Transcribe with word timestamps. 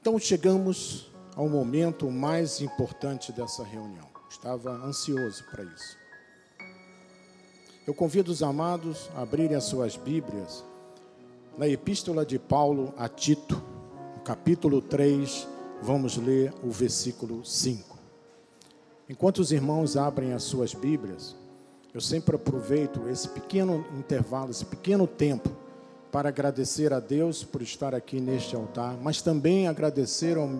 Então 0.00 0.18
chegamos 0.18 1.10
ao 1.36 1.46
momento 1.46 2.10
mais 2.10 2.62
importante 2.62 3.32
dessa 3.32 3.62
reunião. 3.62 4.08
Estava 4.30 4.70
ansioso 4.70 5.44
para 5.50 5.62
isso. 5.62 5.98
Eu 7.86 7.92
convido 7.92 8.32
os 8.32 8.42
amados 8.42 9.10
a 9.14 9.20
abrirem 9.20 9.56
as 9.56 9.64
suas 9.64 9.96
Bíblias 9.96 10.64
na 11.58 11.68
Epístola 11.68 12.24
de 12.24 12.38
Paulo 12.38 12.94
a 12.96 13.10
Tito, 13.10 13.62
capítulo 14.24 14.80
3, 14.80 15.46
vamos 15.82 16.16
ler 16.16 16.54
o 16.62 16.70
versículo 16.70 17.44
5. 17.44 17.98
Enquanto 19.06 19.40
os 19.40 19.52
irmãos 19.52 19.98
abrem 19.98 20.32
as 20.32 20.44
suas 20.44 20.72
Bíblias, 20.72 21.36
eu 21.92 22.00
sempre 22.00 22.36
aproveito 22.36 23.06
esse 23.06 23.28
pequeno 23.28 23.84
intervalo, 23.98 24.50
esse 24.50 24.64
pequeno 24.64 25.06
tempo, 25.06 25.50
para 26.10 26.28
agradecer 26.28 26.92
a 26.92 27.00
Deus 27.00 27.44
por 27.44 27.62
estar 27.62 27.94
aqui 27.94 28.20
neste 28.20 28.56
altar, 28.56 28.96
mas 29.00 29.22
também 29.22 29.68
agradecer 29.68 30.36
ao, 30.36 30.50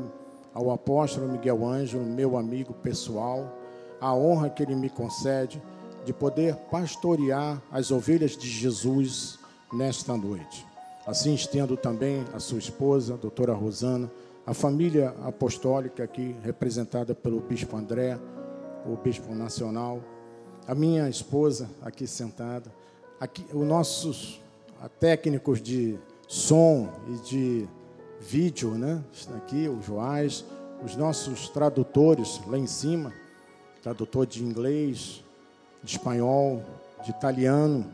ao 0.54 0.70
apóstolo 0.70 1.28
Miguel 1.28 1.66
Ângelo, 1.66 2.04
meu 2.04 2.36
amigo 2.36 2.72
pessoal, 2.74 3.56
a 4.00 4.14
honra 4.14 4.48
que 4.48 4.62
ele 4.62 4.74
me 4.74 4.88
concede 4.88 5.60
de 6.04 6.12
poder 6.12 6.54
pastorear 6.70 7.60
as 7.70 7.90
ovelhas 7.90 8.36
de 8.36 8.48
Jesus 8.48 9.38
nesta 9.72 10.16
noite. 10.16 10.66
Assim 11.06 11.34
estendo 11.34 11.76
também 11.76 12.24
a 12.32 12.38
sua 12.38 12.58
esposa, 12.58 13.14
a 13.14 13.16
doutora 13.16 13.52
Rosana, 13.52 14.10
a 14.46 14.54
família 14.54 15.14
apostólica 15.24 16.04
aqui 16.04 16.34
representada 16.42 17.14
pelo 17.14 17.40
bispo 17.40 17.76
André, 17.76 18.18
o 18.86 18.96
bispo 18.96 19.34
nacional, 19.34 20.00
a 20.66 20.74
minha 20.74 21.08
esposa 21.08 21.68
aqui 21.82 22.06
sentada, 22.06 22.72
aqui 23.18 23.44
os 23.52 23.66
nossos 23.66 24.40
técnicos 24.88 25.60
de 25.60 25.98
som 26.26 26.88
e 27.08 27.28
de 27.28 27.68
vídeo, 28.20 28.72
né? 28.72 29.02
Aqui 29.36 29.68
o 29.68 29.82
Joás, 29.82 30.44
os 30.84 30.96
nossos 30.96 31.48
tradutores 31.48 32.40
lá 32.46 32.58
em 32.58 32.66
cima, 32.66 33.12
tradutor 33.82 34.26
de 34.26 34.42
inglês, 34.42 35.24
de 35.82 35.96
espanhol, 35.96 36.62
de 37.02 37.10
italiano 37.10 37.86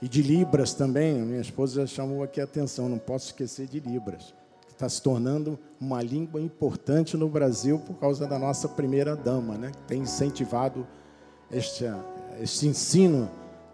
e 0.00 0.08
de 0.08 0.22
libras 0.22 0.74
também. 0.74 1.14
Minha 1.20 1.40
esposa 1.40 1.80
já 1.82 1.86
chamou 1.86 2.22
aqui 2.22 2.40
a 2.40 2.44
atenção, 2.44 2.88
não 2.88 2.98
posso 2.98 3.26
esquecer 3.26 3.66
de 3.66 3.80
libras. 3.80 4.34
Está 4.68 4.88
se 4.88 5.02
tornando 5.02 5.58
uma 5.78 6.02
língua 6.02 6.40
importante 6.40 7.16
no 7.16 7.28
Brasil 7.28 7.78
por 7.80 7.94
causa 7.96 8.26
da 8.26 8.38
nossa 8.38 8.66
primeira 8.66 9.14
dama, 9.14 9.58
né? 9.58 9.72
Que 9.72 9.82
tem 9.82 10.00
incentivado 10.00 10.86
este, 11.50 11.84
este 12.40 12.66
ensino 12.66 13.28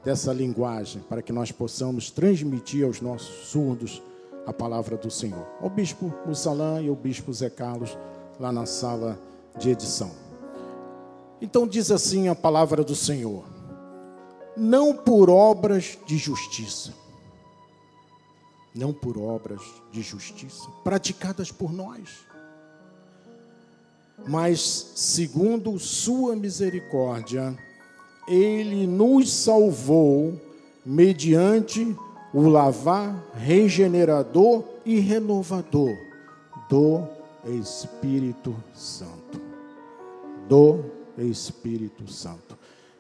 dessa 0.07 0.33
linguagem 0.33 1.03
para 1.09 1.21
que 1.21 1.33
nós 1.33 1.51
possamos 1.51 2.13
transmitir 2.13 2.85
aos 2.87 3.01
nossos 3.01 3.49
surdos 3.49 4.01
a 4.47 4.53
palavra 4.53 4.97
do 4.97 5.11
Senhor. 5.11 5.45
O 5.61 5.69
bispo 5.69 6.15
Mussalã 6.25 6.81
e 6.81 6.89
o 6.89 6.95
bispo 6.95 7.33
Zé 7.33 7.51
Carlos 7.51 7.99
lá 8.39 8.53
na 8.53 8.67
sala 8.67 9.19
de 9.59 9.69
edição. 9.69 10.13
Então 11.43 11.67
diz 11.67 11.91
assim 11.91 12.29
a 12.29 12.37
palavra 12.37 12.85
do 12.85 12.95
Senhor: 12.95 13.47
não 14.57 14.95
por 14.95 15.29
obras 15.29 15.99
de 16.07 16.17
justiça, 16.17 16.95
não 18.73 18.93
por 18.93 19.19
obras 19.19 19.61
de 19.91 20.03
justiça 20.03 20.71
praticadas 20.85 21.51
por 21.51 21.73
nós, 21.73 22.25
mas 24.25 24.61
segundo 24.95 25.77
Sua 25.81 26.37
misericórdia, 26.37 27.59
Ele 28.29 28.87
nos 28.87 29.33
salvou 29.33 30.35
mediante 30.85 31.97
o 32.33 32.49
lavar 32.49 33.25
regenerador 33.35 34.65
e 34.85 34.99
renovador 34.99 35.97
do 36.69 37.03
Espírito 37.59 38.55
Santo. 38.75 39.41
Do 40.49 40.81
Espírito 41.19 42.11
Santo. 42.11 42.57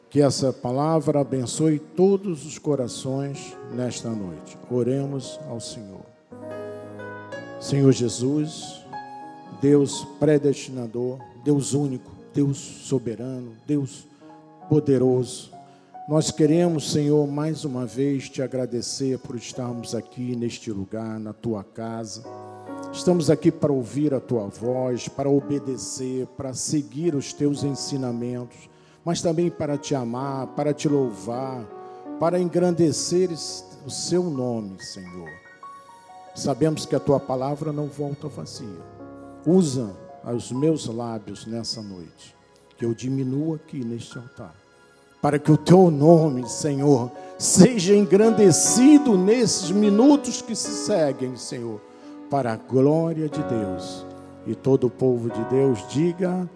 Que 0.09 0.23
essa 0.23 0.53
palavra 0.53 1.21
abençoe 1.21 1.79
todos 1.79 2.47
os 2.47 2.59
corações 2.59 3.56
nesta 3.75 4.09
noite. 4.09 4.56
Oremos 4.71 5.39
ao 5.49 5.61
Senhor. 5.61 6.06
Senhor 7.61 7.93
Jesus, 7.93 8.81
Deus 9.61 10.06
predestinador, 10.19 11.19
Deus 11.45 11.75
único, 11.75 12.11
Deus 12.33 12.56
soberano, 12.56 13.53
Deus 13.67 14.06
poderoso. 14.69 15.53
Nós 16.09 16.31
queremos, 16.31 16.93
Senhor, 16.93 17.27
mais 17.27 17.65
uma 17.65 17.84
vez 17.84 18.28
te 18.28 18.41
agradecer 18.43 19.19
por 19.19 19.37
estarmos 19.37 19.94
aqui 19.94 20.37
neste 20.37 20.71
lugar, 20.71 21.19
na 21.19 21.32
tua 21.32 21.65
casa 21.65 22.22
Estamos 22.93 23.31
aqui 23.31 23.50
para 23.53 23.72
ouvir 23.72 24.15
a 24.15 24.21
tua 24.21 24.47
voz, 24.47 25.09
para 25.09 25.28
obedecer, 25.28 26.26
para 26.28 26.55
seguir 26.55 27.15
os 27.15 27.32
teus 27.32 27.62
ensinamentos, 27.62 28.71
mas 29.05 29.21
também 29.21 29.50
para 29.50 29.76
te 29.76 29.94
amar, 29.94 30.49
para 30.49 30.72
te 30.72 30.88
louvar, 30.88 31.65
para 32.19 32.41
engrandecer 32.41 33.31
o 33.84 33.91
seu 33.91 34.25
nome, 34.25 34.82
Senhor. 34.82 35.31
Sabemos 36.34 36.87
que 36.87 36.97
a 36.97 37.00
tua 37.00 37.21
palavra 37.21 37.72
não 37.72 37.87
volta 37.87 38.28
vazia. 38.28 38.82
Usa 39.47 39.91
os 40.25 40.50
meus 40.50 40.87
lábios 40.87 41.47
nessa 41.47 41.82
noite, 41.82 42.36
que 42.76 42.84
eu 42.84 42.94
diminua 42.94 43.56
aqui 43.56 43.84
neste 43.84 44.16
altar, 44.19 44.54
para 45.20 45.38
que 45.38 45.50
o 45.50 45.56
teu 45.56 45.91
nome, 45.91 46.48
Senhor, 46.48 47.10
seja 47.38 47.94
engrandecido 47.94 49.16
nesses 49.16 49.70
minutos 49.70 50.42
que 50.42 50.54
se 50.54 50.87
seguem, 50.87 51.37
Senhor 51.37 51.81
para 52.31 52.53
a 52.53 52.56
glória 52.56 53.28
de 53.28 53.42
Deus. 53.42 54.04
E 54.47 54.54
todo 54.54 54.87
o 54.87 54.91
povo 54.91 55.31
de 55.31 55.44
Deus 55.44 55.87
diga 55.88 56.48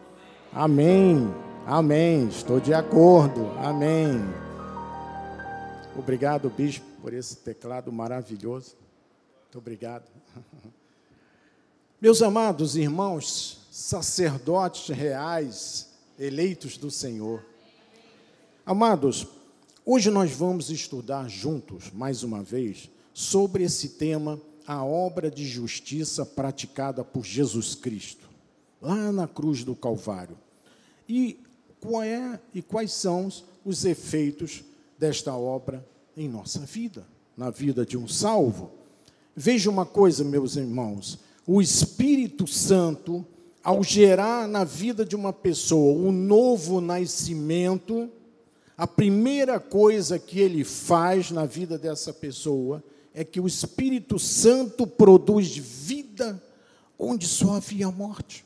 amém, 0.52 1.32
amém. 1.66 2.28
Estou 2.28 2.60
de 2.60 2.72
acordo, 2.72 3.50
amém. 3.58 4.20
Obrigado, 5.96 6.48
bispo, 6.48 6.86
por 7.02 7.12
esse 7.12 7.36
teclado 7.36 7.92
maravilhoso. 7.92 8.76
Muito 9.42 9.58
obrigado. 9.58 10.04
Meus 12.00 12.22
amados 12.22 12.76
irmãos, 12.76 13.66
sacerdotes 13.70 14.88
reais, 14.88 15.89
eleitos 16.20 16.76
do 16.76 16.90
Senhor. 16.90 17.42
Amados, 18.66 19.26
hoje 19.86 20.10
nós 20.10 20.30
vamos 20.30 20.68
estudar 20.68 21.26
juntos, 21.30 21.90
mais 21.90 22.22
uma 22.22 22.42
vez, 22.42 22.90
sobre 23.14 23.64
esse 23.64 23.90
tema 23.90 24.38
a 24.66 24.84
obra 24.84 25.30
de 25.30 25.46
justiça 25.46 26.26
praticada 26.26 27.02
por 27.02 27.24
Jesus 27.24 27.74
Cristo, 27.74 28.28
lá 28.82 29.10
na 29.10 29.26
cruz 29.26 29.64
do 29.64 29.74
Calvário. 29.74 30.36
E, 31.08 31.40
qual 31.80 32.02
é, 32.02 32.38
e 32.54 32.60
quais 32.60 32.92
são 32.92 33.32
os 33.64 33.86
efeitos 33.86 34.62
desta 34.98 35.34
obra 35.34 35.88
em 36.14 36.28
nossa 36.28 36.60
vida, 36.60 37.06
na 37.34 37.48
vida 37.48 37.86
de 37.86 37.96
um 37.96 38.06
salvo? 38.06 38.70
Veja 39.34 39.70
uma 39.70 39.86
coisa, 39.86 40.22
meus 40.22 40.54
irmãos: 40.56 41.18
o 41.46 41.62
Espírito 41.62 42.46
Santo, 42.46 43.26
ao 43.62 43.82
gerar 43.82 44.48
na 44.48 44.64
vida 44.64 45.04
de 45.04 45.14
uma 45.14 45.32
pessoa 45.32 45.98
um 45.98 46.10
novo 46.10 46.80
nascimento, 46.80 48.10
a 48.76 48.86
primeira 48.86 49.60
coisa 49.60 50.18
que 50.18 50.40
ele 50.40 50.64
faz 50.64 51.30
na 51.30 51.44
vida 51.44 51.76
dessa 51.76 52.12
pessoa 52.12 52.82
é 53.12 53.24
que 53.24 53.40
o 53.40 53.46
Espírito 53.46 54.18
Santo 54.18 54.86
produz 54.86 55.54
vida 55.56 56.42
onde 56.98 57.26
só 57.26 57.56
havia 57.56 57.90
morte. 57.90 58.44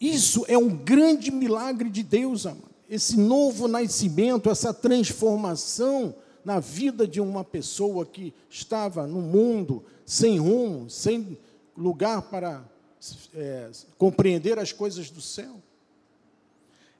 Isso 0.00 0.44
é 0.48 0.58
um 0.58 0.68
grande 0.68 1.30
milagre 1.30 1.88
de 1.88 2.02
Deus, 2.02 2.46
amado. 2.46 2.74
Esse 2.88 3.16
novo 3.16 3.66
nascimento, 3.66 4.48
essa 4.48 4.72
transformação 4.72 6.14
na 6.44 6.60
vida 6.60 7.06
de 7.08 7.20
uma 7.20 7.42
pessoa 7.42 8.06
que 8.06 8.32
estava 8.48 9.06
no 9.06 9.20
mundo 9.20 9.84
sem 10.04 10.38
rumo, 10.38 10.88
sem 10.88 11.36
lugar 11.76 12.22
para 12.22 12.64
é, 13.34 13.70
compreender 13.98 14.58
as 14.58 14.72
coisas 14.72 15.10
do 15.10 15.20
céu. 15.20 15.60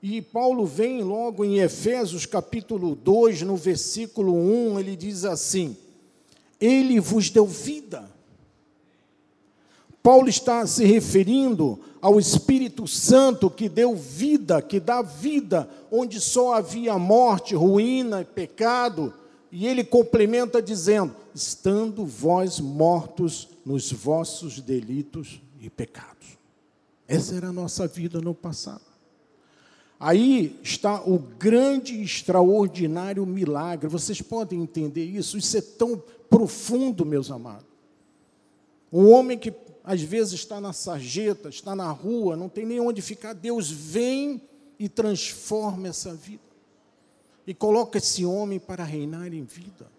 E 0.02 0.20
Paulo 0.20 0.66
vem 0.66 1.02
logo 1.02 1.44
em 1.44 1.58
Efésios 1.58 2.26
capítulo 2.26 2.94
2, 2.94 3.42
no 3.42 3.56
versículo 3.56 4.34
1, 4.34 4.78
ele 4.78 4.94
diz 4.94 5.24
assim: 5.24 5.76
ele 6.60 7.00
vos 7.00 7.30
deu 7.30 7.46
vida. 7.46 8.08
Paulo 10.02 10.28
está 10.28 10.64
se 10.66 10.84
referindo 10.84 11.80
ao 12.00 12.20
Espírito 12.20 12.86
Santo 12.86 13.50
que 13.50 13.68
deu 13.68 13.96
vida, 13.96 14.62
que 14.62 14.78
dá 14.78 15.02
vida, 15.02 15.68
onde 15.90 16.20
só 16.20 16.54
havia 16.54 16.96
morte, 16.98 17.54
ruína 17.54 18.20
e 18.20 18.24
pecado. 18.24 19.12
E 19.50 19.66
ele 19.66 19.82
complementa 19.82 20.62
dizendo: 20.62 21.14
estando 21.34 22.06
vós 22.06 22.60
mortos 22.60 23.48
nos 23.64 23.90
vossos 23.90 24.60
delitos 24.60 25.40
e 25.66 25.70
pecados. 25.70 26.38
Essa 27.06 27.34
era 27.34 27.48
a 27.48 27.52
nossa 27.52 27.86
vida 27.86 28.20
no 28.20 28.34
passado. 28.34 28.84
Aí 29.98 30.58
está 30.62 31.02
o 31.02 31.18
grande 31.18 31.94
e 31.94 32.02
extraordinário 32.02 33.24
milagre. 33.24 33.88
Vocês 33.88 34.20
podem 34.20 34.62
entender 34.62 35.04
isso? 35.04 35.38
Isso 35.38 35.56
é 35.56 35.60
tão 35.60 36.02
profundo, 36.28 37.06
meus 37.06 37.30
amados. 37.30 37.66
Um 38.92 39.10
homem 39.10 39.38
que 39.38 39.52
às 39.82 40.02
vezes 40.02 40.34
está 40.34 40.60
na 40.60 40.72
sarjeta, 40.72 41.48
está 41.48 41.74
na 41.74 41.90
rua, 41.90 42.36
não 42.36 42.48
tem 42.48 42.66
nem 42.66 42.80
onde 42.80 43.00
ficar. 43.00 43.32
Deus 43.32 43.70
vem 43.70 44.42
e 44.78 44.88
transforma 44.88 45.88
essa 45.88 46.12
vida. 46.14 46.42
E 47.46 47.54
coloca 47.54 47.98
esse 47.98 48.24
homem 48.24 48.58
para 48.58 48.84
reinar 48.84 49.32
em 49.32 49.44
vida. 49.44 49.90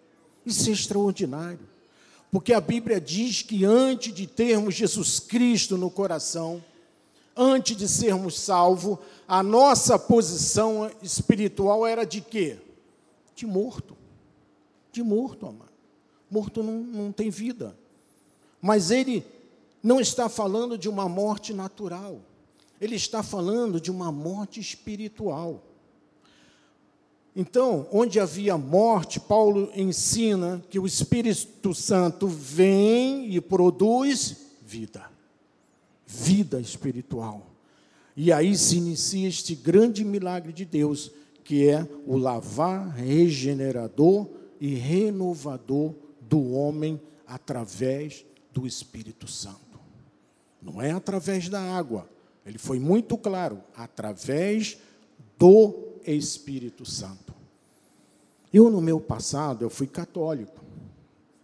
Isso 0.44 0.68
é 0.68 0.72
extraordinário. 0.72 1.77
Porque 2.30 2.52
a 2.52 2.60
Bíblia 2.60 3.00
diz 3.00 3.42
que 3.42 3.64
antes 3.64 4.12
de 4.12 4.26
termos 4.26 4.74
Jesus 4.74 5.18
Cristo 5.18 5.78
no 5.78 5.90
coração, 5.90 6.62
antes 7.34 7.76
de 7.76 7.88
sermos 7.88 8.38
salvos, 8.38 8.98
a 9.26 9.42
nossa 9.42 9.98
posição 9.98 10.90
espiritual 11.02 11.86
era 11.86 12.04
de 12.04 12.20
quê? 12.20 12.58
De 13.34 13.46
morto. 13.46 13.96
De 14.92 15.02
morto, 15.02 15.46
amado. 15.46 15.68
Morto 16.30 16.62
não, 16.62 16.80
não 16.80 17.12
tem 17.12 17.30
vida. 17.30 17.78
Mas 18.60 18.90
ele 18.90 19.24
não 19.82 20.00
está 20.00 20.28
falando 20.28 20.76
de 20.76 20.88
uma 20.88 21.08
morte 21.08 21.54
natural. 21.54 22.20
Ele 22.80 22.96
está 22.96 23.22
falando 23.22 23.80
de 23.80 23.90
uma 23.90 24.12
morte 24.12 24.60
espiritual. 24.60 25.62
Então, 27.40 27.86
onde 27.92 28.18
havia 28.18 28.58
morte, 28.58 29.20
Paulo 29.20 29.70
ensina 29.72 30.60
que 30.68 30.76
o 30.76 30.84
Espírito 30.84 31.72
Santo 31.72 32.26
vem 32.26 33.32
e 33.32 33.40
produz 33.40 34.38
vida. 34.60 35.08
Vida 36.04 36.60
espiritual. 36.60 37.46
E 38.16 38.32
aí 38.32 38.58
se 38.58 38.78
inicia 38.78 39.28
este 39.28 39.54
grande 39.54 40.04
milagre 40.04 40.52
de 40.52 40.64
Deus, 40.64 41.12
que 41.44 41.68
é 41.68 41.88
o 42.04 42.16
lavar 42.16 42.88
regenerador 42.88 44.28
e 44.60 44.74
renovador 44.74 45.94
do 46.20 46.50
homem 46.50 47.00
através 47.24 48.26
do 48.52 48.66
Espírito 48.66 49.28
Santo. 49.28 49.78
Não 50.60 50.82
é 50.82 50.90
através 50.90 51.48
da 51.48 51.60
água. 51.60 52.10
Ele 52.44 52.58
foi 52.58 52.80
muito 52.80 53.16
claro, 53.16 53.62
através 53.76 54.76
do 55.38 55.87
Espírito 56.14 56.84
Santo. 56.84 57.34
Eu, 58.52 58.70
no 58.70 58.80
meu 58.80 59.00
passado, 59.00 59.64
eu 59.64 59.70
fui 59.70 59.86
católico, 59.86 60.64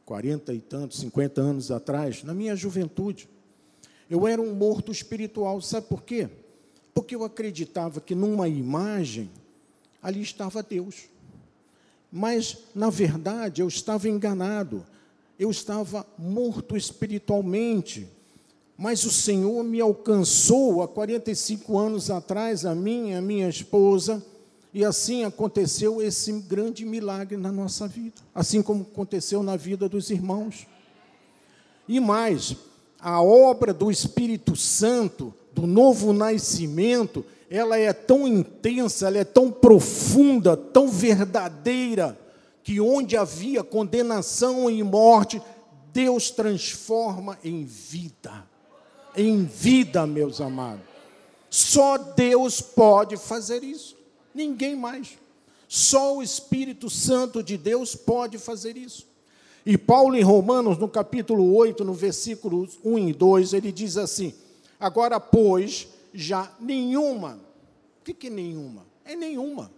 40 0.06 0.54
e 0.54 0.60
tantos, 0.60 1.00
50 1.00 1.40
anos 1.40 1.70
atrás, 1.70 2.22
na 2.22 2.32
minha 2.32 2.56
juventude. 2.56 3.28
Eu 4.08 4.26
era 4.26 4.40
um 4.40 4.54
morto 4.54 4.92
espiritual, 4.92 5.60
sabe 5.60 5.86
por 5.86 6.02
quê? 6.02 6.28
Porque 6.94 7.14
eu 7.14 7.24
acreditava 7.24 8.00
que 8.00 8.14
numa 8.14 8.48
imagem 8.48 9.30
ali 10.02 10.22
estava 10.22 10.62
Deus. 10.62 11.08
Mas, 12.12 12.58
na 12.74 12.90
verdade, 12.90 13.60
eu 13.60 13.68
estava 13.68 14.08
enganado. 14.08 14.84
Eu 15.38 15.50
estava 15.50 16.06
morto 16.16 16.76
espiritualmente. 16.76 18.06
Mas 18.76 19.04
o 19.04 19.10
Senhor 19.10 19.64
me 19.64 19.80
alcançou 19.80 20.82
há 20.82 20.88
45 20.88 21.76
anos 21.78 22.10
atrás, 22.10 22.64
a 22.64 22.74
mim 22.74 23.10
e 23.10 23.14
a 23.14 23.20
minha 23.20 23.48
esposa, 23.48 24.24
e 24.74 24.84
assim 24.84 25.24
aconteceu 25.24 26.02
esse 26.02 26.32
grande 26.32 26.84
milagre 26.84 27.36
na 27.36 27.50
nossa 27.50 27.88
vida, 27.88 28.20
assim 28.34 28.60
como 28.60 28.82
aconteceu 28.82 29.42
na 29.42 29.56
vida 29.56 29.88
dos 29.88 30.10
irmãos. 30.10 30.66
E 31.88 32.00
mais, 32.00 32.56
a 33.00 33.22
obra 33.22 33.72
do 33.72 33.90
Espírito 33.90 34.56
Santo, 34.56 35.32
do 35.52 35.66
novo 35.66 36.12
nascimento, 36.12 37.24
ela 37.48 37.78
é 37.78 37.92
tão 37.92 38.26
intensa, 38.26 39.06
ela 39.06 39.18
é 39.18 39.24
tão 39.24 39.50
profunda, 39.50 40.56
tão 40.56 40.88
verdadeira, 40.88 42.18
que 42.64 42.80
onde 42.80 43.16
havia 43.16 43.62
condenação 43.62 44.68
e 44.68 44.82
morte, 44.82 45.40
Deus 45.92 46.30
transforma 46.30 47.38
em 47.44 47.64
vida 47.64 48.44
em 49.16 49.44
vida, 49.44 50.06
meus 50.06 50.40
amados. 50.40 50.84
Só 51.48 51.96
Deus 51.96 52.60
pode 52.60 53.16
fazer 53.16 53.62
isso, 53.62 53.96
ninguém 54.34 54.74
mais. 54.76 55.18
Só 55.68 56.16
o 56.16 56.22
Espírito 56.22 56.90
Santo 56.90 57.42
de 57.42 57.56
Deus 57.56 57.94
pode 57.94 58.38
fazer 58.38 58.76
isso. 58.76 59.06
E 59.66 59.78
Paulo, 59.78 60.14
em 60.14 60.22
Romanos, 60.22 60.76
no 60.76 60.88
capítulo 60.88 61.54
8, 61.54 61.84
no 61.84 61.94
versículo 61.94 62.68
1 62.84 62.98
e 62.98 63.12
2, 63.12 63.54
ele 63.54 63.72
diz 63.72 63.96
assim: 63.96 64.34
Agora, 64.78 65.18
pois, 65.18 65.88
já 66.12 66.52
nenhuma, 66.60 67.40
o 68.00 68.04
que, 68.04 68.12
que 68.12 68.28
nenhuma? 68.28 68.84
É 69.04 69.16
nenhuma, 69.16 69.70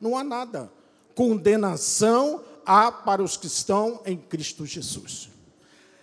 não 0.00 0.16
há 0.16 0.24
nada. 0.24 0.70
Condenação 1.14 2.42
há 2.66 2.90
para 2.90 3.22
os 3.22 3.36
que 3.36 3.46
estão 3.46 4.00
em 4.04 4.16
Cristo 4.16 4.66
Jesus. 4.66 5.30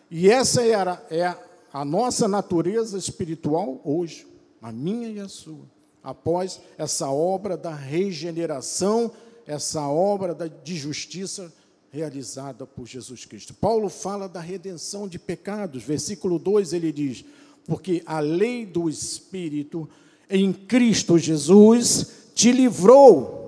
E 0.10 0.30
essa 0.30 0.64
era, 0.64 1.06
é 1.10 1.36
a 1.74 1.84
nossa 1.84 2.28
natureza 2.28 2.98
espiritual 2.98 3.82
hoje, 3.84 4.26
a 4.62 4.72
minha 4.72 5.10
e 5.10 5.20
a 5.20 5.28
sua, 5.28 5.66
após 6.06 6.62
essa 6.78 7.10
obra 7.10 7.58
da 7.58 7.74
regeneração, 7.74 9.12
essa 9.48 9.82
obra 9.90 10.36
de 10.64 10.78
justiça 10.78 11.52
realizada 11.90 12.66
por 12.66 12.86
Jesus 12.86 13.26
Cristo. 13.26 13.56
Paulo 13.56 13.90
fala 13.90 14.30
da 14.30 14.40
redenção 14.40 15.08
de 15.08 15.18
pecados, 15.18 15.82
versículo 15.84 16.38
2 16.38 16.74
ele 16.74 16.92
diz: 16.92 17.26
Porque 17.66 18.04
a 18.06 18.20
lei 18.20 18.68
do 18.68 18.88
Espírito 18.88 19.90
em 20.30 20.54
Cristo 20.54 21.18
Jesus 21.18 22.30
te 22.36 22.52
livrou. 22.52 23.44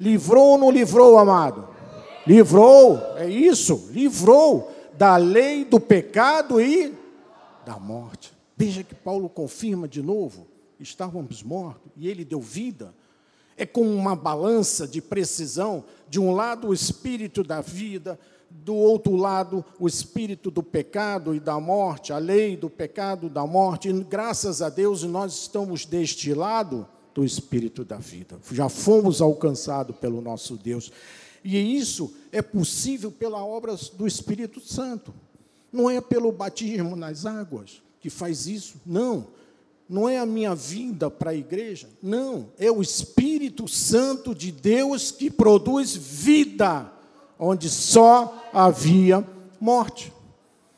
Livrou 0.00 0.52
ou 0.52 0.58
não 0.58 0.70
livrou, 0.70 1.18
amado? 1.18 1.68
Livrou, 2.26 2.98
é 3.16 3.28
isso, 3.28 3.90
livrou 3.90 4.72
da 4.96 5.18
lei 5.18 5.66
do 5.66 5.78
pecado 5.78 6.58
e 6.60 6.94
da 7.66 7.78
morte. 7.78 8.32
Veja 8.56 8.82
que 8.82 8.94
Paulo 8.94 9.28
confirma 9.28 9.86
de 9.86 10.00
novo: 10.00 10.46
estávamos 10.80 11.42
mortos 11.42 11.90
e 11.96 12.08
ele 12.08 12.24
deu 12.24 12.40
vida. 12.40 12.94
É 13.56 13.66
com 13.66 13.82
uma 13.94 14.16
balança 14.16 14.88
de 14.88 15.02
precisão, 15.02 15.84
de 16.08 16.18
um 16.18 16.32
lado 16.32 16.68
o 16.68 16.74
espírito 16.74 17.44
da 17.44 17.60
vida, 17.60 18.18
do 18.48 18.74
outro 18.74 19.14
lado 19.14 19.64
o 19.78 19.86
espírito 19.86 20.50
do 20.50 20.62
pecado 20.62 21.34
e 21.34 21.40
da 21.40 21.60
morte, 21.60 22.12
a 22.12 22.18
lei 22.18 22.56
do 22.56 22.70
pecado 22.70 23.28
da 23.28 23.46
morte. 23.46 23.88
E 23.88 24.04
graças 24.04 24.62
a 24.62 24.68
Deus 24.68 25.02
nós 25.02 25.34
estamos 25.42 25.84
deste 25.84 26.32
lado 26.32 26.88
do 27.14 27.24
espírito 27.24 27.84
da 27.84 27.96
vida. 27.96 28.38
Já 28.50 28.68
fomos 28.68 29.20
alcançados 29.20 29.96
pelo 29.96 30.20
nosso 30.20 30.56
Deus. 30.56 30.90
E 31.44 31.76
isso 31.76 32.14
é 32.32 32.42
possível 32.42 33.10
pela 33.10 33.44
obra 33.44 33.74
do 33.94 34.06
Espírito 34.06 34.60
Santo. 34.60 35.14
Não 35.72 35.88
é 35.88 36.00
pelo 36.00 36.32
batismo 36.32 36.96
nas 36.96 37.24
águas 37.24 37.82
que 38.00 38.10
faz 38.10 38.46
isso, 38.46 38.80
não. 38.84 39.28
Não 39.90 40.08
é 40.08 40.18
a 40.18 40.24
minha 40.24 40.54
vinda 40.54 41.10
para 41.10 41.32
a 41.32 41.34
igreja, 41.34 41.88
não. 42.00 42.52
É 42.56 42.70
o 42.70 42.80
Espírito 42.80 43.66
Santo 43.66 44.32
de 44.32 44.52
Deus 44.52 45.10
que 45.10 45.28
produz 45.28 45.96
vida, 45.96 46.92
onde 47.36 47.68
só 47.68 48.48
havia 48.52 49.26
morte. 49.60 50.12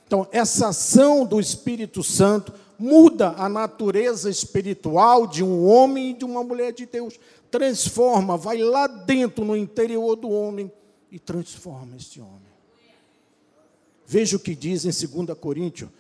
Então, 0.07 0.27
essa 0.33 0.69
ação 0.69 1.27
do 1.27 1.39
Espírito 1.39 2.03
Santo 2.03 2.55
muda 2.79 3.35
a 3.37 3.51
natureza 3.51 4.31
espiritual 4.31 5.27
de 5.27 5.45
um 5.45 5.69
homem 5.69 6.13
e 6.13 6.15
de 6.15 6.25
uma 6.25 6.43
mulher 6.43 6.73
de 6.73 6.87
Deus. 6.87 7.21
Transforma, 7.51 8.39
vai 8.39 8.63
lá 8.63 8.87
dentro, 8.87 9.45
no 9.45 9.55
interior 9.55 10.17
do 10.17 10.31
homem, 10.31 10.73
e 11.11 11.19
transforma 11.19 11.97
este 11.97 12.19
homem. 12.19 12.51
Veja 14.07 14.39
o 14.39 14.41
que 14.41 14.55
diz 14.55 14.87
em 14.87 15.25
2 15.25 15.39
Coríntios, 15.39 15.91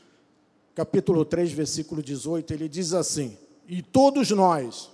capítulo 0.75 1.25
3, 1.25 1.53
versículo 1.53 2.03
18, 2.03 2.53
ele 2.53 2.69
diz 2.69 2.93
assim: 2.93 3.37
"E 3.69 3.83
todos 3.83 4.31
nós, 4.31 4.91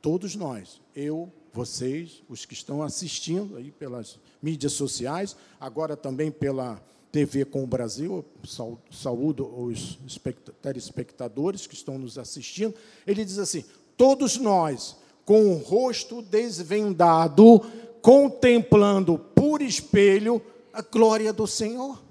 todos 0.00 0.34
nós, 0.34 0.80
eu, 0.94 1.30
vocês, 1.52 2.22
os 2.28 2.44
que 2.44 2.54
estão 2.54 2.82
assistindo 2.82 3.56
aí 3.56 3.70
pelas 3.70 4.18
mídias 4.42 4.72
sociais, 4.72 5.36
agora 5.60 5.96
também 5.96 6.30
pela 6.30 6.82
TV 7.12 7.44
com 7.44 7.62
o 7.62 7.66
Brasil, 7.66 8.24
saúdo 8.90 9.46
os 9.62 9.98
telespectadores 10.62 11.66
que 11.66 11.74
estão 11.74 11.98
nos 11.98 12.16
assistindo. 12.16 12.74
Ele 13.06 13.22
diz 13.22 13.38
assim: 13.38 13.64
todos 13.98 14.38
nós, 14.38 14.96
com 15.24 15.52
o 15.52 15.58
rosto 15.58 16.22
desvendado, 16.22 17.60
contemplando 18.00 19.18
por 19.18 19.60
espelho 19.60 20.40
a 20.72 20.80
glória 20.80 21.32
do 21.34 21.46
Senhor. 21.46 22.02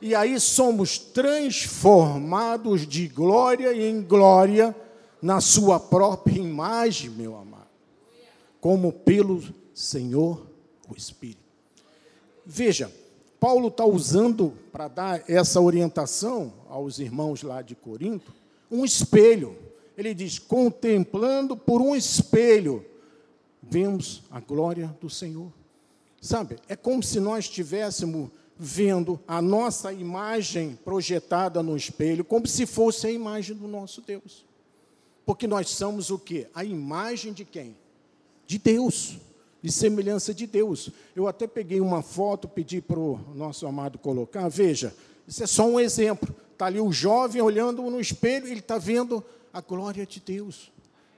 E 0.00 0.14
aí 0.14 0.40
somos 0.40 0.98
transformados 0.98 2.86
de 2.86 3.06
glória 3.06 3.74
em 3.74 4.02
glória 4.02 4.74
na 5.20 5.40
sua 5.40 5.78
própria 5.78 6.40
imagem, 6.40 7.10
meu 7.10 7.36
amado, 7.36 7.68
como 8.60 8.92
pelo 8.92 9.42
Senhor 9.74 10.46
o 10.88 10.96
Espírito. 10.96 11.40
Veja, 12.46 12.90
Paulo 13.38 13.68
está 13.68 13.84
usando 13.84 14.54
para 14.72 14.88
dar 14.88 15.24
essa 15.28 15.60
orientação 15.60 16.52
aos 16.68 16.98
irmãos 16.98 17.42
lá 17.42 17.60
de 17.62 17.74
Corinto 17.74 18.40
um 18.70 18.84
espelho. 18.84 19.56
Ele 19.96 20.14
diz: 20.14 20.38
contemplando 20.38 21.56
por 21.56 21.82
um 21.82 21.96
espelho, 21.96 22.84
vemos 23.62 24.22
a 24.30 24.40
glória 24.40 24.94
do 25.00 25.10
Senhor. 25.10 25.52
Sabe, 26.20 26.56
é 26.68 26.76
como 26.76 27.02
se 27.02 27.18
nós 27.18 27.46
estivéssemos 27.46 28.30
vendo 28.62 29.18
a 29.26 29.40
nossa 29.40 29.90
imagem 29.90 30.78
projetada 30.84 31.62
no 31.62 31.74
espelho 31.74 32.22
como 32.22 32.46
se 32.46 32.66
fosse 32.66 33.06
a 33.06 33.10
imagem 33.10 33.56
do 33.56 33.66
nosso 33.66 34.02
Deus. 34.02 34.44
Porque 35.24 35.46
nós 35.46 35.70
somos 35.70 36.10
o 36.10 36.18
quê? 36.18 36.46
A 36.54 36.62
imagem 36.62 37.32
de 37.32 37.42
quem? 37.42 37.74
De 38.46 38.58
Deus, 38.58 39.16
de 39.62 39.72
semelhança 39.72 40.34
de 40.34 40.46
Deus. 40.46 40.90
Eu 41.16 41.26
até 41.26 41.46
peguei 41.46 41.80
uma 41.80 42.02
foto, 42.02 42.46
pedi 42.46 42.82
para 42.82 42.98
o 42.98 43.18
nosso 43.34 43.66
amado 43.66 43.98
colocar. 43.98 44.46
Veja, 44.50 44.94
isso 45.26 45.42
é 45.42 45.46
só 45.46 45.66
um 45.66 45.80
exemplo. 45.80 46.34
Está 46.52 46.66
ali 46.66 46.80
o 46.80 46.92
jovem 46.92 47.40
olhando 47.40 47.80
no 47.82 47.98
espelho, 47.98 48.46
ele 48.46 48.60
está 48.60 48.76
vendo 48.76 49.24
a 49.54 49.62
glória 49.62 50.04
de 50.04 50.20
Deus. 50.20 50.70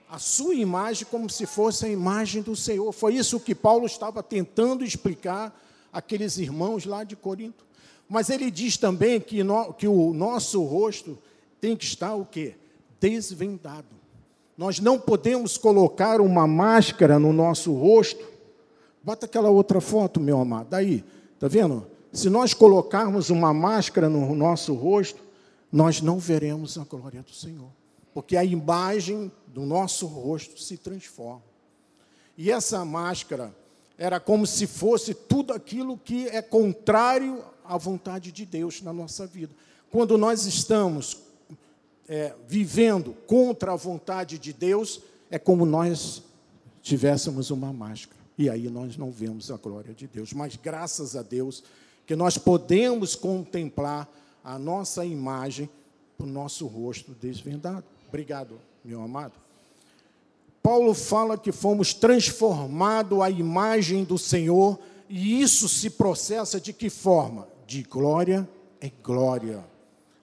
A 0.08 0.20
sua 0.20 0.54
imagem 0.54 1.08
como 1.10 1.28
se 1.28 1.44
fosse 1.44 1.86
a 1.86 1.88
imagem 1.88 2.40
do 2.40 2.54
Senhor. 2.54 2.92
Foi 2.92 3.16
isso 3.16 3.40
que 3.40 3.52
Paulo 3.52 3.86
estava 3.86 4.22
tentando 4.22 4.84
explicar 4.84 5.58
aqueles 5.92 6.38
irmãos 6.38 6.84
lá 6.86 7.04
de 7.04 7.14
Corinto. 7.14 7.64
Mas 8.08 8.30
ele 8.30 8.50
diz 8.50 8.76
também 8.76 9.20
que, 9.20 9.42
no, 9.42 9.72
que 9.72 9.86
o 9.86 10.12
nosso 10.12 10.62
rosto 10.62 11.18
tem 11.60 11.76
que 11.76 11.84
estar 11.84 12.14
o 12.14 12.24
quê? 12.24 12.54
Desvendado. 13.00 13.86
Nós 14.56 14.78
não 14.78 14.98
podemos 14.98 15.56
colocar 15.56 16.20
uma 16.20 16.46
máscara 16.46 17.18
no 17.18 17.32
nosso 17.32 17.72
rosto. 17.72 18.24
Bota 19.02 19.26
aquela 19.26 19.50
outra 19.50 19.80
foto, 19.80 20.20
meu 20.20 20.40
amado. 20.40 20.68
Daí, 20.70 21.04
tá 21.38 21.48
vendo? 21.48 21.86
Se 22.12 22.28
nós 22.28 22.52
colocarmos 22.52 23.30
uma 23.30 23.54
máscara 23.54 24.08
no 24.08 24.34
nosso 24.34 24.74
rosto, 24.74 25.20
nós 25.70 26.02
não 26.02 26.18
veremos 26.18 26.76
a 26.76 26.84
glória 26.84 27.22
do 27.22 27.32
Senhor. 27.32 27.70
Porque 28.12 28.36
a 28.36 28.44
imagem 28.44 29.32
do 29.46 29.62
nosso 29.62 30.06
rosto 30.06 30.60
se 30.60 30.76
transforma. 30.76 31.42
E 32.36 32.50
essa 32.50 32.84
máscara, 32.84 33.54
era 34.02 34.18
como 34.18 34.44
se 34.48 34.66
fosse 34.66 35.14
tudo 35.14 35.52
aquilo 35.52 35.96
que 35.96 36.26
é 36.26 36.42
contrário 36.42 37.44
à 37.64 37.78
vontade 37.78 38.32
de 38.32 38.44
Deus 38.44 38.82
na 38.82 38.92
nossa 38.92 39.28
vida. 39.28 39.54
Quando 39.92 40.18
nós 40.18 40.44
estamos 40.44 41.18
é, 42.08 42.34
vivendo 42.48 43.14
contra 43.28 43.74
a 43.74 43.76
vontade 43.76 44.40
de 44.40 44.52
Deus, 44.52 45.00
é 45.30 45.38
como 45.38 45.64
nós 45.64 46.20
tivéssemos 46.82 47.52
uma 47.52 47.72
máscara. 47.72 48.20
E 48.36 48.50
aí 48.50 48.68
nós 48.68 48.96
não 48.96 49.12
vemos 49.12 49.52
a 49.52 49.56
glória 49.56 49.94
de 49.94 50.08
Deus. 50.08 50.32
Mas 50.32 50.56
graças 50.56 51.14
a 51.14 51.22
Deus 51.22 51.62
que 52.04 52.16
nós 52.16 52.36
podemos 52.36 53.14
contemplar 53.14 54.12
a 54.42 54.58
nossa 54.58 55.04
imagem, 55.04 55.70
o 56.18 56.26
nosso 56.26 56.66
rosto 56.66 57.12
desvendado. 57.12 57.84
Obrigado, 58.08 58.58
meu 58.84 59.00
amado. 59.00 59.41
Paulo 60.62 60.94
fala 60.94 61.36
que 61.36 61.50
fomos 61.50 61.92
transformados 61.92 63.20
à 63.20 63.28
imagem 63.28 64.04
do 64.04 64.16
Senhor, 64.16 64.78
e 65.08 65.42
isso 65.42 65.68
se 65.68 65.90
processa 65.90 66.60
de 66.60 66.72
que 66.72 66.88
forma? 66.88 67.48
De 67.66 67.82
glória 67.82 68.48
em 68.80 68.92
glória, 69.02 69.64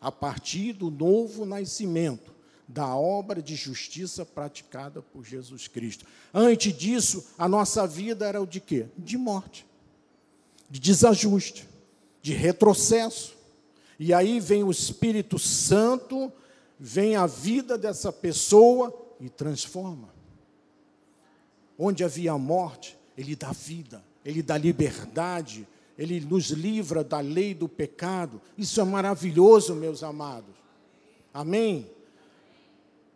a 0.01 0.11
partir 0.11 0.73
do 0.73 0.89
novo 0.89 1.45
nascimento, 1.45 2.33
da 2.67 2.95
obra 2.95 3.41
de 3.41 3.55
justiça 3.55 4.25
praticada 4.25 5.01
por 5.01 5.25
Jesus 5.25 5.67
Cristo. 5.67 6.05
Antes 6.33 6.77
disso, 6.77 7.25
a 7.37 7.47
nossa 7.47 7.87
vida 7.87 8.27
era 8.27 8.41
o 8.41 8.45
de 8.45 8.59
quê? 8.59 8.87
De 8.97 9.17
morte, 9.17 9.65
de 10.69 10.79
desajuste, 10.79 11.67
de 12.21 12.33
retrocesso. 12.33 13.35
E 13.97 14.13
aí 14.13 14.39
vem 14.39 14.63
o 14.63 14.71
Espírito 14.71 15.39
Santo, 15.39 16.31
vem 16.79 17.15
a 17.15 17.25
vida 17.25 17.77
dessa 17.77 18.11
pessoa 18.13 18.93
e 19.19 19.29
transforma. 19.29 20.18
Onde 21.81 22.03
havia 22.03 22.37
morte, 22.37 22.97
Ele 23.17 23.37
dá 23.37 23.53
vida, 23.53 24.03
Ele 24.25 24.43
dá 24.43 24.57
liberdade, 24.57 25.65
Ele 25.97 26.19
nos 26.19 26.49
livra 26.49 27.05
da 27.05 27.21
lei 27.21 27.53
do 27.53 27.69
pecado. 27.69 28.41
Isso 28.57 28.81
é 28.81 28.83
maravilhoso, 28.83 29.73
meus 29.73 30.03
amados. 30.03 30.53
Amém? 31.33 31.89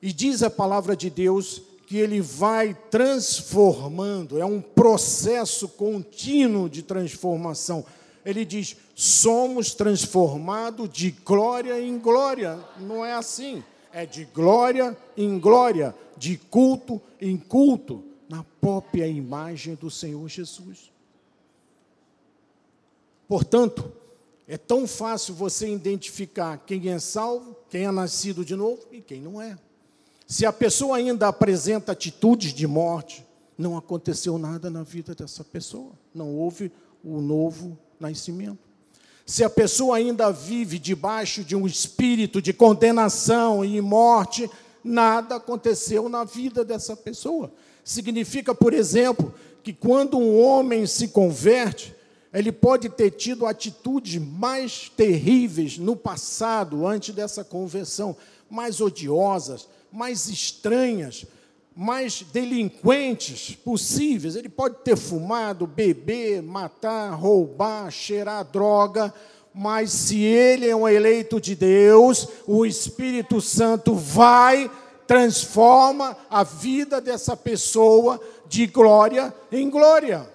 E 0.01 0.13
diz 0.13 0.41
a 0.41 0.49
palavra 0.49 0.95
de 0.95 1.09
Deus 1.09 1.61
que 1.85 1.97
Ele 1.97 2.21
vai 2.21 2.73
transformando, 2.89 4.39
é 4.39 4.45
um 4.45 4.61
processo 4.61 5.67
contínuo 5.67 6.69
de 6.69 6.83
transformação. 6.83 7.85
Ele 8.23 8.45
diz: 8.45 8.77
somos 8.95 9.73
transformados 9.73 10.89
de 10.89 11.11
glória 11.11 11.81
em 11.81 11.99
glória. 11.99 12.57
Não 12.79 13.03
é 13.03 13.11
assim. 13.11 13.61
É 13.91 14.05
de 14.05 14.23
glória 14.23 14.97
em 15.17 15.37
glória, 15.37 15.93
de 16.17 16.37
culto 16.37 17.01
em 17.19 17.35
culto 17.35 18.12
na 18.29 18.43
própria 18.61 19.07
imagem 19.07 19.75
do 19.75 19.89
Senhor 19.89 20.27
Jesus. 20.27 20.91
Portanto, 23.27 23.91
é 24.47 24.57
tão 24.57 24.85
fácil 24.87 25.33
você 25.33 25.67
identificar 25.67 26.57
quem 26.65 26.89
é 26.89 26.99
salvo, 26.99 27.55
quem 27.69 27.85
é 27.85 27.91
nascido 27.91 28.43
de 28.43 28.55
novo 28.55 28.81
e 28.91 29.01
quem 29.01 29.21
não 29.21 29.41
é. 29.41 29.57
Se 30.27 30.45
a 30.45 30.53
pessoa 30.53 30.97
ainda 30.97 31.27
apresenta 31.27 31.91
atitudes 31.91 32.53
de 32.53 32.67
morte, 32.67 33.25
não 33.57 33.77
aconteceu 33.77 34.37
nada 34.37 34.69
na 34.69 34.83
vida 34.83 35.13
dessa 35.13 35.43
pessoa, 35.43 35.91
não 36.13 36.35
houve 36.35 36.71
o 37.03 37.21
novo 37.21 37.77
nascimento. 37.99 38.59
Se 39.25 39.43
a 39.43 39.49
pessoa 39.49 39.97
ainda 39.97 40.31
vive 40.31 40.77
debaixo 40.77 41.43
de 41.43 41.55
um 41.55 41.65
espírito 41.65 42.41
de 42.41 42.51
condenação 42.51 43.63
e 43.63 43.79
morte, 43.79 44.49
nada 44.83 45.35
aconteceu 45.35 46.09
na 46.09 46.25
vida 46.25 46.65
dessa 46.65 46.95
pessoa. 46.95 47.51
Significa, 47.83 48.55
por 48.55 48.73
exemplo, 48.73 49.33
que 49.61 49.73
quando 49.73 50.17
um 50.17 50.41
homem 50.41 50.85
se 50.85 51.09
converte, 51.09 51.95
ele 52.33 52.51
pode 52.51 52.89
ter 52.89 53.11
tido 53.11 53.45
atitudes 53.45 54.21
mais 54.21 54.89
terríveis 54.89 55.77
no 55.77 55.95
passado, 55.95 56.87
antes 56.87 57.13
dessa 57.13 57.43
conversão, 57.43 58.15
mais 58.49 58.81
odiosas, 58.81 59.67
mais 59.91 60.27
estranhas, 60.27 61.25
mais 61.75 62.25
delinquentes 62.33 63.55
possíveis. 63.55 64.35
Ele 64.35 64.49
pode 64.49 64.77
ter 64.83 64.95
fumado, 64.95 65.67
beber, 65.67 66.41
matar, 66.41 67.11
roubar, 67.11 67.91
cheirar 67.91 68.43
droga, 68.45 69.13
mas 69.53 69.91
se 69.91 70.19
ele 70.19 70.67
é 70.67 70.75
um 70.75 70.87
eleito 70.87 71.39
de 71.39 71.55
Deus, 71.55 72.27
o 72.47 72.65
Espírito 72.65 73.39
Santo 73.39 73.93
vai 73.93 74.69
transforma 75.07 76.17
a 76.29 76.43
vida 76.43 76.99
dessa 77.01 77.35
pessoa 77.35 78.19
de 78.47 78.67
glória 78.67 79.33
em 79.51 79.69
glória, 79.69 80.29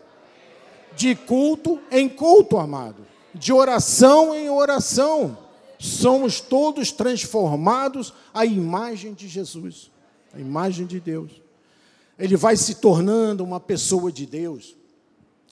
de 0.97 1.15
culto 1.15 1.79
em 1.91 2.09
culto, 2.09 2.59
amado, 2.59 3.07
de 3.35 3.53
oração 3.53 4.35
em 4.35 4.51
oração. 4.51 5.39
Somos 5.79 6.41
todos 6.41 6.91
transformados 6.91 8.13
à 8.35 8.45
imagem 8.45 9.15
de 9.15 9.29
Jesus, 9.29 9.91
à 10.35 10.41
imagem 10.41 10.87
de 10.87 10.99
Deus. 10.99 11.31
Ele 12.19 12.37
vai 12.37 12.57
se 12.57 12.75
tornando 12.77 13.45
uma 13.45 13.61
pessoa 13.61 14.11
de 14.11 14.27
Deus, 14.27 14.75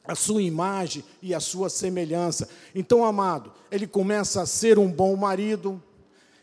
a 0.04 0.16
sua 0.16 0.42
imagem 0.42 1.04
e 1.22 1.32
a 1.32 1.38
sua 1.38 1.70
semelhança. 1.70 2.48
Então, 2.74 3.04
amado, 3.04 3.52
ele 3.70 3.86
começa 3.86 4.42
a 4.42 4.46
ser 4.46 4.78
um 4.78 4.90
bom 4.90 5.14
marido, 5.16 5.80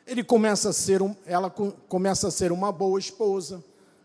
ele 0.05 0.23
começa 0.23 0.69
a 0.69 0.73
ser 0.73 1.01
um, 1.01 1.15
ela 1.25 1.49
começa 1.49 2.27
a 2.27 2.31
ser 2.31 2.51
uma 2.51 2.71
boa 2.71 2.99
esposa, 2.99 3.63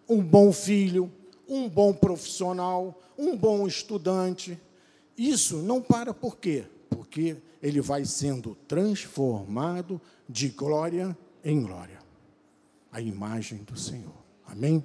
um 0.09 0.23
bom 0.23 0.53
filho, 0.53 1.13
um 1.49 1.69
bom 1.69 1.93
profissional, 1.93 3.01
um 3.17 3.37
bom 3.37 3.67
estudante. 3.67 4.59
Isso 5.17 5.57
não 5.59 5.81
para 5.81 6.15
por 6.15 6.37
quê? 6.37 6.65
Porque 6.89 7.37
ele 7.63 7.81
vai 7.81 8.05
sendo 8.05 8.55
transformado 8.67 10.01
de 10.29 10.49
glória 10.49 11.17
em 11.45 11.63
glória. 11.63 11.99
A 12.93 13.01
imagem 13.01 13.65
do 13.65 13.79
Senhor. 13.79 14.15
Amém? 14.47 14.85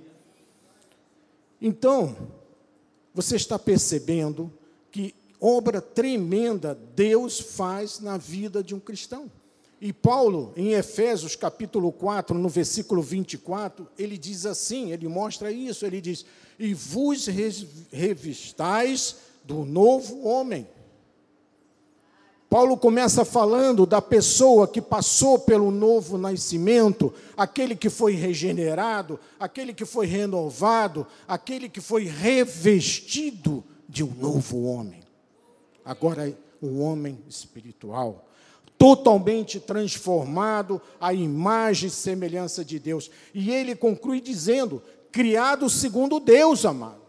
Então, 1.61 2.15
você 3.13 3.35
está 3.35 3.57
percebendo 3.57 4.51
que 4.91 5.15
obra 5.39 5.81
tremenda 5.81 6.77
Deus 6.95 7.39
faz 7.39 7.99
na 7.99 8.17
vida 8.17 8.63
de 8.63 8.73
um 8.73 8.79
cristão. 8.79 9.31
E 9.85 9.91
Paulo, 9.91 10.53
em 10.55 10.71
Efésios 10.71 11.35
capítulo 11.35 11.91
4, 11.91 12.37
no 12.37 12.47
versículo 12.47 13.01
24, 13.01 13.85
ele 13.99 14.17
diz 14.17 14.45
assim, 14.45 14.93
ele 14.93 15.09
mostra 15.09 15.51
isso, 15.51 15.85
ele 15.85 15.99
diz: 15.99 16.25
"E 16.57 16.73
vos 16.73 17.27
revistais 17.91 19.17
do 19.43 19.65
novo 19.65 20.23
homem". 20.23 20.65
Paulo 22.49 22.77
começa 22.77 23.25
falando 23.25 23.85
da 23.85 24.01
pessoa 24.01 24.69
que 24.69 24.81
passou 24.81 25.37
pelo 25.37 25.69
novo 25.69 26.17
nascimento, 26.17 27.13
aquele 27.35 27.75
que 27.75 27.89
foi 27.89 28.13
regenerado, 28.13 29.19
aquele 29.37 29.73
que 29.73 29.83
foi 29.83 30.05
renovado, 30.05 31.05
aquele 31.27 31.67
que 31.67 31.81
foi 31.81 32.05
revestido 32.05 33.61
de 33.89 34.01
um 34.01 34.13
novo 34.13 34.63
homem. 34.63 35.03
Agora, 35.83 36.33
um 36.61 36.81
homem 36.81 37.19
espiritual 37.27 38.29
totalmente 38.77 39.59
transformado 39.59 40.81
à 40.99 41.13
imagem 41.13 41.87
e 41.87 41.91
semelhança 41.91 42.63
de 42.63 42.79
Deus. 42.79 43.09
E 43.33 43.51
ele 43.51 43.75
conclui 43.75 44.19
dizendo: 44.19 44.81
criado 45.11 45.69
segundo 45.69 46.19
Deus, 46.19 46.65
amado. 46.65 47.01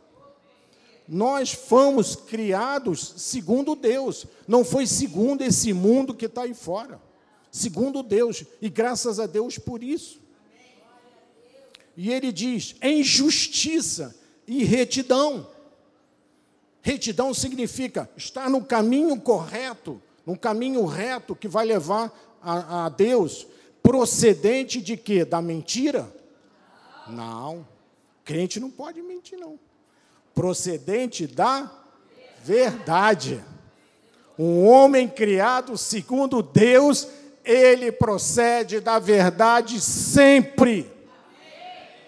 Nós 1.06 1.52
fomos 1.52 2.16
criados 2.16 3.14
segundo 3.16 3.74
Deus, 3.74 4.26
não 4.48 4.64
foi 4.64 4.86
segundo 4.86 5.42
esse 5.42 5.72
mundo 5.72 6.14
que 6.14 6.26
está 6.26 6.42
aí 6.42 6.54
fora. 6.54 7.00
Segundo 7.50 8.02
Deus, 8.02 8.42
e 8.60 8.68
graças 8.68 9.20
a 9.20 9.26
Deus 9.26 9.58
por 9.58 9.82
isso. 9.82 10.20
E 11.96 12.10
ele 12.10 12.32
diz: 12.32 12.74
em 12.82 13.02
justiça 13.02 14.14
e 14.46 14.64
retidão. 14.64 15.48
Retidão 16.82 17.32
significa 17.32 18.10
estar 18.16 18.50
no 18.50 18.62
caminho 18.62 19.18
correto, 19.18 20.02
no 20.26 20.38
caminho 20.38 20.84
reto 20.84 21.34
que 21.34 21.48
vai 21.48 21.66
levar 21.66 22.12
a, 22.42 22.86
a 22.86 22.88
Deus, 22.88 23.46
procedente 23.82 24.80
de 24.80 24.96
quê? 24.96 25.24
Da 25.24 25.42
mentira? 25.42 26.08
Não. 27.08 27.66
Crente 28.24 28.58
não 28.58 28.70
pode 28.70 29.02
mentir, 29.02 29.38
não. 29.38 29.58
Procedente 30.34 31.26
da 31.26 31.70
verdade. 32.42 33.42
Um 34.38 34.66
homem 34.66 35.06
criado 35.06 35.76
segundo 35.76 36.42
Deus, 36.42 37.06
ele 37.44 37.92
procede 37.92 38.80
da 38.80 38.98
verdade 38.98 39.80
sempre. 39.80 40.90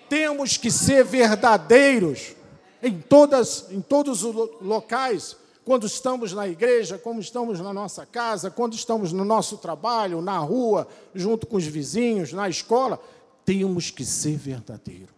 Temos 0.08 0.56
que 0.56 0.70
ser 0.70 1.04
verdadeiros 1.04 2.35
em, 2.82 2.99
todas, 2.99 3.66
em 3.70 3.80
todos 3.80 4.25
os 4.25 4.35
locais, 4.61 5.37
quando 5.66 5.85
estamos 5.85 6.32
na 6.32 6.46
igreja, 6.46 6.96
quando 6.96 7.20
estamos 7.20 7.58
na 7.58 7.73
nossa 7.73 8.06
casa, 8.06 8.52
quando 8.52 8.75
estamos 8.75 9.12
no 9.12 9.25
nosso 9.25 9.58
trabalho, 9.58 10.23
na 10.23 10.38
rua, 10.38 10.87
junto 11.12 11.44
com 11.44 11.56
os 11.56 11.64
vizinhos, 11.64 12.32
na 12.32 12.49
escola, 12.49 13.02
temos 13.44 13.90
que 13.90 14.04
ser 14.04 14.37
verdadeiros. 14.37 15.11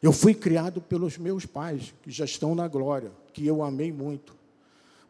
Eu 0.00 0.10
fui 0.10 0.32
criado 0.32 0.80
pelos 0.80 1.18
meus 1.18 1.44
pais, 1.44 1.92
que 2.02 2.10
já 2.10 2.24
estão 2.24 2.54
na 2.54 2.66
glória, 2.66 3.12
que 3.34 3.46
eu 3.46 3.62
amei 3.62 3.92
muito. 3.92 4.34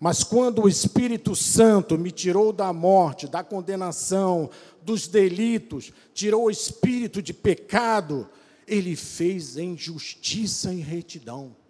Mas 0.01 0.25
quando 0.25 0.63
o 0.63 0.69
Espírito 0.69 1.37
Santo 1.37 1.97
me 1.97 2.11
tirou 2.11 2.53
da 2.53 2.73
morte, 2.73 3.29
da 3.29 3.45
condenação, 3.45 4.51
dos 4.83 5.07
delitos, 5.07 5.93
tirou 6.13 6.47
o 6.47 6.51
espírito 6.51 7.23
de 7.23 7.33
pecado, 7.33 8.29
ele 8.67 8.97
fez 8.97 9.57
em 9.57 9.79
justiça 9.79 10.75
e 10.75 10.81
retidão. 10.81 11.62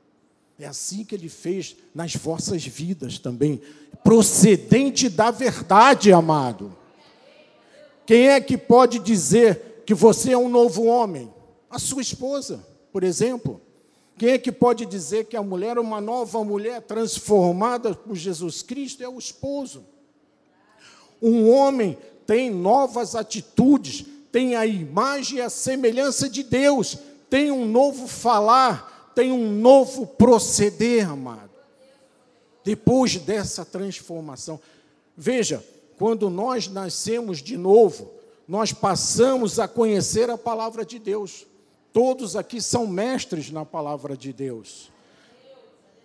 É 0.59 0.67
assim 0.67 1.05
que 1.05 1.15
ele 1.15 1.29
fez 1.29 1.77
nas 1.95 2.15
vossas 2.15 2.65
vidas 2.65 3.19
também, 3.19 3.61
procedente 4.05 5.09
da 5.09 5.31
verdade, 5.31 6.13
amado. 6.13 6.77
Quem 8.07 8.29
é 8.29 8.41
que 8.41 8.57
pode 8.57 8.99
dizer 8.99 9.83
que 9.87 9.95
você 9.95 10.33
é 10.33 10.39
um 10.39 10.49
novo 10.49 10.85
homem? 10.85 11.33
A 11.71 11.79
sua 11.79 12.03
esposa, 12.03 12.65
por 12.93 13.03
exemplo. 13.03 13.61
Quem 14.19 14.31
é 14.31 14.39
que 14.39 14.53
pode 14.53 14.87
dizer 14.87 15.25
que 15.25 15.37
a 15.37 15.43
mulher 15.43 15.77
é 15.77 15.81
uma 15.81 16.01
nova 16.01 16.45
mulher 16.45 16.83
transformada 16.83 17.95
por 17.95 18.15
Jesus 18.15 18.63
Cristo? 18.63 19.03
É 19.03 19.09
o 19.09 19.19
esposo. 19.19 19.85
Um 21.21 21.51
homem 21.51 21.97
tem 22.27 22.51
novas 22.51 23.15
atitudes, 23.15 24.05
tem 24.31 24.57
a 24.57 24.67
imagem 24.67 25.39
e 25.39 25.41
a 25.41 25.51
semelhança 25.51 26.29
de 26.29 26.43
Deus, 26.43 26.99
tem 27.29 27.51
um 27.51 27.65
novo 27.65 28.07
falar, 28.07 28.92
tem 29.15 29.33
um 29.33 29.53
novo 29.53 30.07
proceder, 30.07 31.09
amado. 31.09 31.51
Depois 32.65 33.17
dessa 33.17 33.65
transformação. 33.65 34.61
Veja, 35.17 35.65
quando 35.99 36.31
nós 36.31 36.69
nascemos 36.69 37.43
de 37.43 37.57
novo, 37.57 38.11
nós 38.47 38.73
passamos 38.73 39.59
a 39.59 39.69
conhecer 39.69 40.31
a 40.31 40.39
palavra 40.39 40.85
de 40.85 40.99
Deus. 40.99 41.47
Todos 41.93 42.37
aqui 42.37 42.61
são 42.61 42.87
mestres 42.87 43.51
na 43.51 43.65
palavra 43.65 44.17
de 44.17 44.33
Deus. 44.33 44.91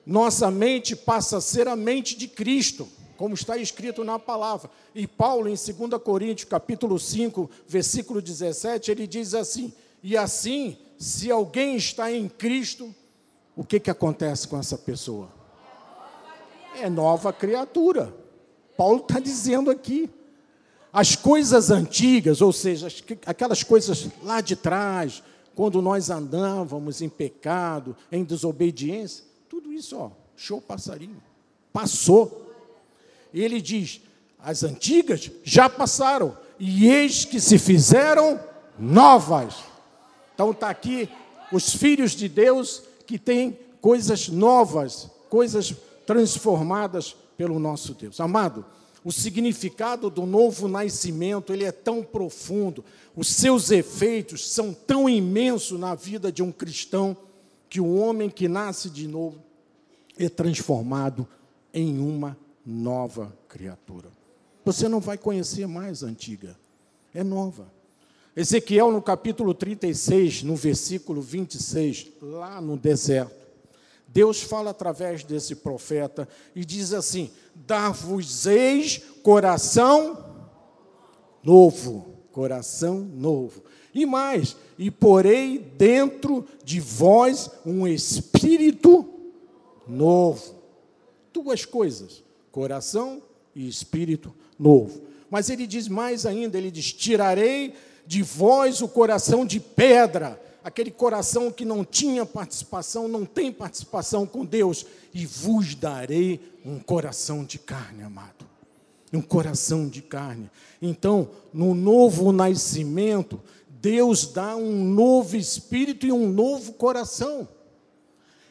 Nossa 0.06 0.50
mente 0.50 0.96
passa 0.96 1.38
a 1.38 1.42
ser 1.42 1.68
a 1.68 1.76
mente 1.76 2.18
de 2.18 2.28
Cristo 2.28 2.88
como 3.18 3.34
está 3.34 3.58
escrito 3.58 4.04
na 4.04 4.20
palavra. 4.20 4.70
E 4.94 5.06
Paulo, 5.08 5.50
em 5.50 5.56
2 5.56 6.02
Coríntios, 6.02 6.48
capítulo 6.48 6.98
5, 7.00 7.50
versículo 7.68 8.22
17, 8.22 8.92
ele 8.92 9.08
diz 9.08 9.34
assim: 9.34 9.74
E 10.02 10.16
assim, 10.16 10.78
se 10.98 11.30
alguém 11.32 11.76
está 11.76 12.12
em 12.12 12.28
Cristo, 12.28 12.94
o 13.56 13.64
que, 13.64 13.80
que 13.80 13.90
acontece 13.90 14.48
com 14.48 14.58
essa 14.58 14.78
pessoa? 14.78 15.30
É 16.76 16.90
nova 16.90 17.32
criatura. 17.32 18.14
Paulo 18.76 19.02
está 19.02 19.20
dizendo 19.20 19.72
aqui. 19.72 20.10
As 20.94 21.16
coisas 21.16 21.70
antigas, 21.70 22.42
ou 22.42 22.52
seja, 22.52 22.88
aquelas 23.26 23.64
coisas 23.64 24.08
lá 24.24 24.42
de 24.42 24.56
trás, 24.56 25.22
quando 25.56 25.82
nós 25.82 26.10
andávamos 26.10 27.02
em 27.02 27.10
pecado, 27.10 27.96
em 28.12 28.24
desobediência, 28.24 29.26
tudo 29.50 29.74
isso, 29.74 29.98
ó, 29.98 30.12
show 30.36 30.62
passarinho. 30.62 31.22
Passou. 31.74 32.54
Ele 33.34 33.60
diz: 33.62 34.02
as 34.40 34.64
antigas 34.64 35.32
já 35.44 35.70
passaram, 35.70 36.38
e 36.60 36.88
eis 36.88 37.26
que 37.26 37.40
se 37.40 37.58
fizeram 37.58 38.40
novas. 38.78 39.56
Então 40.38 40.52
está 40.52 40.70
aqui 40.70 41.10
os 41.52 41.74
filhos 41.74 42.12
de 42.12 42.30
Deus 42.30 42.84
que 43.08 43.18
têm 43.18 43.58
coisas 43.82 44.30
novas, 44.30 45.10
coisas 45.32 45.74
transformadas 46.06 47.16
pelo 47.36 47.58
nosso 47.58 47.96
Deus. 47.96 48.20
Amado, 48.20 48.64
o 49.04 49.12
significado 49.12 50.12
do 50.12 50.28
novo 50.28 50.68
nascimento, 50.68 51.52
ele 51.52 51.64
é 51.64 51.72
tão 51.72 52.04
profundo, 52.04 52.86
os 53.16 53.30
seus 53.30 53.72
efeitos 53.72 54.48
são 54.48 54.76
tão 54.76 55.10
imensos 55.10 55.80
na 55.80 55.96
vida 55.96 56.32
de 56.32 56.44
um 56.44 56.52
cristão, 56.52 57.18
que 57.68 57.82
o 57.82 57.96
homem 57.96 58.30
que 58.30 58.48
nasce 58.48 58.92
de 58.92 59.08
novo 59.08 59.44
é 60.20 60.30
transformado 60.30 61.28
em 61.74 61.98
uma 61.98 62.38
nova 62.64 63.36
criatura. 63.50 64.10
Você 64.64 64.88
não 64.88 65.00
vai 65.00 65.18
conhecer 65.18 65.68
mais 65.68 66.04
a 66.04 66.08
antiga, 66.08 66.56
é 67.12 67.24
nova. 67.24 67.76
Ezequiel, 68.38 68.92
no 68.92 69.02
capítulo 69.02 69.52
36, 69.52 70.44
no 70.44 70.56
versículo 70.56 71.24
26, 71.24 72.12
lá 72.22 72.62
no 72.62 72.78
deserto, 72.78 73.48
Deus 74.08 74.44
fala 74.44 74.70
através 74.70 75.24
desse 75.24 75.56
profeta 75.56 76.30
e 76.56 76.64
diz 76.64 76.94
assim: 76.94 77.32
Dar-vos-eis 77.56 79.02
coração 79.24 80.24
novo, 81.42 82.14
coração 82.32 83.00
novo. 83.00 83.64
E 83.92 84.06
mais, 84.06 84.56
e 84.78 84.92
porei 84.92 85.58
dentro 85.58 86.46
de 86.64 86.80
vós 86.80 87.50
um 87.66 87.88
espírito 87.88 89.04
novo. 89.88 90.54
Duas 91.34 91.66
coisas 91.66 92.24
coração 92.52 93.22
e 93.56 93.68
espírito 93.68 94.32
novo. 94.60 95.02
Mas 95.28 95.50
ele 95.50 95.66
diz 95.66 95.88
mais 95.88 96.24
ainda: 96.24 96.56
ele 96.56 96.70
diz: 96.70 96.94
Tirarei 96.94 97.74
de 98.08 98.24
vós 98.24 98.82
o 98.82 98.88
coração 98.88 99.46
de 99.46 99.60
pedra, 99.60 100.42
aquele 100.64 100.90
coração 100.90 101.52
que 101.52 101.66
não 101.66 101.84
tinha 101.84 102.26
participação, 102.26 103.08
não 103.08 103.26
tem 103.26 103.52
participação 103.52 104.26
com 104.26 104.46
Deus, 104.46 104.86
e 105.14 105.26
vos 105.26 105.76
darei 105.76 106.40
um 106.66 106.80
coração 106.80 107.44
de 107.44 107.60
carne, 107.60 108.04
amado. 108.04 108.46
Um 109.12 109.22
coração 109.22 109.88
de 109.88 110.02
carne. 110.02 110.50
Então, 110.82 111.30
no 111.54 111.74
novo 111.74 112.32
nascimento, 112.32 113.42
Deus 113.70 114.26
dá 114.28 114.56
um 114.56 114.84
novo 114.84 115.36
espírito 115.36 116.06
e 116.06 116.12
um 116.12 116.30
novo 116.30 116.74
coração. 116.74 117.48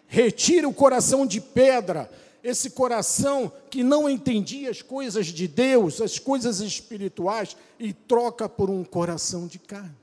Retira 0.07 0.69
o 0.69 0.75
coração 0.75 1.27
de 1.27 1.41
pedra 1.41 2.11
esse 2.47 2.71
coração 2.71 3.51
que 3.69 3.83
não 3.83 4.09
entendia 4.09 4.71
as 4.71 4.81
coisas 4.81 5.27
de 5.27 5.49
Deus, 5.49 6.01
as 6.01 6.17
coisas 6.17 6.61
espirituais, 6.61 7.57
e 7.77 7.93
troca 7.93 8.49
por 8.49 8.71
um 8.71 8.85
coração 8.85 9.49
de 9.49 9.59
carne, 9.59 9.97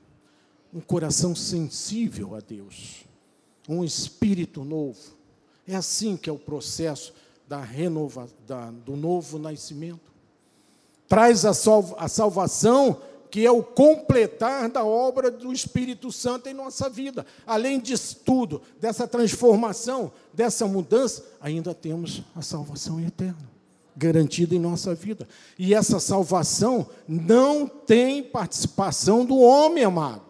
um 0.72 0.78
coração 0.78 1.34
sensível 1.34 2.34
a 2.34 2.40
Deus, 2.40 3.06
um 3.66 3.82
espírito 3.82 4.62
novo. 4.62 5.00
É 5.66 5.74
assim 5.74 6.18
que 6.18 6.28
é 6.28 6.32
o 6.34 6.38
processo 6.38 7.14
da 7.48 7.62
renova, 7.62 8.28
da, 8.46 8.70
do 8.70 8.94
novo 8.94 9.38
nascimento. 9.38 10.12
Traz 11.08 11.46
a, 11.46 11.54
salva, 11.54 11.96
a 11.98 12.08
salvação 12.08 13.00
que 13.34 13.44
é 13.44 13.50
o 13.50 13.64
completar 13.64 14.68
da 14.68 14.84
obra 14.84 15.28
do 15.28 15.52
Espírito 15.52 16.12
Santo 16.12 16.48
em 16.48 16.54
nossa 16.54 16.88
vida. 16.88 17.26
Além 17.44 17.80
disso 17.80 18.20
tudo, 18.24 18.62
dessa 18.80 19.08
transformação, 19.08 20.12
dessa 20.32 20.68
mudança, 20.68 21.24
ainda 21.40 21.74
temos 21.74 22.22
a 22.36 22.42
salvação 22.42 23.00
eterna, 23.00 23.50
garantida 23.96 24.54
em 24.54 24.60
nossa 24.60 24.94
vida. 24.94 25.26
E 25.58 25.74
essa 25.74 25.98
salvação 25.98 26.86
não 27.08 27.66
tem 27.66 28.22
participação 28.22 29.24
do 29.24 29.36
homem, 29.40 29.82
amado. 29.82 30.22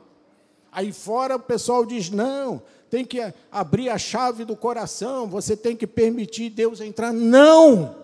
Aí 0.72 0.90
fora 0.90 1.36
o 1.36 1.40
pessoal 1.40 1.84
diz: 1.84 2.08
não, 2.08 2.62
tem 2.88 3.04
que 3.04 3.20
abrir 3.52 3.90
a 3.90 3.98
chave 3.98 4.46
do 4.46 4.56
coração, 4.56 5.28
você 5.28 5.54
tem 5.54 5.76
que 5.76 5.86
permitir 5.86 6.48
Deus 6.48 6.80
entrar. 6.80 7.12
Não! 7.12 7.96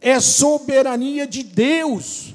É 0.00 0.18
soberania 0.18 1.26
de 1.26 1.42
Deus 1.42 2.34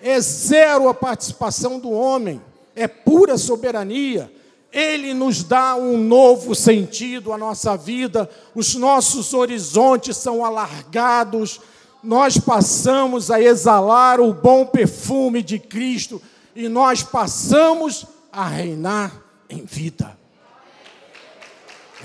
é 0.00 0.20
zero 0.20 0.88
a 0.88 0.94
participação 0.94 1.78
do 1.78 1.90
homem, 1.90 2.40
é 2.74 2.86
pura 2.86 3.36
soberania. 3.36 4.32
Ele 4.70 5.14
nos 5.14 5.42
dá 5.42 5.76
um 5.76 5.96
novo 5.96 6.54
sentido 6.54 7.32
à 7.32 7.38
nossa 7.38 7.76
vida, 7.76 8.28
os 8.54 8.74
nossos 8.74 9.32
horizontes 9.32 10.16
são 10.16 10.44
alargados, 10.44 11.60
nós 12.02 12.38
passamos 12.38 13.30
a 13.30 13.40
exalar 13.40 14.20
o 14.20 14.32
bom 14.32 14.66
perfume 14.66 15.42
de 15.42 15.58
Cristo 15.58 16.20
e 16.54 16.68
nós 16.68 17.02
passamos 17.02 18.06
a 18.30 18.46
reinar 18.46 19.12
em 19.48 19.64
vida. 19.64 20.16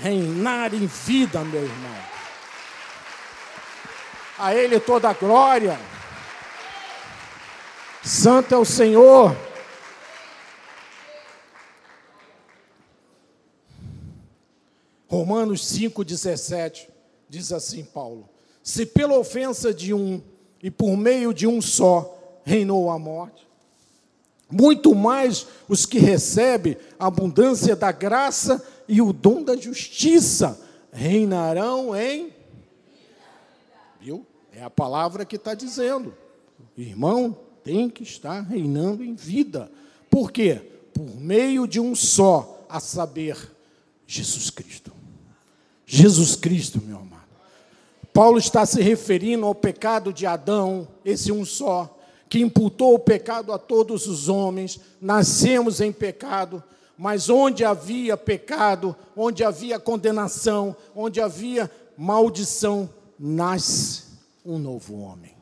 Reinar 0.00 0.74
em 0.74 0.86
vida, 0.86 1.44
meu 1.44 1.62
irmão. 1.62 1.96
A 4.38 4.54
Ele 4.54 4.80
toda 4.80 5.10
a 5.10 5.12
glória. 5.12 5.78
Santo 8.04 8.54
é 8.54 8.58
o 8.58 8.66
Senhor. 8.66 9.34
Romanos 15.08 15.62
5,17 15.62 16.88
diz 17.30 17.50
assim: 17.50 17.82
Paulo: 17.82 18.28
Se 18.62 18.84
pela 18.84 19.16
ofensa 19.16 19.72
de 19.72 19.94
um 19.94 20.22
e 20.62 20.70
por 20.70 20.98
meio 20.98 21.32
de 21.32 21.46
um 21.46 21.62
só 21.62 22.42
reinou 22.44 22.90
a 22.90 22.98
morte, 22.98 23.48
muito 24.50 24.94
mais 24.94 25.46
os 25.66 25.86
que 25.86 25.98
recebem 25.98 26.76
a 26.98 27.06
abundância 27.06 27.74
da 27.74 27.90
graça 27.90 28.62
e 28.86 29.00
o 29.00 29.14
dom 29.14 29.42
da 29.42 29.56
justiça 29.56 30.60
reinarão 30.92 31.96
em. 31.96 32.34
Viu? 33.98 34.26
É 34.52 34.62
a 34.62 34.68
palavra 34.68 35.24
que 35.24 35.36
está 35.36 35.54
dizendo. 35.54 36.14
Irmão, 36.76 37.38
tem 37.64 37.88
que 37.88 38.02
estar 38.02 38.42
reinando 38.42 39.02
em 39.02 39.14
vida. 39.14 39.70
Por 40.10 40.30
quê? 40.30 40.60
Por 40.92 41.16
meio 41.16 41.66
de 41.66 41.80
um 41.80 41.94
só, 41.94 42.64
a 42.68 42.78
saber, 42.78 43.36
Jesus 44.06 44.50
Cristo. 44.50 44.92
Jesus 45.86 46.36
Cristo, 46.36 46.80
meu 46.84 46.98
amado. 46.98 47.24
Paulo 48.12 48.38
está 48.38 48.64
se 48.64 48.80
referindo 48.80 49.46
ao 49.46 49.54
pecado 49.54 50.12
de 50.12 50.26
Adão, 50.26 50.86
esse 51.04 51.32
um 51.32 51.44
só, 51.44 51.98
que 52.28 52.40
imputou 52.40 52.94
o 52.94 52.98
pecado 52.98 53.52
a 53.52 53.58
todos 53.58 54.06
os 54.06 54.28
homens, 54.28 54.78
nascemos 55.00 55.80
em 55.80 55.90
pecado, 55.90 56.62
mas 56.96 57.28
onde 57.28 57.64
havia 57.64 58.16
pecado, 58.16 58.94
onde 59.16 59.42
havia 59.42 59.80
condenação, 59.80 60.76
onde 60.94 61.20
havia 61.20 61.70
maldição, 61.96 62.88
nasce 63.18 64.04
um 64.44 64.58
novo 64.58 65.00
homem. 65.00 65.33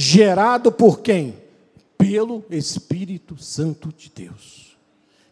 Gerado 0.00 0.70
por 0.70 1.00
quem? 1.00 1.36
Pelo 1.98 2.44
Espírito 2.50 3.36
Santo 3.36 3.92
de 3.92 4.08
Deus, 4.08 4.78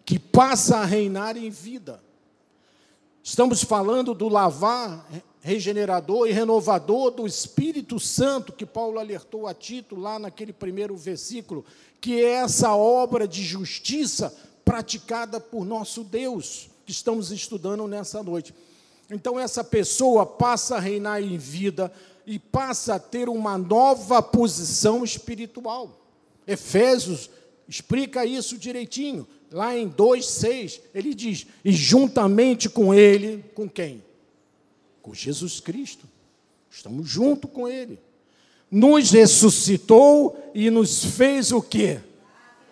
que 0.04 0.18
passa 0.18 0.78
a 0.78 0.84
reinar 0.84 1.36
em 1.36 1.48
vida. 1.50 2.02
Estamos 3.22 3.62
falando 3.62 4.12
do 4.12 4.28
lavar 4.28 5.08
regenerador 5.40 6.26
e 6.26 6.32
renovador 6.32 7.12
do 7.12 7.28
Espírito 7.28 8.00
Santo, 8.00 8.52
que 8.52 8.66
Paulo 8.66 8.98
alertou 8.98 9.46
a 9.46 9.54
Tito 9.54 9.94
lá 9.94 10.18
naquele 10.18 10.52
primeiro 10.52 10.96
versículo, 10.96 11.64
que 12.00 12.20
é 12.20 12.32
essa 12.32 12.74
obra 12.74 13.28
de 13.28 13.44
justiça 13.44 14.36
praticada 14.64 15.38
por 15.38 15.64
nosso 15.64 16.02
Deus, 16.02 16.68
que 16.84 16.90
estamos 16.90 17.30
estudando 17.30 17.86
nessa 17.86 18.20
noite. 18.20 18.52
Então, 19.08 19.38
essa 19.38 19.62
pessoa 19.62 20.26
passa 20.26 20.74
a 20.74 20.80
reinar 20.80 21.22
em 21.22 21.38
vida 21.38 21.92
e 22.26 22.38
passa 22.38 22.96
a 22.96 22.98
ter 22.98 23.28
uma 23.28 23.56
nova 23.56 24.20
posição 24.20 25.04
espiritual. 25.04 26.00
Efésios 26.46 27.30
explica 27.68 28.26
isso 28.26 28.58
direitinho. 28.58 29.26
Lá 29.50 29.76
em 29.76 29.88
2,6, 29.88 30.80
ele 30.94 31.14
diz: 31.14 31.46
E 31.64 31.72
juntamente 31.72 32.68
com 32.68 32.92
ele, 32.92 33.44
com 33.54 33.68
quem? 33.68 34.02
Com 35.00 35.14
Jesus 35.14 35.60
Cristo. 35.60 36.08
Estamos 36.70 37.08
junto 37.08 37.46
com 37.46 37.68
ele. 37.68 37.98
Nos 38.70 39.12
ressuscitou 39.12 40.50
e 40.52 40.68
nos 40.68 41.04
fez 41.04 41.52
o 41.52 41.62
quê? 41.62 42.00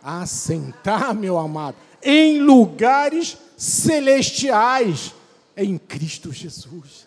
Assentar, 0.02 1.14
meu 1.14 1.38
amado, 1.38 1.76
em 2.02 2.40
lugares 2.40 3.38
celestiais 3.56 5.14
em 5.56 5.78
Cristo 5.78 6.32
Jesus. 6.32 7.03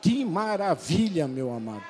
Que 0.00 0.24
maravilha, 0.24 1.28
meu 1.28 1.52
amado. 1.52 1.84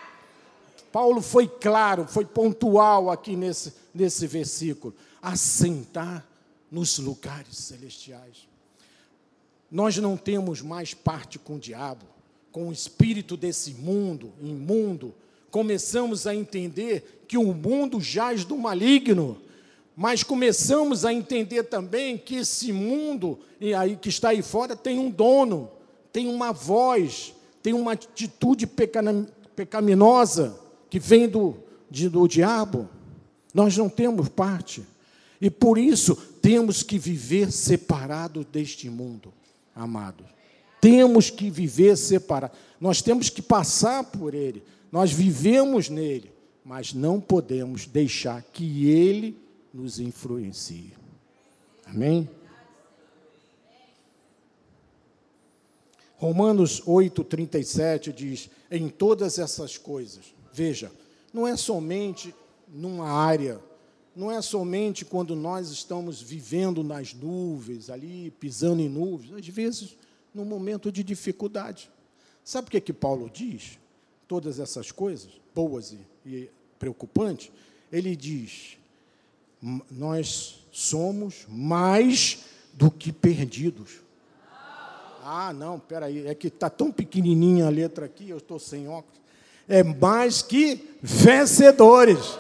Paulo 0.93 1.21
foi 1.21 1.47
claro, 1.47 2.07
foi 2.07 2.25
pontual 2.25 3.11
aqui 3.11 3.37
nesse, 3.37 3.73
nesse 3.95 4.27
versículo. 4.27 4.95
Assentar 5.23 6.27
nos 6.71 6.99
lugares 6.99 7.57
celestiais. 7.57 8.49
Nós 9.71 9.97
não 9.99 10.17
temos 10.17 10.61
mais 10.63 10.95
parte 10.95 11.39
com 11.39 11.57
o 11.57 11.61
diabo, 11.61 12.05
com 12.51 12.69
o 12.69 12.73
espírito 12.73 13.37
desse 13.37 13.75
mundo, 13.75 14.33
imundo. 14.41 15.15
Começamos 15.51 16.27
a 16.27 16.35
entender 16.35 17.25
que 17.29 17.39
o 17.39 17.55
mundo 17.55 18.01
jaz 18.01 18.45
do 18.45 18.57
maligno, 18.57 19.41
mas 19.95 20.25
começamos 20.25 21.05
a 21.05 21.13
entender 21.13 21.65
também 21.65 22.19
que 22.19 22.37
esse 22.37 22.73
mundo 22.73 23.39
e 23.61 23.75
aí 23.75 23.97
que 23.97 24.09
está 24.09 24.31
aí 24.31 24.43
fora 24.43 24.75
tem 24.75 24.99
um 24.99 25.11
dono, 25.11 25.71
tem 26.13 26.27
uma 26.27 26.53
voz, 26.53 27.35
tem 27.63 27.73
uma 27.73 27.93
atitude 27.93 28.67
pecaminosa 29.55 30.59
que 30.89 30.99
vem 30.99 31.29
do, 31.29 31.57
de, 31.91 32.09
do 32.09 32.27
diabo. 32.27 32.89
Nós 33.53 33.77
não 33.77 33.89
temos 33.89 34.29
parte. 34.29 34.83
E 35.41 35.51
por 35.51 35.79
isso 35.79 36.15
temos 36.43 36.83
que 36.83 36.99
viver 36.99 37.51
separado 37.51 38.45
deste 38.45 38.91
mundo, 38.91 39.33
amado. 39.75 40.25
Temos 40.81 41.31
que 41.31 41.51
viver 41.51 41.97
separado. 41.97 42.55
Nós 42.81 43.03
temos 43.03 43.29
que 43.29 43.43
passar 43.43 44.05
por 44.05 44.35
ele. 44.35 44.63
Nós 44.91 45.13
vivemos 45.13 45.89
nele, 45.89 46.33
mas 46.65 46.93
não 46.93 47.21
podemos 47.21 47.87
deixar 47.87 48.43
que 48.43 48.89
ele 48.89 49.37
nos 49.73 50.01
influencie. 50.01 50.93
Amém? 51.87 52.29
Romanos 56.21 56.83
8, 56.87 57.25
37 57.25 58.13
diz: 58.13 58.51
em 58.71 58.89
todas 58.89 59.39
essas 59.39 59.77
coisas, 59.77 60.35
veja, 60.53 60.93
não 61.33 61.49
é 61.49 61.57
somente 61.57 62.35
numa 62.69 63.09
área 63.09 63.61
não 64.15 64.31
é 64.31 64.43
somente 64.43 65.05
quando 65.05 65.37
nós 65.37 65.71
estamos 65.71 66.21
vivendo 66.21 66.83
nas 66.83 67.15
nuvens, 67.15 67.89
ali 67.89 68.31
pisando 68.33 68.83
em 68.83 68.89
nuvens, 68.89 69.33
às 69.33 69.47
vezes 69.47 69.97
num 70.35 70.45
momento 70.45 70.91
de 70.93 71.03
dificuldade. 71.03 71.91
Sabe 72.45 72.69
o 72.69 72.71
que, 72.71 72.77
é 72.77 72.81
que 72.81 72.93
Paulo 72.93 73.31
diz? 73.33 73.79
Todas 74.27 74.59
essas 74.59 74.93
coisas, 74.93 75.31
boas 75.55 75.93
e, 75.93 75.99
e 76.27 76.51
preocupantes, 76.79 77.51
ele 77.91 78.15
diz: 78.17 78.77
nós 79.91 80.67
somos 80.73 81.47
mais 81.49 82.45
do 82.73 82.91
que 82.91 83.13
perdidos. 83.13 84.01
Ah, 85.23 85.53
não, 85.53 85.79
peraí, 85.79 86.27
é 86.27 86.35
que 86.35 86.49
está 86.49 86.71
tão 86.71 86.91
pequenininha 86.91 87.67
a 87.67 87.71
letra 87.71 88.07
aqui, 88.07 88.31
eu 88.31 88.39
estou 88.39 88.59
sem 88.59 88.89
óculos. 88.89 89.21
É 89.69 89.83
mais 89.83 90.43
que 90.43 90.97
vencedores. 91.03 92.39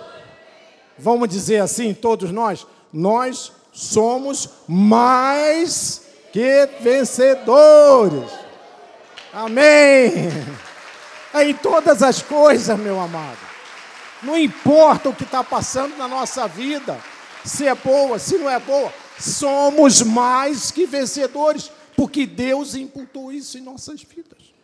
Vamos 0.98 1.28
dizer 1.28 1.60
assim, 1.60 1.94
todos 1.94 2.30
nós, 2.30 2.66
nós 2.92 3.52
somos 3.72 4.48
mais 4.66 6.02
que 6.32 6.68
vencedores. 6.80 8.30
Amém. 9.32 10.12
É 11.32 11.44
em 11.44 11.54
todas 11.54 12.02
as 12.02 12.20
coisas, 12.20 12.76
meu 12.78 12.98
amado. 12.98 13.38
Não 14.22 14.36
importa 14.36 15.08
o 15.08 15.14
que 15.14 15.22
está 15.22 15.44
passando 15.44 15.96
na 15.96 16.08
nossa 16.08 16.48
vida, 16.48 16.98
se 17.44 17.66
é 17.66 17.74
boa, 17.74 18.18
se 18.18 18.36
não 18.36 18.50
é 18.50 18.58
boa, 18.58 18.92
somos 19.18 20.02
mais 20.02 20.70
que 20.70 20.86
vencedores, 20.86 21.70
porque 22.00 22.24
Deus 22.24 22.74
imputou 22.74 23.30
isso 23.30 23.58
em 23.58 23.60
nossas 23.60 24.02
vidas. 24.02 24.54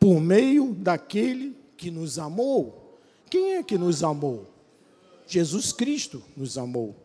Por 0.00 0.22
meio 0.22 0.72
daquele 0.72 1.54
que 1.76 1.90
nos 1.90 2.18
amou. 2.18 2.98
Quem 3.28 3.56
é 3.56 3.62
que 3.62 3.76
nos 3.76 4.02
amou? 4.02 4.48
Jesus 5.26 5.70
Cristo 5.70 6.22
nos 6.34 6.56
amou. 6.56 6.96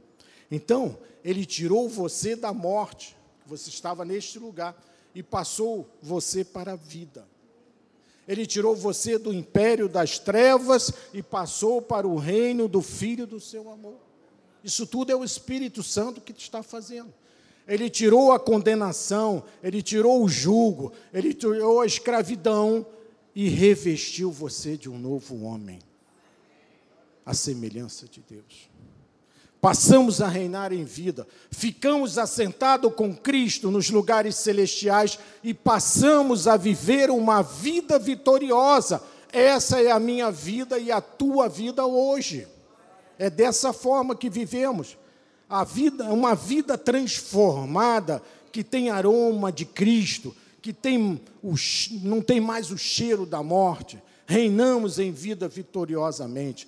Então, 0.49 0.97
ele 1.21 1.45
tirou 1.45 1.89
você 1.89 2.33
da 2.33 2.53
morte, 2.53 3.13
você 3.45 3.69
estava 3.69 4.05
neste 4.05 4.39
lugar, 4.39 4.81
e 5.13 5.21
passou 5.21 5.89
você 6.01 6.45
para 6.45 6.71
a 6.71 6.77
vida. 6.77 7.27
Ele 8.25 8.45
tirou 8.45 8.73
você 8.73 9.17
do 9.17 9.33
império 9.33 9.89
das 9.89 10.17
trevas 10.17 10.93
e 11.13 11.21
passou 11.21 11.81
para 11.81 12.07
o 12.07 12.15
reino 12.15 12.69
do 12.69 12.81
Filho 12.81 13.27
do 13.27 13.41
seu 13.41 13.69
amor. 13.69 13.99
Isso 14.63 14.87
tudo 14.87 15.11
é 15.11 15.15
o 15.17 15.25
Espírito 15.25 15.83
Santo 15.83 16.21
que 16.21 16.31
está 16.31 16.63
fazendo. 16.63 17.13
Ele 17.67 17.89
tirou 17.89 18.31
a 18.31 18.39
condenação, 18.39 19.43
ele 19.61 19.81
tirou 19.81 20.23
o 20.23 20.29
jugo, 20.29 20.93
ele 21.13 21.33
tirou 21.33 21.81
a 21.81 21.85
escravidão 21.85 22.85
e 23.35 23.49
revestiu 23.49 24.31
você 24.31 24.77
de 24.77 24.89
um 24.89 24.97
novo 24.97 25.43
homem 25.43 25.79
a 27.27 27.33
semelhança 27.33 28.07
de 28.07 28.23
Deus. 28.27 28.69
passamos 29.59 30.21
a 30.21 30.29
reinar 30.29 30.71
em 30.71 30.85
vida, 30.85 31.27
ficamos 31.51 32.17
assentados 32.17 32.93
com 32.93 33.13
Cristo 33.13 33.69
nos 33.69 33.89
lugares 33.89 34.35
celestiais 34.37 35.19
e 35.43 35.53
passamos 35.53 36.47
a 36.47 36.55
viver 36.55 37.09
uma 37.09 37.41
vida 37.41 37.99
vitoriosa. 37.99 39.03
Essa 39.29 39.81
é 39.81 39.91
a 39.91 39.99
minha 39.99 40.31
vida 40.31 40.79
e 40.79 40.89
a 40.89 41.01
tua 41.01 41.49
vida 41.49 41.85
hoje. 41.85 42.47
É 43.19 43.29
dessa 43.29 43.73
forma 43.73 44.15
que 44.15 44.29
vivemos. 44.29 44.97
A 45.49 45.63
vida, 45.63 46.05
uma 46.13 46.35
vida 46.35 46.77
transformada 46.77 48.21
que 48.51 48.63
tem 48.63 48.89
aroma 48.89 49.51
de 49.51 49.65
Cristo, 49.65 50.35
que 50.61 50.73
tem 50.73 51.21
o, 51.41 51.53
não 52.01 52.21
tem 52.21 52.41
mais 52.41 52.71
o 52.71 52.77
cheiro 52.77 53.25
da 53.25 53.41
morte. 53.41 54.01
Reinamos 54.25 54.99
em 54.99 55.11
vida 55.11 55.47
vitoriosamente. 55.47 56.67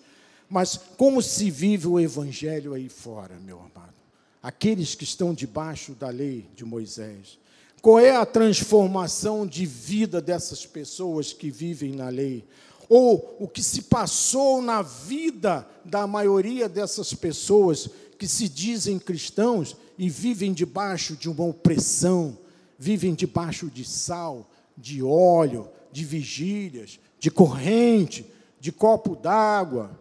Mas 0.50 0.80
como 0.98 1.22
se 1.22 1.52
vive 1.52 1.88
o 1.88 2.00
evangelho 2.00 2.74
aí 2.74 2.89
fora, 2.89 3.36
meu 3.44 3.60
amado? 3.60 3.94
Aqueles 4.42 4.96
que 4.96 5.04
estão 5.04 5.34
debaixo 5.34 5.94
da 5.94 6.10
lei 6.10 6.50
de 6.56 6.63
Moisés. 6.63 7.38
Qual 7.82 8.00
é 8.00 8.15
a 8.15 8.26
transformação 8.26 9.46
de 9.46 9.65
vida 9.65 10.20
dessas 10.20 10.65
pessoas 10.65 11.34
que 11.34 11.52
vivem 11.52 11.94
na 11.94 12.10
lei? 12.10 12.46
Ou 12.88 13.38
o 13.39 13.48
que 13.48 13.62
se 13.62 13.84
passou 13.84 14.62
na 14.62 14.82
vida 14.82 15.68
da 15.86 16.08
maioria 16.08 16.68
dessas 16.68 17.13
pessoas 17.13 17.89
que 18.20 18.28
se 18.28 18.50
dizem 18.50 19.00
cristãos 19.00 19.78
e 19.98 20.10
vivem 20.10 20.52
debaixo 20.52 21.16
de 21.16 21.30
uma 21.30 21.46
opressão, 21.46 22.38
vivem 22.78 23.16
debaixo 23.16 23.68
de 23.68 23.86
sal, 23.86 24.52
de 24.78 25.02
óleo, 25.02 25.70
de 25.90 26.04
vigílias, 26.04 27.00
de 27.18 27.32
corrente, 27.32 28.26
de 28.60 28.74
copo 28.74 29.16
d'água. 29.16 29.98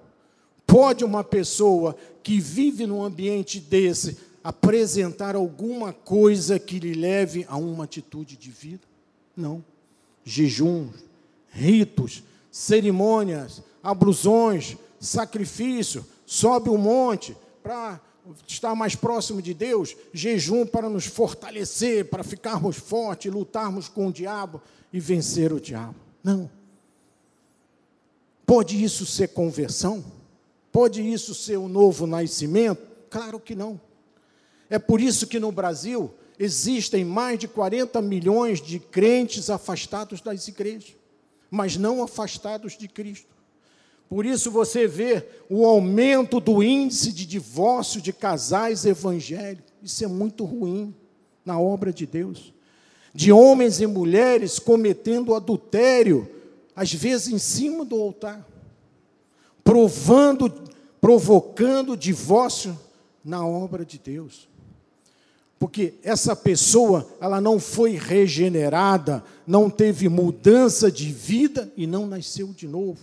Pode 0.67 1.05
uma 1.05 1.23
pessoa 1.23 1.97
que 2.21 2.41
vive 2.41 2.87
num 2.87 3.05
ambiente 3.05 3.61
desse 3.61 4.19
apresentar 4.43 5.37
alguma 5.37 5.93
coisa 5.93 6.59
que 6.59 6.81
lhe 6.81 6.95
leve 6.95 7.47
a 7.49 7.57
uma 7.57 7.85
atitude 7.85 8.37
de 8.37 8.51
vida? 8.51 8.83
Não. 9.37 9.65
Jejuns, 10.25 10.97
ritos, 11.51 12.25
cerimônias, 12.51 13.63
ablusões, 13.81 14.77
sacrifício, 14.99 16.05
sobe 16.27 16.69
o 16.69 16.75
um 16.75 16.79
monte 16.79 17.37
para 17.63 18.01
estar 18.47 18.75
mais 18.75 18.95
próximo 18.95 19.41
de 19.41 19.55
Deus, 19.55 19.97
jejum 20.13 20.67
para 20.67 20.89
nos 20.89 21.07
fortalecer, 21.07 22.07
para 22.07 22.23
ficarmos 22.23 22.77
fortes, 22.77 23.33
lutarmos 23.33 23.89
com 23.89 24.09
o 24.09 24.13
diabo 24.13 24.63
e 24.93 25.01
vencer 25.01 25.53
o 25.53 25.61
diabo. 25.61 25.97
Não. 26.23 26.51
Pode 28.47 28.83
isso 28.83 29.05
ser 29.05 29.29
conversão? 29.29 30.05
Pode 30.73 31.01
isso 31.03 31.35
ser 31.35 31.59
um 31.59 31.69
novo 31.69 32.07
nascimento? 32.07 32.81
Claro 33.11 33.39
que 33.39 33.55
não. 33.55 33.81
É 34.71 34.79
por 34.79 35.01
isso 35.01 35.27
que 35.27 35.41
no 35.41 35.51
Brasil 35.51 36.13
existem 36.39 37.05
mais 37.05 37.39
de 37.39 37.49
40 37.49 38.01
milhões 38.01 38.61
de 38.61 38.79
crentes 38.79 39.51
afastados 39.51 40.21
das 40.21 40.47
igrejas, 40.47 40.95
mas 41.51 41.77
não 41.77 42.03
afastados 42.03 42.77
de 42.77 42.87
Cristo. 42.87 43.38
Por 44.09 44.25
isso 44.25 44.51
você 44.51 44.87
vê 44.87 45.27
o 45.51 45.67
aumento 45.67 46.41
do 46.41 46.63
índice 46.63 47.13
de 47.13 47.27
divórcio 47.27 48.01
de 48.01 48.13
casais 48.13 48.85
evangélicos. 48.87 49.73
Isso 49.83 50.05
é 50.05 50.09
muito 50.09 50.45
ruim 50.45 50.95
na 51.45 51.61
obra 51.61 51.93
de 51.93 52.07
Deus. 52.07 52.53
De 53.15 53.33
homens 53.33 53.81
e 53.81 53.87
mulheres 53.87 54.59
cometendo 54.59 55.35
adultério, 55.35 56.29
às 56.75 56.93
vezes 56.93 57.29
em 57.29 57.39
cima 57.39 57.85
do 57.85 57.97
altar 57.97 58.49
provando, 59.69 60.51
provocando 60.99 61.95
divórcio 61.95 62.75
na 63.23 63.47
obra 63.47 63.85
de 63.85 63.99
Deus. 63.99 64.49
Porque 65.59 65.93
essa 66.03 66.35
pessoa, 66.35 67.07
ela 67.21 67.39
não 67.39 67.61
foi 67.61 67.91
regenerada, 67.91 69.23
não 69.47 69.69
teve 69.69 70.09
mudança 70.09 70.91
de 70.91 71.13
vida 71.13 71.71
e 71.77 71.87
não 71.87 72.07
nasceu 72.07 72.47
de 72.47 72.67
novo. 72.67 72.99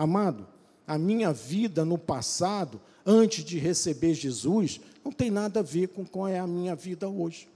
Amado, 0.00 0.46
a 0.86 0.96
minha 0.96 1.30
vida 1.30 1.84
no 1.84 1.98
passado, 1.98 2.80
antes 3.04 3.44
de 3.44 3.58
receber 3.58 4.14
Jesus, 4.14 4.80
não 5.04 5.12
tem 5.12 5.30
nada 5.30 5.60
a 5.60 5.62
ver 5.62 5.88
com 5.88 6.06
qual 6.06 6.26
é 6.26 6.38
a 6.38 6.46
minha 6.46 6.74
vida 6.74 7.06
hoje. 7.06 7.46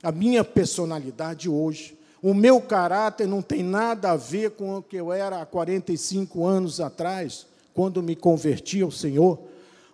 A 0.00 0.12
minha 0.12 0.44
personalidade 0.44 1.48
hoje. 1.48 1.98
O 2.22 2.32
meu 2.32 2.60
caráter 2.60 3.26
não 3.26 3.42
tem 3.42 3.64
nada 3.64 4.12
a 4.12 4.16
ver 4.16 4.52
com 4.52 4.76
o 4.76 4.80
que 4.80 4.94
eu 4.94 5.12
era 5.12 5.42
há 5.42 5.44
45 5.44 6.46
anos 6.46 6.78
atrás 6.78 7.48
quando 7.74 8.00
me 8.00 8.14
converti 8.14 8.80
ao 8.80 8.92
Senhor, 8.92 9.36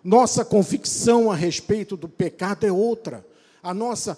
nossa 0.03 0.45
convicção 0.45 1.31
a 1.31 1.35
respeito 1.35 1.97
do 1.97 2.07
pecado 2.07 2.67
é 2.67 2.71
outra. 2.71 3.25
A 3.63 3.73
nossa 3.73 4.15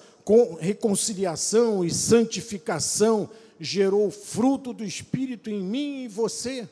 reconciliação 0.59 1.85
e 1.85 1.89
santificação 1.89 3.29
gerou 3.57 4.11
fruto 4.11 4.73
do 4.73 4.83
Espírito 4.83 5.49
em 5.49 5.63
mim 5.63 6.03
e 6.03 6.09
você, 6.09 6.67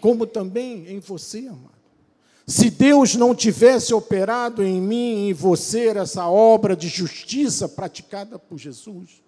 como 0.00 0.26
também 0.26 0.86
em 0.88 0.98
você, 0.98 1.46
amado. 1.46 1.80
Se 2.46 2.68
Deus 2.68 3.14
não 3.14 3.34
tivesse 3.34 3.94
operado 3.94 4.62
em 4.64 4.80
mim 4.80 5.26
e 5.26 5.30
em 5.30 5.32
você 5.32 5.88
essa 5.88 6.28
obra 6.28 6.74
de 6.74 6.88
justiça 6.88 7.68
praticada 7.68 8.38
por 8.38 8.58
Jesus, 8.58 9.22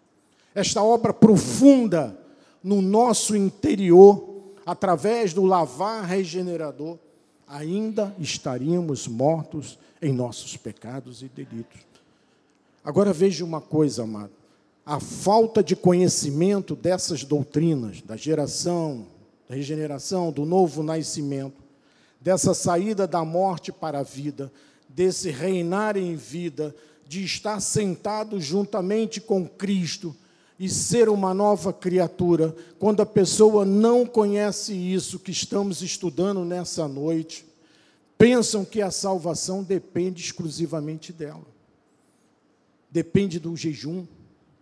esta 0.55 0.83
obra 0.83 1.13
profunda 1.13 2.19
no 2.63 2.83
nosso 2.83 3.37
interior, 3.37 4.55
através 4.67 5.33
do 5.33 5.45
lavar 5.45 6.05
regenerador, 6.05 6.99
ainda 7.47 8.15
estaríamos 8.19 9.07
mortos 9.07 9.79
em 10.01 10.13
nossos 10.13 10.57
pecados 10.57 11.23
e 11.23 11.29
delitos. 11.29 11.81
Agora 12.85 13.13
veja 13.13 13.45
uma 13.45 13.61
coisa, 13.61 14.03
amado. 14.03 14.33
A 14.85 14.99
falta 14.99 15.63
de 15.63 15.77
conhecimento 15.77 16.75
dessas 16.75 17.23
doutrinas, 17.23 18.03
da 18.03 18.17
geração, 18.17 19.07
da 19.53 19.57
regeneração, 19.57 20.33
do 20.33 20.47
novo 20.47 20.83
nascimento, 20.83 21.63
dessa 22.19 22.55
saída 22.55 23.07
da 23.07 23.23
morte 23.23 23.71
para 23.71 23.99
a 23.99 24.03
vida, 24.03 24.51
desse 24.89 25.31
reinar 25.31 25.95
em 25.95 26.17
vida, 26.17 26.75
de 27.07 27.23
estar 27.23 27.61
sentado 27.61 28.41
juntamente 28.41 29.21
com 29.21 29.47
Cristo, 29.47 30.17
e 30.59 30.69
ser 30.69 31.09
uma 31.09 31.35
nova 31.35 31.73
criatura, 31.73 32.55
quando 32.79 33.03
a 33.03 33.07
pessoa 33.07 33.65
não 33.65 34.07
conhece 34.07 34.73
isso 34.73 35.19
que 35.19 35.33
estamos 35.33 35.83
estudando 35.83 36.45
nessa 36.45 36.87
noite, 36.87 37.45
pensam 38.17 38.65
que 38.65 38.81
a 38.81 38.91
salvação 38.91 39.63
depende 39.63 40.23
exclusivamente 40.23 41.13
dela. 41.13 41.47
Depende 42.91 43.41
do 43.41 43.57
jejum, 43.57 44.07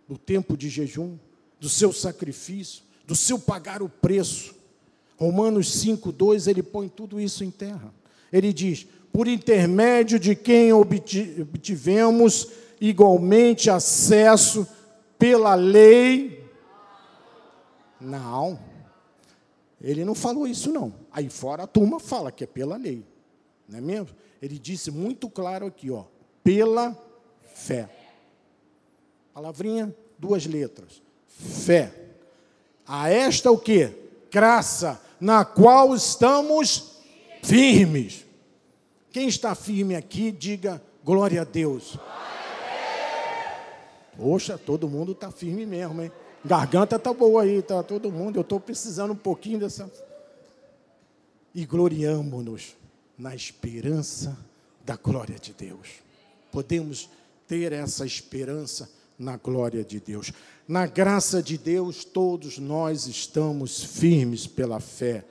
do 0.09 0.17
tempo 0.17 0.57
de 0.57 0.69
jejum, 0.69 1.17
do 1.59 1.69
seu 1.69 1.93
sacrifício, 1.93 2.81
do 3.05 3.15
seu 3.15 3.37
pagar 3.37 3.83
o 3.83 3.87
preço. 3.87 4.60
Romanos 5.21 5.67
5:2 5.85 6.47
ele 6.47 6.63
põe 6.63 6.89
tudo 6.89 7.19
isso 7.19 7.43
em 7.43 7.51
terra. 7.51 7.93
Ele 8.33 8.51
diz: 8.51 8.87
por 9.13 9.27
intermédio 9.27 10.17
de 10.17 10.35
quem 10.35 10.73
obtivemos 10.73 12.47
igualmente 12.81 13.69
acesso 13.69 14.67
pela 15.19 15.53
lei. 15.53 16.43
Não. 17.99 18.59
Ele 19.79 20.03
não 20.03 20.15
falou 20.15 20.47
isso, 20.47 20.71
não. 20.71 20.91
Aí 21.11 21.29
fora 21.29 21.63
a 21.63 21.67
turma 21.67 21.99
fala 21.99 22.31
que 22.31 22.43
é 22.43 22.47
pela 22.47 22.75
lei. 22.75 23.05
Não 23.69 23.77
é 23.77 23.81
mesmo? 23.81 24.09
Ele 24.41 24.57
disse 24.57 24.89
muito 24.89 25.29
claro 25.29 25.67
aqui, 25.67 25.91
ó. 25.91 26.05
Pela 26.43 26.97
fé. 27.53 27.87
Palavrinha, 29.35 29.95
duas 30.17 30.47
letras. 30.47 30.99
Fé. 31.27 31.93
A 32.87 33.11
esta 33.11 33.51
o 33.51 33.57
que? 33.59 33.93
Graça, 34.31 34.99
na 35.21 35.45
qual 35.45 35.93
estamos 35.93 36.97
firmes. 37.43 38.25
Quem 39.11 39.27
está 39.27 39.53
firme 39.53 39.95
aqui, 39.95 40.31
diga 40.31 40.81
glória 41.03 41.41
a 41.41 41.43
Deus. 41.43 41.95
Poxa, 44.17 44.57
todo 44.57 44.89
mundo 44.89 45.11
está 45.11 45.31
firme 45.31 45.65
mesmo, 45.65 46.01
hein? 46.01 46.11
Garganta 46.43 46.97
tá 46.97 47.13
boa 47.13 47.43
aí, 47.43 47.61
tá 47.61 47.83
todo 47.83 48.11
mundo. 48.11 48.37
Eu 48.37 48.41
estou 48.41 48.59
precisando 48.59 49.11
um 49.11 49.15
pouquinho 49.15 49.59
dessa. 49.59 49.91
E 51.53 51.65
gloriamo-nos 51.65 52.75
na 53.17 53.35
esperança 53.35 54.35
da 54.83 54.95
glória 54.95 55.37
de 55.37 55.53
Deus. 55.53 55.87
Podemos 56.51 57.09
ter 57.47 57.73
essa 57.73 58.05
esperança 58.05 58.89
na 59.17 59.37
glória 59.37 59.83
de 59.83 59.99
Deus. 59.99 60.31
Na 60.67 60.85
graça 60.85 61.41
de 61.41 61.57
Deus, 61.57 62.03
todos 62.03 62.57
nós 62.57 63.07
estamos 63.07 63.83
firmes 63.83 64.47
pela 64.47 64.79
fé, 64.79 65.25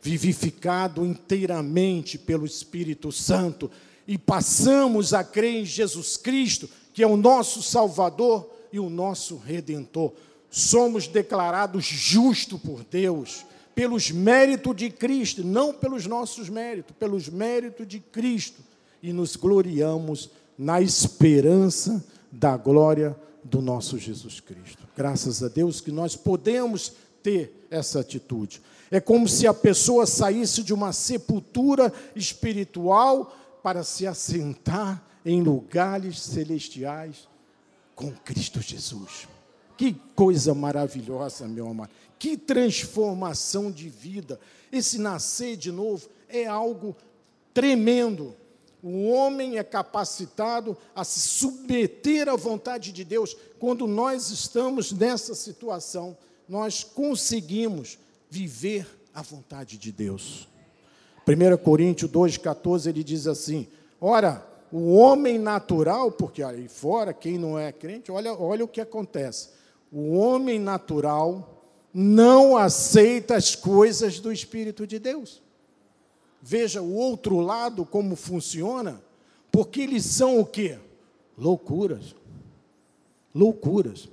vivificado 0.00 1.04
inteiramente 1.04 2.18
pelo 2.18 2.46
Espírito 2.46 3.10
Santo 3.10 3.70
e 4.06 4.18
passamos 4.18 5.14
a 5.14 5.24
crer 5.24 5.62
em 5.62 5.64
Jesus 5.64 6.16
Cristo 6.16 6.68
que 6.94 7.02
é 7.02 7.06
o 7.06 7.16
nosso 7.16 7.60
Salvador 7.60 8.48
e 8.72 8.78
o 8.78 8.88
nosso 8.88 9.36
Redentor. 9.36 10.12
Somos 10.48 11.08
declarados 11.08 11.84
justos 11.84 12.60
por 12.60 12.84
Deus, 12.84 13.44
pelos 13.74 14.12
méritos 14.12 14.76
de 14.76 14.88
Cristo, 14.88 15.42
não 15.42 15.74
pelos 15.74 16.06
nossos 16.06 16.48
méritos, 16.48 16.94
pelos 16.96 17.28
méritos 17.28 17.86
de 17.86 17.98
Cristo. 17.98 18.62
e 19.02 19.12
nos 19.12 19.36
gloriamos 19.36 20.30
na 20.56 20.80
esperança 20.80 22.02
da 22.34 22.56
glória 22.56 23.16
do 23.42 23.60
nosso 23.60 23.98
Jesus 23.98 24.40
Cristo. 24.40 24.86
Graças 24.96 25.42
a 25.42 25.48
Deus 25.48 25.80
que 25.80 25.92
nós 25.92 26.16
podemos 26.16 26.92
ter 27.22 27.66
essa 27.70 28.00
atitude. 28.00 28.60
É 28.90 29.00
como 29.00 29.28
se 29.28 29.46
a 29.46 29.54
pessoa 29.54 30.06
saísse 30.06 30.62
de 30.62 30.72
uma 30.72 30.92
sepultura 30.92 31.92
espiritual 32.14 33.36
para 33.62 33.82
se 33.82 34.06
assentar 34.06 35.02
em 35.24 35.42
lugares 35.42 36.20
celestiais 36.20 37.28
com 37.94 38.12
Cristo 38.12 38.60
Jesus. 38.60 39.26
Que 39.76 39.94
coisa 40.14 40.54
maravilhosa, 40.54 41.48
meu 41.48 41.68
amado. 41.68 41.90
Que 42.18 42.36
transformação 42.36 43.70
de 43.70 43.88
vida. 43.88 44.38
Esse 44.70 44.98
nascer 44.98 45.56
de 45.56 45.72
novo 45.72 46.08
é 46.28 46.46
algo 46.46 46.96
tremendo. 47.52 48.34
O 48.86 49.08
homem 49.08 49.56
é 49.56 49.64
capacitado 49.64 50.76
a 50.94 51.04
se 51.04 51.18
submeter 51.18 52.28
à 52.28 52.36
vontade 52.36 52.92
de 52.92 53.02
Deus. 53.02 53.34
Quando 53.58 53.86
nós 53.86 54.28
estamos 54.30 54.92
nessa 54.92 55.34
situação, 55.34 56.14
nós 56.46 56.84
conseguimos 56.84 57.98
viver 58.28 58.86
a 59.14 59.22
vontade 59.22 59.78
de 59.78 59.90
Deus. 59.90 60.46
1 61.26 61.56
Coríntios 61.64 62.10
2,14 62.10 62.88
ele 62.88 63.02
diz 63.02 63.26
assim: 63.26 63.66
Ora, 63.98 64.46
o 64.70 64.92
homem 64.96 65.38
natural, 65.38 66.12
porque 66.12 66.42
aí 66.42 66.68
fora, 66.68 67.14
quem 67.14 67.38
não 67.38 67.58
é 67.58 67.72
crente, 67.72 68.12
olha, 68.12 68.34
olha 68.34 68.66
o 68.66 68.68
que 68.68 68.82
acontece. 68.82 69.48
O 69.90 70.14
homem 70.14 70.58
natural 70.58 71.64
não 71.94 72.54
aceita 72.54 73.34
as 73.34 73.54
coisas 73.54 74.20
do 74.20 74.30
Espírito 74.30 74.86
de 74.86 74.98
Deus 74.98 75.42
veja 76.44 76.82
o 76.82 76.94
outro 76.94 77.40
lado 77.40 77.86
como 77.86 78.14
funciona, 78.14 79.02
porque 79.50 79.80
eles 79.80 80.04
são 80.04 80.38
o 80.38 80.44
quê? 80.44 80.78
Loucuras. 81.38 82.14
Loucuras. 83.34 84.10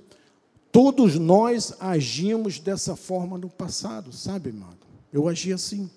Todos 0.72 1.18
nós 1.18 1.74
agimos 1.78 2.58
dessa 2.58 2.96
forma 2.96 3.36
no 3.36 3.50
passado, 3.50 4.10
sabe, 4.14 4.48
amado? 4.48 4.78
Eu 5.12 5.28
agi 5.28 5.52
assim. 5.52 5.90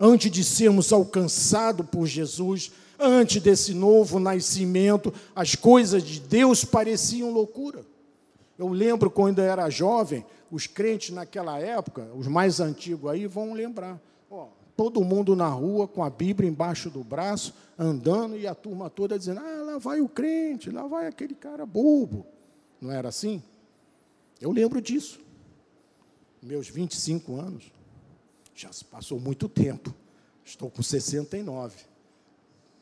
Antes 0.00 0.30
de 0.30 0.42
sermos 0.42 0.90
alcançados 0.90 1.86
por 1.86 2.06
Jesus, 2.06 2.72
antes 2.98 3.42
desse 3.42 3.74
novo 3.74 4.18
nascimento, 4.18 5.12
as 5.36 5.54
coisas 5.54 6.02
de 6.02 6.18
Deus 6.18 6.64
pareciam 6.64 7.30
loucura. 7.30 7.84
Eu 8.58 8.68
lembro 8.68 9.10
quando 9.10 9.40
eu 9.40 9.44
era 9.44 9.68
jovem, 9.68 10.24
os 10.50 10.66
crentes 10.66 11.10
naquela 11.10 11.58
época, 11.58 12.08
os 12.16 12.26
mais 12.26 12.58
antigos 12.58 13.10
aí 13.10 13.26
vão 13.26 13.52
lembrar 13.52 14.00
todo 14.76 15.04
mundo 15.04 15.36
na 15.36 15.48
rua 15.48 15.86
com 15.86 16.02
a 16.02 16.10
Bíblia 16.10 16.48
embaixo 16.48 16.90
do 16.90 17.02
braço, 17.04 17.54
andando, 17.78 18.36
e 18.36 18.46
a 18.46 18.54
turma 18.54 18.90
toda 18.90 19.18
dizendo: 19.18 19.40
Ah, 19.40 19.62
lá 19.62 19.78
vai 19.78 20.00
o 20.00 20.08
crente, 20.08 20.70
lá 20.70 20.86
vai 20.86 21.06
aquele 21.06 21.34
cara 21.34 21.64
bobo. 21.64 22.26
Não 22.80 22.90
era 22.90 23.08
assim? 23.08 23.42
Eu 24.40 24.50
lembro 24.50 24.80
disso. 24.80 25.20
Meus 26.42 26.68
25 26.68 27.36
anos. 27.36 27.72
Já 28.54 28.72
se 28.72 28.84
passou 28.84 29.18
muito 29.18 29.48
tempo. 29.48 29.94
Estou 30.44 30.70
com 30.70 30.82
69. 30.82 31.76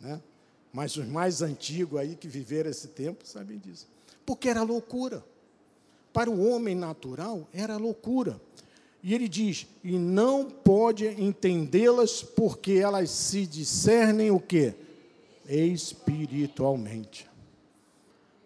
Né? 0.01 0.21
Mas 0.73 0.97
os 0.97 1.07
mais 1.07 1.43
antigos 1.43 2.01
aí 2.01 2.17
que 2.17 2.27
viveram 2.27 2.71
esse 2.71 2.89
tempo 2.89 3.27
sabem 3.27 3.59
disso. 3.59 3.87
Porque 4.27 4.49
era 4.49 4.63
loucura. 4.63 5.25
Para 6.13 6.31
o 6.31 6.47
homem 6.47 6.75
natural, 6.75 7.49
era 7.53 7.77
loucura. 7.77 8.41
E 9.03 9.15
ele 9.15 9.29
diz: 9.29 9.67
"E 9.83 9.99
não 9.99 10.45
pode 10.45 11.07
entendê-las 11.07 12.23
porque 12.23 12.73
elas 12.73 13.11
se 13.11 13.47
discernem 13.47 14.31
o 14.31 14.39
quê? 14.39 14.75
Espiritualmente. 15.49 17.29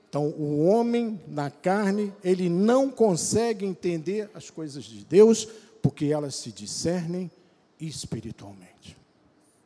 Então, 0.09 0.29
o 0.29 0.65
homem 0.65 1.21
na 1.29 1.51
carne, 1.51 2.11
ele 2.25 2.49
não 2.49 2.91
consegue 2.91 3.67
entender 3.67 4.31
as 4.33 4.49
coisas 4.49 4.85
de 4.85 5.05
Deus 5.05 5.47
porque 5.83 6.07
elas 6.07 6.37
se 6.37 6.51
discernem 6.51 7.31
espiritualmente. 7.79 8.97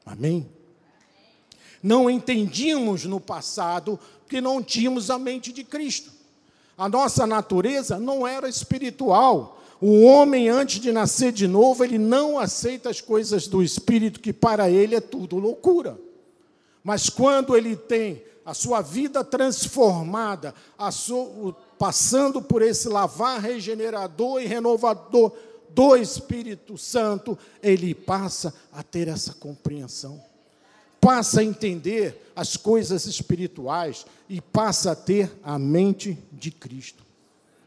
Amém? 0.04 0.48
Não 1.80 2.10
entendíamos 2.10 3.04
no 3.04 3.20
passado 3.20 3.98
porque 4.20 4.40
não 4.40 4.62
tínhamos 4.62 5.08
a 5.08 5.18
mente 5.18 5.52
de 5.52 5.62
Cristo. 5.62 6.10
A 6.76 6.88
nossa 6.88 7.26
natureza 7.26 7.98
não 7.98 8.26
era 8.26 8.48
espiritual, 8.48 9.59
o 9.80 10.02
homem, 10.02 10.50
antes 10.50 10.78
de 10.78 10.92
nascer 10.92 11.32
de 11.32 11.48
novo, 11.48 11.82
ele 11.82 11.96
não 11.96 12.38
aceita 12.38 12.90
as 12.90 13.00
coisas 13.00 13.46
do 13.46 13.62
Espírito, 13.62 14.20
que 14.20 14.32
para 14.32 14.68
ele 14.68 14.94
é 14.94 15.00
tudo 15.00 15.38
loucura. 15.38 15.98
Mas 16.84 17.08
quando 17.08 17.56
ele 17.56 17.74
tem 17.74 18.22
a 18.44 18.52
sua 18.52 18.82
vida 18.82 19.24
transformada, 19.24 20.54
sua, 20.92 21.56
passando 21.78 22.42
por 22.42 22.60
esse 22.60 22.90
lavar 22.90 23.40
regenerador 23.40 24.42
e 24.42 24.46
renovador 24.46 25.32
do 25.70 25.96
Espírito 25.96 26.76
Santo, 26.76 27.38
ele 27.62 27.94
passa 27.94 28.52
a 28.70 28.82
ter 28.82 29.08
essa 29.08 29.32
compreensão, 29.32 30.22
passa 31.00 31.40
a 31.40 31.44
entender 31.44 32.30
as 32.36 32.54
coisas 32.54 33.06
espirituais 33.06 34.04
e 34.28 34.42
passa 34.42 34.92
a 34.92 34.96
ter 34.96 35.32
a 35.42 35.58
mente 35.58 36.18
de 36.30 36.50
Cristo 36.50 37.09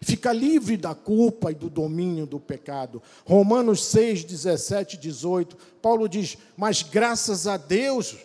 fica 0.03 0.33
livre 0.33 0.75
da 0.77 0.93
culpa 0.93 1.51
e 1.51 1.55
do 1.55 1.69
domínio 1.69 2.25
do 2.25 2.39
pecado. 2.39 3.01
Romanos 3.25 3.85
6, 3.85 4.23
17, 4.23 4.97
18, 4.97 5.57
Paulo 5.81 6.07
diz: 6.09 6.37
Mas 6.57 6.81
graças 6.81 7.47
a 7.47 7.57
Deus, 7.57 8.17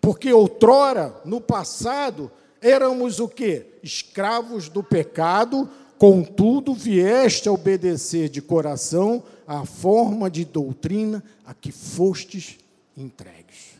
porque 0.00 0.32
outrora, 0.32 1.14
no 1.24 1.40
passado, 1.40 2.30
éramos 2.60 3.20
o 3.20 3.28
que? 3.28 3.66
Escravos 3.82 4.68
do 4.68 4.82
pecado, 4.82 5.68
contudo 5.98 6.74
vieste 6.74 7.48
a 7.48 7.52
obedecer 7.52 8.28
de 8.28 8.40
coração 8.40 9.22
à 9.46 9.66
forma 9.66 10.30
de 10.30 10.44
doutrina 10.44 11.22
a 11.44 11.52
que 11.52 11.72
fostes 11.72 12.58
entregues. 12.96 13.70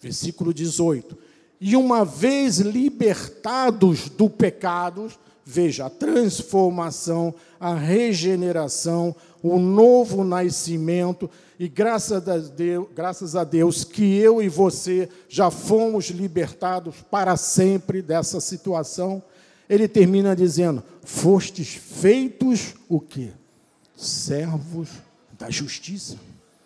Versículo 0.00 0.54
18. 0.54 1.16
E 1.60 1.76
uma 1.76 2.04
vez 2.04 2.58
libertados 2.58 4.08
do 4.08 4.28
pecado, 4.28 5.10
Veja, 5.46 5.86
a 5.86 5.90
transformação, 5.90 7.34
a 7.60 7.74
regeneração, 7.74 9.14
o 9.42 9.58
novo 9.58 10.24
nascimento, 10.24 11.28
e 11.58 11.68
graças 11.68 13.36
a, 13.36 13.44
Deus, 13.44 13.84
que 13.84 14.16
eu 14.16 14.42
e 14.42 14.48
você 14.48 15.08
já 15.28 15.50
fomos 15.50 16.06
libertados 16.06 16.96
para 17.10 17.36
sempre 17.36 18.02
dessa 18.02 18.40
situação. 18.40 19.22
Ele 19.68 19.86
termina 19.86 20.34
dizendo: 20.34 20.82
Fostes 21.04 21.74
feitos 21.74 22.74
o 22.88 22.98
quê? 22.98 23.30
Servos 23.96 24.88
da 25.38 25.50
justiça. 25.50 26.16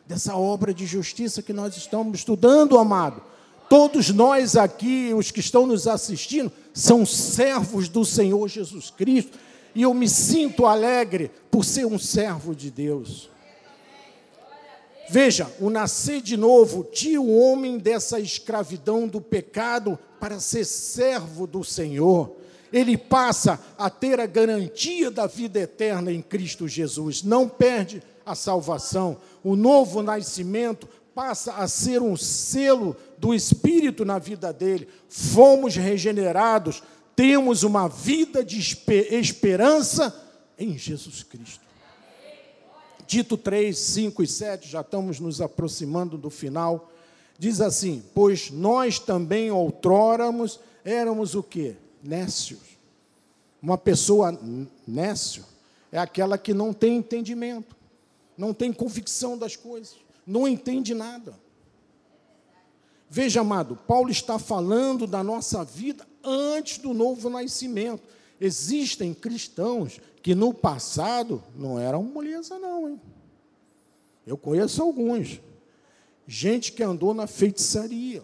Dessa 0.07 0.37
obra 0.37 0.73
de 0.73 0.87
justiça 0.87 1.43
que 1.43 1.53
nós 1.53 1.77
estamos 1.77 2.21
estudando, 2.21 2.79
amado. 2.79 3.23
Todos 3.69 4.09
nós 4.11 4.57
aqui, 4.57 5.13
os 5.15 5.31
que 5.31 5.41
estão 5.41 5.67
nos 5.67 5.87
assistindo, 5.87 6.51
são 6.73 7.05
servos 7.05 7.89
do 7.89 8.05
Senhor 8.05 8.49
Jesus 8.49 8.91
Cristo, 8.91 9.39
e 9.75 9.83
eu 9.83 9.93
me 9.93 10.09
sinto 10.09 10.65
alegre 10.65 11.31
por 11.51 11.65
ser 11.65 11.85
um 11.85 11.99
servo 11.99 12.55
de 12.55 12.71
Deus. 12.71 13.29
Veja, 15.11 15.51
o 15.59 15.71
nascer 15.71 16.21
de 16.21 16.37
novo 16.37 16.85
tira 16.85 17.21
o 17.21 17.35
homem 17.37 17.79
dessa 17.79 18.21
escravidão 18.21 19.09
do 19.09 19.21
pecado 19.21 19.99
para 20.21 20.39
ser 20.39 20.65
servo 20.65 21.47
do 21.47 21.65
Senhor. 21.65 22.37
Ele 22.71 22.97
passa 22.97 23.59
a 23.79 23.89
ter 23.89 24.21
a 24.21 24.27
garantia 24.27 25.11
da 25.11 25.27
vida 25.27 25.61
eterna 25.61 26.13
em 26.13 26.21
Cristo 26.21 26.69
Jesus, 26.69 27.23
não 27.23 27.49
perde 27.49 28.03
a 28.25 28.35
salvação. 28.35 29.17
O 29.43 29.57
novo 29.57 30.03
nascimento 30.03 30.87
passa 31.15 31.55
a 31.55 31.67
ser 31.67 32.03
um 32.03 32.17
selo 32.17 32.95
do 33.19 33.35
Espírito 33.35 34.05
na 34.05 34.19
vida 34.19 34.53
dele. 34.53 34.89
Fomos 35.09 35.77
regenerados, 35.77 36.83
temos 37.15 37.63
uma 37.63 37.89
vida 37.89 38.45
de 38.45 38.59
esperança 39.11 40.15
em 40.59 40.77
Jesus 40.77 41.23
Cristo. 41.23 41.67
Dito 43.07 43.37
3, 43.37 43.77
5 43.77 44.23
e 44.23 44.27
7, 44.27 44.69
já 44.69 44.83
estamos 44.83 45.19
nos 45.19 45.41
aproximando 45.41 46.19
do 46.19 46.29
final. 46.29 46.91
Diz 47.39 47.61
assim: 47.61 48.03
Pois 48.15 48.51
nós 48.51 48.99
também 48.99 49.51
outróramos, 49.51 50.61
éramos 50.85 51.35
o 51.35 51.43
que? 51.43 51.75
Nécios. 52.03 52.79
Uma 53.63 53.79
pessoa 53.79 54.39
nécio 54.87 55.45
é 55.91 55.99
aquela 55.99 56.37
que 56.37 56.53
não 56.53 56.73
tem 56.73 56.97
entendimento, 56.97 57.75
não 58.37 58.53
tem 58.53 58.73
convicção 58.73 59.37
das 59.37 59.57
coisas 59.57 59.97
não 60.29 60.47
entende 60.47 60.93
nada. 60.93 61.35
Veja, 63.11 63.41
amado, 63.41 63.75
Paulo 63.75 64.11
está 64.11 64.39
falando 64.39 65.07
da 65.07 65.23
nossa 65.25 65.65
vida 65.65 66.07
antes 66.23 66.79
do 66.79 66.93
novo 66.93 67.31
nascimento. 67.31 68.03
Existem 68.41 69.15
cristãos 69.15 70.01
que 70.23 70.35
no 70.35 70.53
passado 70.53 71.43
não 71.57 71.79
eram 71.79 72.03
moleza, 72.03 72.59
não, 72.59 72.89
hein? 72.89 73.01
Eu 74.27 74.37
conheço 74.37 74.83
alguns. 74.83 75.41
Gente 76.27 76.73
que 76.73 76.83
andou 76.83 77.15
na 77.15 77.27
feitiçaria. 77.27 78.23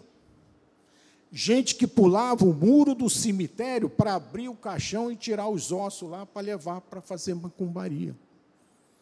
Gente 1.31 1.75
que 1.75 1.87
pulava 1.87 2.45
o 2.45 2.53
muro 2.53 2.93
do 2.93 3.09
cemitério 3.09 3.89
para 3.89 4.13
abrir 4.13 4.47
o 4.47 4.55
caixão 4.55 5.11
e 5.11 5.15
tirar 5.15 5.49
os 5.49 5.71
ossos 5.71 6.09
lá 6.09 6.25
para 6.25 6.43
levar 6.43 6.79
para 6.81 7.01
fazer 7.01 7.33
macumbaria. 7.33 8.15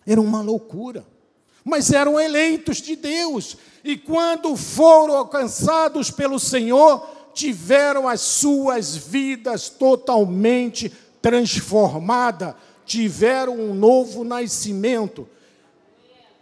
Era 0.05 0.21
uma 0.21 0.41
loucura. 0.41 1.05
Mas 1.63 1.91
eram 1.91 2.19
eleitos 2.19 2.77
de 2.77 2.95
Deus. 2.95 3.57
E 3.83 3.97
quando 3.97 4.55
foram 4.55 5.15
alcançados 5.15 6.11
pelo 6.11 6.39
Senhor, 6.39 7.05
tiveram 7.33 8.07
as 8.07 8.21
suas 8.21 8.95
vidas 8.95 9.69
totalmente 9.69 10.91
transformadas, 11.21 12.55
tiveram 12.85 13.57
um 13.59 13.73
novo 13.73 14.23
nascimento. 14.23 15.27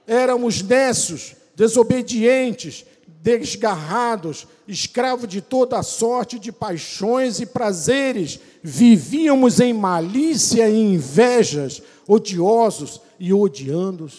Éramos 0.07 0.61
nécios, 0.61 1.35
desobedientes, 1.55 2.85
desgarrados, 3.21 4.47
escravos 4.67 5.27
de 5.27 5.41
toda 5.41 5.83
sorte 5.83 6.39
de 6.39 6.51
paixões 6.51 7.39
e 7.39 7.45
prazeres, 7.45 8.39
vivíamos 8.63 9.59
em 9.59 9.73
malícia 9.73 10.67
e 10.67 10.75
invejas, 10.75 11.81
odiosos 12.07 12.99
e 13.19 13.31
odiando 13.31 14.09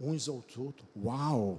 uns 0.00 0.28
aos 0.28 0.56
outros. 0.56 0.88
Uau! 0.96 1.58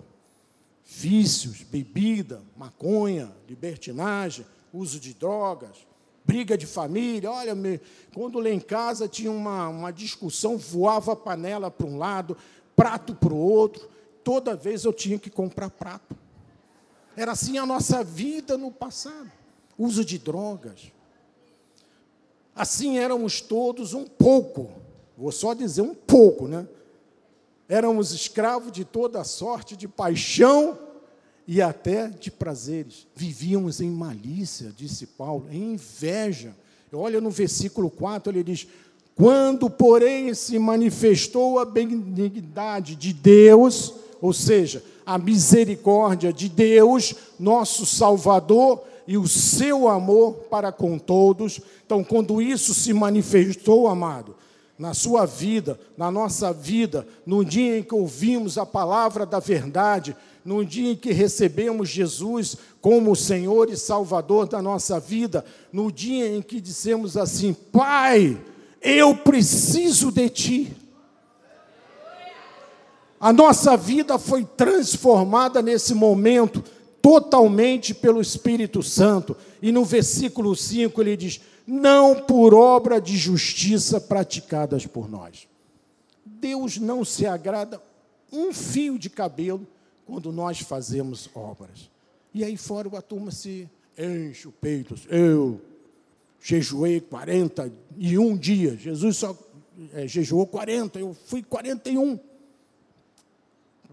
Vícios, 0.83 1.61
bebida, 1.61 2.41
maconha, 2.57 3.31
libertinagem, 3.47 4.45
uso 4.73 4.99
de 4.99 5.13
drogas, 5.13 5.87
briga 6.25 6.57
de 6.57 6.65
família. 6.65 7.31
Olha, 7.31 7.53
quando 8.13 8.39
lá 8.39 8.49
em 8.49 8.59
casa 8.59 9.07
tinha 9.07 9.31
uma, 9.31 9.69
uma 9.69 9.91
discussão, 9.91 10.57
voava 10.57 11.13
a 11.13 11.15
panela 11.15 11.69
para 11.69 11.87
um 11.87 11.97
lado, 11.97 12.35
prato 12.75 13.13
para 13.13 13.33
o 13.33 13.37
outro. 13.37 13.89
Toda 14.23 14.55
vez 14.55 14.83
eu 14.83 14.91
tinha 14.91 15.19
que 15.19 15.29
comprar 15.29 15.69
prato. 15.69 16.15
Era 17.15 17.33
assim 17.33 17.57
a 17.57 17.65
nossa 17.65 18.03
vida 18.03 18.57
no 18.57 18.71
passado. 18.71 19.31
Uso 19.77 20.03
de 20.03 20.17
drogas. 20.17 20.91
Assim 22.55 22.97
éramos 22.97 23.39
todos 23.39 23.93
um 23.93 24.05
pouco, 24.05 24.69
vou 25.17 25.31
só 25.31 25.53
dizer 25.53 25.81
um 25.81 25.95
pouco, 25.95 26.47
né? 26.47 26.67
Éramos 27.71 28.11
escravos 28.11 28.69
de 28.69 28.83
toda 28.83 29.23
sorte 29.23 29.77
de 29.77 29.87
paixão 29.87 30.77
e 31.47 31.61
até 31.61 32.09
de 32.09 32.29
prazeres. 32.29 33.07
Vivíamos 33.15 33.79
em 33.79 33.89
malícia, 33.89 34.73
disse 34.75 35.07
Paulo, 35.07 35.45
em 35.49 35.75
inveja. 35.75 36.53
Olha 36.91 37.21
no 37.21 37.29
versículo 37.29 37.89
4, 37.89 38.33
ele 38.33 38.43
diz: 38.43 38.67
Quando, 39.15 39.69
porém, 39.69 40.33
se 40.33 40.59
manifestou 40.59 41.59
a 41.59 41.63
benignidade 41.63 42.93
de 42.93 43.13
Deus, 43.13 43.93
ou 44.19 44.33
seja, 44.33 44.83
a 45.05 45.17
misericórdia 45.17 46.33
de 46.33 46.49
Deus, 46.49 47.15
nosso 47.39 47.85
Salvador, 47.85 48.83
e 49.07 49.17
o 49.17 49.29
seu 49.29 49.87
amor 49.87 50.33
para 50.49 50.73
com 50.73 50.99
todos. 50.99 51.61
Então, 51.85 52.03
quando 52.03 52.41
isso 52.41 52.73
se 52.73 52.91
manifestou, 52.91 53.87
amado, 53.87 54.35
na 54.81 54.95
sua 54.95 55.27
vida, 55.27 55.79
na 55.95 56.09
nossa 56.09 56.51
vida, 56.51 57.07
no 57.23 57.45
dia 57.45 57.77
em 57.77 57.83
que 57.83 57.93
ouvimos 57.93 58.57
a 58.57 58.65
palavra 58.65 59.27
da 59.27 59.37
verdade, 59.37 60.17
no 60.43 60.65
dia 60.65 60.93
em 60.93 60.95
que 60.95 61.11
recebemos 61.11 61.87
Jesus 61.87 62.57
como 62.81 63.15
Senhor 63.15 63.69
e 63.69 63.77
Salvador 63.77 64.47
da 64.47 64.59
nossa 64.59 64.99
vida, 64.99 65.45
no 65.71 65.91
dia 65.91 66.35
em 66.35 66.41
que 66.41 66.59
dissemos 66.59 67.15
assim: 67.15 67.53
Pai, 67.53 68.41
eu 68.81 69.15
preciso 69.15 70.11
de 70.11 70.27
Ti. 70.29 70.75
A 73.19 73.31
nossa 73.31 73.77
vida 73.77 74.17
foi 74.17 74.43
transformada 74.43 75.61
nesse 75.61 75.93
momento 75.93 76.63
totalmente 76.99 77.93
pelo 77.93 78.19
Espírito 78.19 78.81
Santo. 78.81 79.37
E 79.61 79.71
no 79.71 79.85
versículo 79.85 80.55
5 80.55 80.99
ele 81.01 81.15
diz: 81.15 81.39
Não 81.65 82.21
por 82.23 82.53
obra 82.53 82.99
de 82.99 83.17
justiça 83.17 83.99
praticadas 83.99 84.85
por 84.85 85.09
nós. 85.09 85.47
Deus 86.25 86.77
não 86.77 87.05
se 87.05 87.25
agrada 87.25 87.81
um 88.31 88.53
fio 88.53 88.97
de 88.97 89.09
cabelo 89.09 89.67
quando 90.05 90.31
nós 90.31 90.59
fazemos 90.59 91.29
obras. 91.33 91.89
E 92.33 92.43
aí 92.43 92.57
fora 92.57 92.89
a 92.97 93.01
turma 93.01 93.31
se 93.31 93.69
enche 93.97 94.47
o 94.47 94.51
peito. 94.51 94.95
Eu 95.09 95.61
jejuei 96.39 96.99
41 96.99 98.37
dias. 98.37 98.79
Jesus 98.79 99.17
só 99.17 99.37
é, 99.93 100.07
jejuou 100.07 100.47
40, 100.47 100.99
eu 100.99 101.15
fui 101.25 101.43
41 101.43 102.19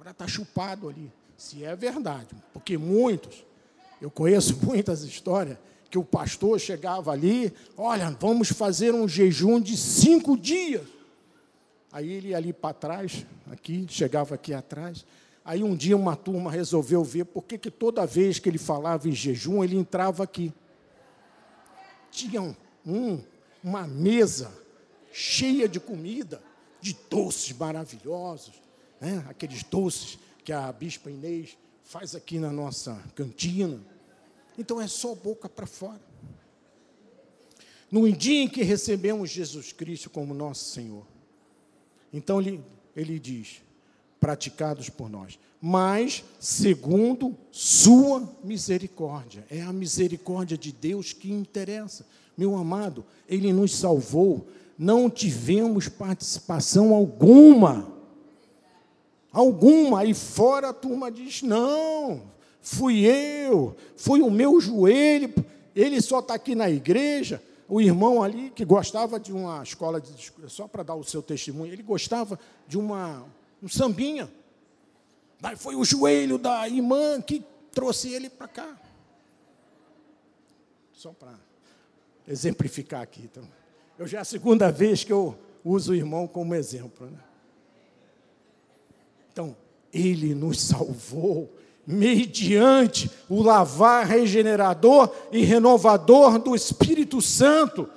agora 0.08 0.10
está 0.10 0.26
chupado 0.26 0.88
ali. 0.88 1.12
Se 1.36 1.64
é 1.64 1.76
verdade, 1.76 2.34
porque 2.52 2.76
muitos, 2.76 3.44
eu 4.00 4.10
conheço 4.10 4.58
muitas 4.64 5.02
histórias, 5.02 5.58
que 5.90 5.98
o 5.98 6.04
pastor 6.04 6.60
chegava 6.60 7.10
ali, 7.10 7.52
olha, 7.76 8.10
vamos 8.20 8.48
fazer 8.50 8.94
um 8.94 9.08
jejum 9.08 9.60
de 9.60 9.76
cinco 9.76 10.36
dias. 10.36 10.86
Aí 11.90 12.12
ele 12.12 12.28
ia 12.28 12.36
ali 12.36 12.52
para 12.52 12.74
trás, 12.74 13.24
aqui, 13.50 13.86
chegava 13.88 14.34
aqui 14.34 14.52
atrás. 14.52 15.04
Aí 15.44 15.62
um 15.62 15.74
dia 15.74 15.96
uma 15.96 16.14
turma 16.14 16.50
resolveu 16.50 17.02
ver 17.02 17.24
por 17.24 17.42
que, 17.42 17.56
que 17.56 17.70
toda 17.70 18.06
vez 18.06 18.38
que 18.38 18.48
ele 18.48 18.58
falava 18.58 19.08
em 19.08 19.12
jejum, 19.12 19.64
ele 19.64 19.76
entrava 19.76 20.22
aqui. 20.22 20.52
Tinha 22.10 22.42
um, 22.42 22.54
um, 22.84 23.22
uma 23.64 23.86
mesa 23.86 24.52
cheia 25.10 25.66
de 25.66 25.80
comida, 25.80 26.42
de 26.80 26.94
doces 27.08 27.56
maravilhosos, 27.56 28.60
né? 29.00 29.24
aqueles 29.28 29.62
doces 29.62 30.18
que 30.44 30.52
a 30.52 30.70
Bispa 30.70 31.10
Inês 31.10 31.56
faz 31.82 32.14
aqui 32.14 32.38
na 32.38 32.52
nossa 32.52 33.02
cantina. 33.14 33.80
Então 34.58 34.80
é 34.80 34.88
só 34.88 35.14
boca 35.14 35.48
para 35.48 35.66
fora. 35.66 36.00
No 37.90 38.10
dia 38.12 38.42
em 38.42 38.48
que 38.48 38.62
recebemos 38.62 39.30
Jesus 39.30 39.72
Cristo 39.72 40.10
como 40.10 40.34
nosso 40.34 40.72
Senhor, 40.72 41.06
então 42.12 42.40
ele, 42.40 42.60
ele 42.94 43.18
diz: 43.18 43.62
praticados 44.20 44.90
por 44.90 45.08
nós, 45.08 45.38
mas 45.60 46.24
segundo 46.38 47.34
Sua 47.50 48.28
misericórdia. 48.44 49.46
É 49.48 49.62
a 49.62 49.72
misericórdia 49.72 50.58
de 50.58 50.72
Deus 50.72 51.12
que 51.12 51.32
interessa. 51.32 52.04
Meu 52.36 52.56
amado, 52.56 53.04
Ele 53.28 53.52
nos 53.52 53.74
salvou, 53.74 54.46
não 54.76 55.08
tivemos 55.08 55.88
participação 55.88 56.94
alguma 56.94 57.98
alguma, 59.32 60.00
aí 60.00 60.14
fora 60.14 60.70
a 60.70 60.72
turma 60.72 61.10
diz: 61.10 61.42
não, 61.42 62.22
fui 62.60 63.06
eu, 63.06 63.76
foi 63.96 64.20
o 64.20 64.30
meu 64.30 64.60
joelho, 64.60 65.32
ele 65.74 66.00
só 66.00 66.20
está 66.20 66.34
aqui 66.34 66.54
na 66.54 66.68
igreja. 66.68 67.42
O 67.68 67.80
irmão 67.80 68.22
ali, 68.22 68.50
que 68.50 68.64
gostava 68.64 69.20
de 69.20 69.32
uma 69.32 69.62
escola, 69.62 70.00
de, 70.00 70.32
só 70.48 70.66
para 70.66 70.82
dar 70.82 70.94
o 70.94 71.04
seu 71.04 71.22
testemunho, 71.22 71.72
ele 71.72 71.82
gostava 71.82 72.38
de 72.66 72.78
uma, 72.78 73.24
um 73.62 73.68
sambinha. 73.68 74.30
Daí 75.40 75.54
foi 75.54 75.76
o 75.76 75.84
joelho 75.84 76.38
da 76.38 76.68
irmã 76.68 77.20
que 77.20 77.44
trouxe 77.72 78.12
ele 78.12 78.28
para 78.28 78.48
cá. 78.48 78.76
Só 80.92 81.12
para 81.12 81.34
exemplificar 82.26 83.02
aqui. 83.02 83.22
Então. 83.22 83.46
Eu 83.98 84.06
já 84.06 84.18
é 84.18 84.20
a 84.20 84.24
segunda 84.24 84.70
vez 84.70 85.04
que 85.04 85.12
eu 85.12 85.38
uso 85.64 85.92
o 85.92 85.94
irmão 85.94 86.26
como 86.26 86.54
exemplo. 86.54 87.06
Né? 87.06 87.18
Então, 89.32 89.56
ele 89.92 90.34
nos 90.34 90.60
salvou 90.60 91.52
mediante 91.90 93.10
o 93.30 93.42
lavar 93.42 94.06
regenerador 94.06 95.10
e 95.32 95.42
renovador 95.42 96.38
do 96.38 96.54
Espírito 96.54 97.22
Santo. 97.22 97.88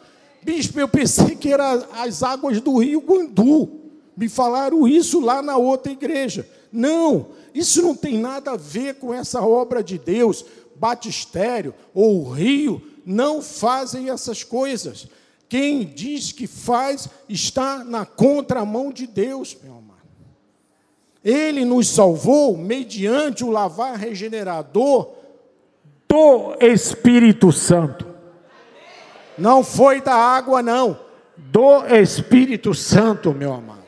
Bispo, 0.41 0.79
eu 0.79 0.87
pensei 0.87 1.35
que 1.35 1.51
eram 1.51 1.85
as 1.91 2.23
águas 2.23 2.61
do 2.61 2.77
rio 2.77 3.01
Guandu. 3.01 3.81
Me 4.15 4.29
falaram 4.29 4.87
isso 4.87 5.19
lá 5.19 5.41
na 5.41 5.57
outra 5.57 5.91
igreja. 5.91 6.47
Não, 6.71 7.27
isso 7.53 7.81
não 7.81 7.93
tem 7.93 8.17
nada 8.17 8.51
a 8.51 8.57
ver 8.57 8.95
com 8.95 9.13
essa 9.13 9.41
obra 9.41 9.83
de 9.83 9.97
Deus. 9.97 10.45
Batistério 10.77 11.75
ou 11.93 12.31
rio 12.31 12.81
não 13.05 13.41
fazem 13.41 14.09
essas 14.09 14.41
coisas. 14.41 15.05
Quem 15.49 15.83
diz 15.83 16.31
que 16.31 16.47
faz 16.47 17.09
está 17.27 17.83
na 17.83 18.05
contramão 18.05 18.89
de 18.89 19.05
Deus, 19.05 19.57
meu. 19.61 19.80
Ele 21.23 21.63
nos 21.63 21.87
salvou 21.87 22.57
mediante 22.57 23.43
o 23.43 23.51
lavar 23.51 23.95
regenerador 23.95 25.13
do 26.07 26.55
Espírito 26.59 27.51
Santo. 27.51 28.07
Não 29.37 29.63
foi 29.63 30.01
da 30.01 30.15
água, 30.15 30.61
não. 30.61 30.99
Do 31.37 31.85
Espírito 31.85 32.73
Santo, 32.73 33.33
meu 33.33 33.53
amado. 33.53 33.81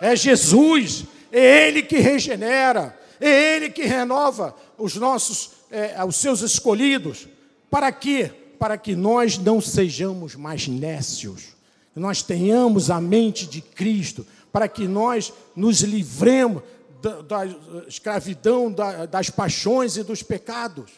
É 0.00 0.14
Jesus, 0.14 1.04
é 1.32 1.68
Ele 1.68 1.82
que 1.82 1.98
regenera, 1.98 2.98
é 3.20 3.56
Ele 3.56 3.70
que 3.70 3.82
renova 3.82 4.54
os 4.78 4.96
nossos, 4.96 5.50
é, 5.70 6.02
os 6.04 6.16
seus 6.16 6.40
escolhidos. 6.40 7.28
Para 7.70 7.92
quê? 7.92 8.30
Para 8.58 8.78
que 8.78 8.94
nós 8.94 9.38
não 9.38 9.60
sejamos 9.60 10.34
mais 10.34 10.66
nécios, 10.68 11.48
nós 11.94 12.22
tenhamos 12.22 12.90
a 12.90 13.00
mente 13.00 13.46
de 13.46 13.60
Cristo, 13.60 14.26
para 14.52 14.68
que 14.68 14.86
nós 14.86 15.32
nos 15.54 15.80
livremos 15.80 16.62
da, 17.00 17.22
da 17.22 17.46
escravidão, 17.86 18.70
da, 18.70 19.06
das 19.06 19.30
paixões 19.30 19.96
e 19.96 20.02
dos 20.02 20.22
pecados. 20.22 20.92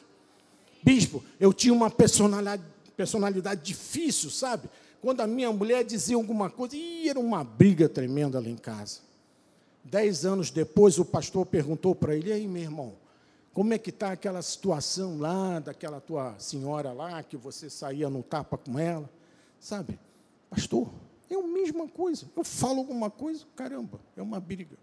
Bispo, 0.82 1.22
eu 1.38 1.53
tinha 1.53 1.72
uma 1.72 1.90
personalidade, 1.90 2.62
personalidade 2.96 3.62
difícil, 3.62 4.30
sabe? 4.30 4.68
Quando 5.00 5.20
a 5.20 5.26
minha 5.26 5.53
mulher 5.53 5.84
dizia 5.84 6.16
alguma 6.16 6.50
coisa, 6.50 6.76
e 6.76 7.09
era 7.09 7.18
uma 7.18 7.44
briga 7.44 7.88
tremenda 7.88 8.40
lá 8.40 8.48
em 8.48 8.57
casa. 8.57 9.00
Dez 9.84 10.24
anos 10.24 10.50
depois, 10.50 10.98
o 10.98 11.05
pastor 11.05 11.46
perguntou 11.46 11.94
para 11.94 12.16
ele: 12.16 12.32
aí, 12.32 12.46
meu 12.46 12.62
irmão, 12.62 12.94
como 13.53 13.74
é 13.74 13.78
que 13.78 13.90
está 13.90 14.12
aquela 14.12 14.40
situação 14.42 15.18
lá, 15.18 15.59
daquela 15.59 16.00
tua 16.00 16.34
senhora 16.38 16.92
lá, 16.92 17.22
que 17.22 17.36
você 17.36 17.68
saía 17.68 18.09
no 18.09 18.22
tapa 18.22 18.57
com 18.57 18.78
ela? 18.78 19.11
Sabe, 19.59 19.98
pastor, 20.48 20.88
é 21.35 21.39
a 21.39 21.43
mesma 21.43 21.89
coisa. 21.89 22.26
Eu 22.37 22.45
falo 22.45 22.78
alguma 22.78 23.11
coisa, 23.11 23.45
caramba, 23.55 24.01
é 24.16 24.22
uma 24.22 24.41
briga. 24.41 24.76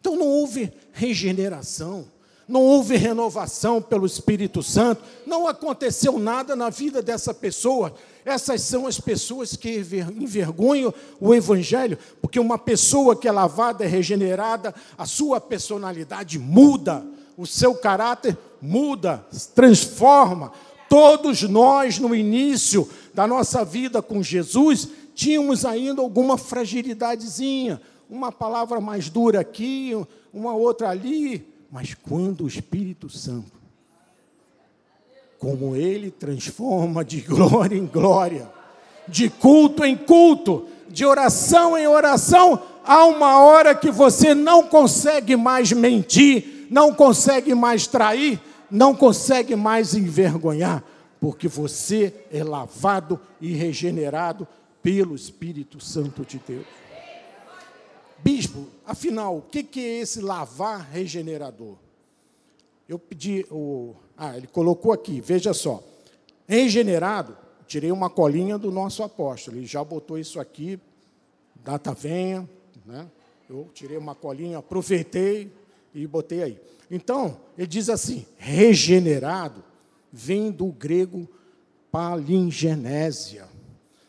Então 0.00 0.16
não 0.16 0.26
houve 0.26 0.72
regeneração, 0.92 2.06
não 2.48 2.62
houve 2.62 2.96
renovação 2.96 3.80
pelo 3.80 4.04
Espírito 4.04 4.62
Santo, 4.62 5.02
não 5.26 5.46
aconteceu 5.46 6.18
nada 6.18 6.56
na 6.56 6.70
vida 6.70 7.00
dessa 7.00 7.32
pessoa. 7.32 7.94
Essas 8.24 8.62
são 8.62 8.86
as 8.86 9.00
pessoas 9.00 9.56
que 9.56 9.78
envergonham 9.78 10.92
o 11.20 11.34
Evangelho, 11.34 11.98
porque 12.20 12.38
uma 12.38 12.58
pessoa 12.58 13.16
que 13.16 13.28
é 13.28 13.32
lavada, 13.32 13.84
é 13.84 13.88
regenerada, 13.88 14.74
a 14.98 15.06
sua 15.06 15.40
personalidade 15.40 16.38
muda 16.38 17.04
o 17.36 17.46
seu 17.46 17.74
caráter 17.74 18.36
muda, 18.60 19.24
transforma. 19.54 20.52
Todos 20.88 21.42
nós, 21.42 21.98
no 21.98 22.14
início 22.14 22.88
da 23.14 23.26
nossa 23.26 23.64
vida 23.64 24.02
com 24.02 24.22
Jesus, 24.22 24.88
tínhamos 25.14 25.64
ainda 25.64 26.00
alguma 26.00 26.36
fragilidadezinha, 26.38 27.80
uma 28.08 28.30
palavra 28.30 28.80
mais 28.80 29.08
dura 29.08 29.40
aqui, 29.40 29.92
uma 30.32 30.54
outra 30.54 30.90
ali, 30.90 31.46
mas 31.70 31.94
quando 31.94 32.44
o 32.44 32.48
Espírito 32.48 33.08
Santo, 33.08 33.60
como 35.38 35.74
ele 35.74 36.10
transforma 36.10 37.04
de 37.04 37.20
glória 37.22 37.76
em 37.76 37.86
glória, 37.86 38.50
de 39.08 39.28
culto 39.28 39.84
em 39.84 39.96
culto, 39.96 40.66
de 40.88 41.04
oração 41.04 41.76
em 41.76 41.86
oração, 41.86 42.62
há 42.84 43.04
uma 43.06 43.38
hora 43.42 43.74
que 43.74 43.90
você 43.90 44.34
não 44.34 44.64
consegue 44.64 45.34
mais 45.36 45.72
mentir, 45.72 46.66
não 46.70 46.94
consegue 46.94 47.54
mais 47.54 47.86
trair, 47.86 48.40
não 48.70 48.94
consegue 48.94 49.56
mais 49.56 49.94
envergonhar, 49.94 50.84
porque 51.20 51.48
você 51.48 52.12
é 52.32 52.44
lavado 52.44 53.18
e 53.40 53.52
regenerado 53.52 54.46
pelo 54.82 55.14
Espírito 55.14 55.80
Santo 55.80 56.24
de 56.24 56.38
Deus. 56.38 56.66
Bispo, 58.18 58.66
afinal, 58.86 59.38
o 59.38 59.42
que 59.42 59.68
é 59.80 60.00
esse 60.00 60.20
lavar 60.20 60.88
regenerador? 60.90 61.76
Eu 62.88 62.98
pedi 62.98 63.46
o. 63.50 63.94
Ah, 64.16 64.36
ele 64.36 64.46
colocou 64.46 64.92
aqui, 64.92 65.20
veja 65.20 65.54
só. 65.54 65.82
Regenerado, 66.46 67.36
tirei 67.66 67.90
uma 67.90 68.10
colinha 68.10 68.58
do 68.58 68.70
nosso 68.70 69.02
apóstolo, 69.02 69.56
ele 69.56 69.66
já 69.66 69.82
botou 69.82 70.18
isso 70.18 70.38
aqui, 70.38 70.78
data 71.64 71.94
venha, 71.94 72.48
né? 72.84 73.08
Eu 73.48 73.68
tirei 73.74 73.96
uma 73.96 74.14
colinha, 74.14 74.58
aproveitei, 74.58 75.52
e 75.94 76.06
botei 76.06 76.42
aí. 76.42 76.60
Então, 76.90 77.38
ele 77.56 77.66
diz 77.66 77.88
assim: 77.88 78.26
regenerado 78.36 79.62
vem 80.12 80.50
do 80.50 80.66
grego 80.66 81.28
palingenésia. 81.90 83.48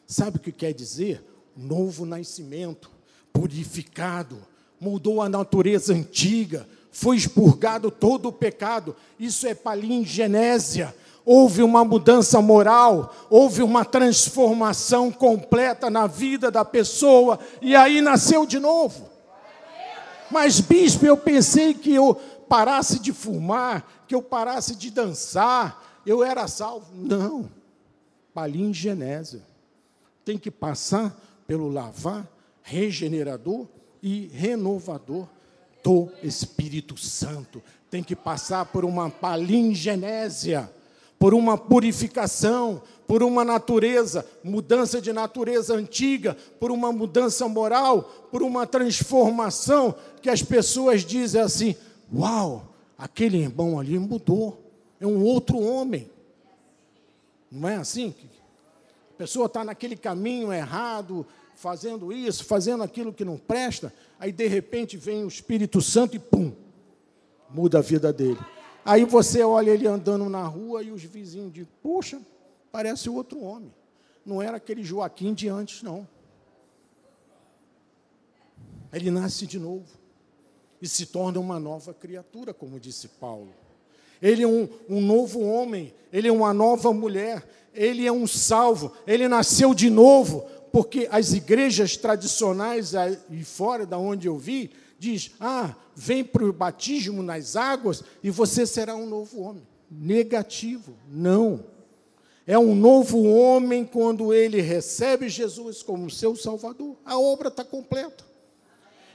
Sabe 0.06 0.38
o 0.38 0.40
que 0.40 0.52
quer 0.52 0.74
dizer? 0.74 1.24
Novo 1.56 2.06
nascimento, 2.06 2.92
purificado, 3.32 4.38
mudou 4.80 5.22
a 5.22 5.30
natureza 5.30 5.94
antiga, 5.94 6.68
foi 6.92 7.18
expurgado 7.18 7.90
todo 7.90 8.30
o 8.30 8.34
pecado. 8.34 8.96
Isso 9.20 9.48
é 9.48 9.56
palingenésia. 9.56 10.94
Houve 11.26 11.64
uma 11.64 11.86
mudança 11.86 12.42
moral, 12.42 13.16
houve 13.30 13.64
uma 13.64 13.86
transformação 13.86 15.10
completa 15.10 15.90
na 15.90 16.06
vida 16.06 16.52
da 16.52 16.66
pessoa, 16.66 17.40
e 17.62 17.76
aí 17.76 18.02
nasceu 18.02 18.46
de 18.46 18.60
novo. 18.60 19.10
Mas, 20.30 20.60
bispo, 20.60 21.06
eu 21.06 21.16
pensei 21.16 21.74
que 21.74 21.94
eu 21.94 22.16
parasse 22.50 23.00
de 23.00 23.14
fumar, 23.14 24.04
que 24.08 24.14
eu 24.14 24.22
parasse 24.22 24.76
de 24.76 24.92
dançar, 24.92 26.02
eu 26.06 26.24
era 26.24 26.48
salvo. 26.48 26.88
Não. 26.94 27.50
Palingenésia. 28.34 29.53
Tem 30.24 30.38
que 30.38 30.52
passar 30.52 31.20
pelo 31.46 31.70
lavar 31.70 32.28
regenerador 32.62 33.68
e 34.02 34.28
renovador 34.28 35.28
do 35.84 36.10
Espírito 36.24 36.98
Santo. 36.98 37.62
Tem 37.90 38.02
que 38.02 38.16
passar 38.16 38.66
por 38.66 38.86
uma 38.86 39.10
palingenésia, 39.10 40.72
por 41.20 41.34
uma 41.34 41.58
purificação, 41.58 42.82
por 43.08 43.22
uma 43.22 43.44
natureza, 43.44 44.26
mudança 44.44 45.00
de 45.00 45.14
natureza 45.14 45.76
antiga, 45.76 46.36
por 46.60 46.72
uma 46.72 46.92
mudança 46.92 47.48
moral, 47.48 48.04
por 48.32 48.42
uma 48.42 48.66
transformação 48.66 49.94
que 50.22 50.30
as 50.30 50.42
pessoas 50.42 51.06
dizem 51.06 51.42
assim: 51.42 51.76
Uau, 52.14 52.74
aquele 52.98 53.38
irmão 53.38 53.80
ali 53.80 54.00
mudou, 54.00 54.60
é 55.00 55.06
um 55.06 55.22
outro 55.24 55.60
homem. 55.60 56.10
Não 57.52 57.70
é 57.70 57.76
assim? 57.76 58.16
A 59.14 59.18
pessoa 59.18 59.46
está 59.46 59.64
naquele 59.64 59.96
caminho 59.96 60.52
errado, 60.52 61.26
fazendo 61.56 62.12
isso, 62.12 62.44
fazendo 62.44 62.84
aquilo 62.84 63.14
que 63.14 63.24
não 63.24 63.38
presta, 63.38 63.94
aí 64.20 64.32
de 64.32 64.48
repente 64.48 64.98
vem 64.98 65.24
o 65.24 65.28
Espírito 65.28 65.82
Santo 65.82 66.16
e 66.16 66.20
pum, 66.20 66.52
muda 67.50 67.78
a 67.78 67.82
vida 67.82 68.12
dele. 68.12 68.40
Aí 68.84 69.06
você 69.06 69.44
olha 69.44 69.72
ele 69.72 69.88
andando 69.88 70.28
na 70.30 70.44
rua 70.46 70.84
e 70.84 70.92
os 70.92 71.04
vizinhos 71.04 71.54
dizem: 71.54 71.70
Poxa, 71.82 72.20
parece 72.72 73.10
outro 73.10 73.40
homem. 73.42 73.74
Não 74.26 74.42
era 74.42 74.58
aquele 74.58 74.84
Joaquim 74.84 75.34
de 75.34 75.48
antes, 75.48 75.84
não. 75.84 76.08
Ele 78.92 79.10
nasce 79.10 79.46
de 79.46 79.60
novo 79.60 79.88
e 80.82 80.88
se 80.88 81.06
torna 81.06 81.40
uma 81.40 81.60
nova 81.60 81.94
criatura, 81.94 82.54
como 82.54 82.80
disse 82.80 83.08
Paulo. 83.08 83.54
Ele 84.22 84.44
é 84.44 84.48
um, 84.48 84.70
um 84.90 85.02
novo 85.02 85.42
homem, 85.42 85.94
ele 86.12 86.28
é 86.28 86.32
uma 86.32 86.54
nova 86.54 86.94
mulher, 86.94 87.46
ele 87.74 88.06
é 88.06 88.12
um 88.12 88.28
salvo, 88.28 88.92
ele 89.06 89.28
nasceu 89.28 89.74
de 89.74 89.90
novo, 89.90 90.46
porque 90.72 91.08
as 91.12 91.34
igrejas 91.34 91.98
tradicionais 91.98 92.94
e 93.30 93.44
fora 93.44 93.86
da 93.86 93.98
onde 93.98 94.28
eu 94.28 94.38
vi, 94.38 94.72
diz: 94.98 95.32
ah, 95.40 95.76
vem 95.96 96.24
para 96.24 96.44
o 96.44 96.54
batismo 96.54 97.22
nas 97.22 97.56
águas 97.56 98.04
e 98.24 98.30
você 98.30 98.66
será 98.66 98.96
um 98.96 99.06
novo 99.06 99.42
homem. 99.42 99.68
Negativo, 99.90 100.96
não. 101.08 101.66
É 102.46 102.58
um 102.58 102.76
novo 102.76 103.24
homem 103.24 103.86
quando 103.86 104.34
ele 104.34 104.60
recebe 104.60 105.30
Jesus 105.30 105.82
como 105.82 106.10
seu 106.10 106.36
Salvador. 106.36 106.98
A 107.06 107.18
obra 107.18 107.48
está 107.48 107.64
completa. 107.64 108.24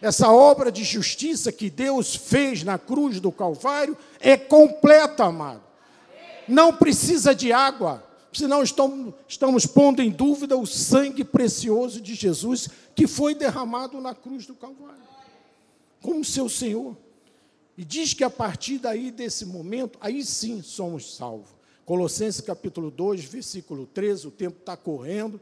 Essa 0.00 0.30
obra 0.30 0.70
de 0.70 0.84
justiça 0.84 1.50
que 1.50 1.68
Deus 1.68 2.14
fez 2.14 2.62
na 2.62 2.78
cruz 2.78 3.20
do 3.20 3.32
Calvário 3.32 3.96
é 4.20 4.36
completa, 4.36 5.24
amado. 5.24 5.62
Não 6.46 6.72
precisa 6.72 7.34
de 7.34 7.52
água, 7.52 8.02
senão 8.32 8.62
estamos, 8.62 9.14
estamos 9.26 9.66
pondo 9.66 10.02
em 10.02 10.10
dúvida 10.10 10.56
o 10.56 10.66
sangue 10.66 11.24
precioso 11.24 12.00
de 12.00 12.14
Jesus 12.14 12.68
que 12.94 13.06
foi 13.06 13.34
derramado 13.34 14.00
na 14.00 14.14
cruz 14.14 14.46
do 14.46 14.54
Calvário, 14.54 15.02
como 16.00 16.24
seu 16.24 16.48
Senhor. 16.48 16.96
E 17.76 17.84
diz 17.84 18.12
que 18.12 18.24
a 18.24 18.30
partir 18.30 18.78
daí, 18.78 19.10
desse 19.10 19.46
momento, 19.46 19.98
aí 20.00 20.24
sim 20.24 20.62
somos 20.62 21.14
salvos. 21.14 21.50
Colossenses 21.84 22.40
capítulo 22.40 22.90
2, 22.90 23.24
versículo 23.24 23.86
13, 23.86 24.26
o 24.26 24.30
tempo 24.30 24.58
está 24.58 24.76
correndo, 24.76 25.40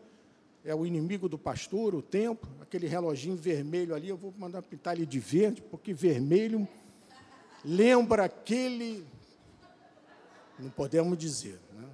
é 0.63 0.75
o 0.75 0.85
inimigo 0.85 1.29
do 1.29 1.39
pastor, 1.39 1.95
o 1.95 2.03
tempo, 2.03 2.47
aquele 2.61 2.87
reloginho 2.87 3.37
vermelho 3.37 3.95
ali, 3.95 4.09
eu 4.09 4.17
vou 4.17 4.35
mandar 4.37 4.63
pintar 4.63 4.95
ele 4.97 5.07
de 5.07 5.19
verde, 5.19 5.63
porque 5.63 5.95
vermelho 5.95 6.69
lembra 7.65 8.25
aquele. 8.25 9.05
Não 10.59 10.71
podemos 10.71 11.17
dizer, 11.17 11.59
né? 11.75 11.89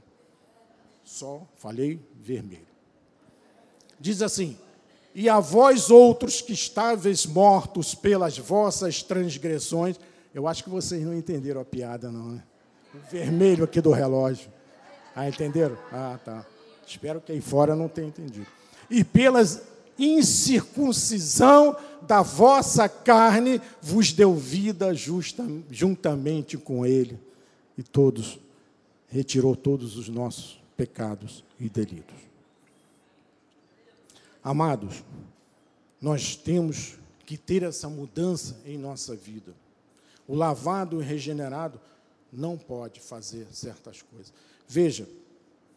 Só 1.13 1.47
falei 1.57 2.01
vermelho. 2.15 2.67
Diz 4.01 4.23
assim: 4.23 4.57
E 5.15 5.29
a 5.29 5.39
vós 5.41 5.91
outros 5.91 6.41
que 6.41 6.55
estáveis 6.55 7.27
mortos 7.27 7.95
pelas 7.95 8.39
vossas 8.39 9.03
transgressões, 9.03 10.01
eu 10.35 10.49
acho 10.49 10.65
que 10.65 10.71
vocês 10.71 11.05
não 11.05 11.15
entenderam 11.15 11.61
a 11.61 11.65
piada, 11.65 12.11
não, 12.11 12.31
né? 12.31 12.43
O 12.95 13.11
vermelho 13.11 13.65
aqui 13.65 13.81
do 13.81 13.91
relógio. 13.91 14.51
Ah, 15.15 15.29
entenderam? 15.29 15.77
Ah, 15.93 16.19
tá. 16.25 16.47
Espero 16.87 17.21
que 17.21 17.31
aí 17.31 17.41
fora 17.43 17.77
não 17.77 17.89
tenha 17.89 18.09
entendido. 18.09 18.47
E 18.91 19.05
pelas 19.05 19.63
incircuncisão 19.99 21.77
da 22.03 22.23
vossa 22.23 22.89
carne 22.89 23.61
vos 23.83 24.13
deu 24.13 24.35
vida 24.35 24.95
justa, 24.95 25.47
juntamente 25.71 26.57
com 26.57 26.87
ele. 26.87 27.21
E 27.77 27.83
todos, 27.83 28.39
retirou 29.09 29.55
todos 29.55 29.97
os 29.97 30.09
nossos 30.09 30.62
pecados 30.83 31.45
e 31.61 31.69
delitos. 31.69 32.17
Amados, 34.43 35.05
nós 36.01 36.35
temos 36.35 36.99
que 37.25 37.37
ter 37.37 37.63
essa 37.63 37.89
mudança 37.89 38.61
em 38.67 38.77
nossa 38.77 39.15
vida. 39.15 39.55
O 40.27 40.35
lavado 40.35 41.01
e 41.01 41.05
regenerado 41.05 41.81
não 42.33 42.59
pode 42.59 42.99
fazer 42.99 43.47
certas 43.53 44.03
coisas. 44.03 44.33
Veja, 44.67 45.09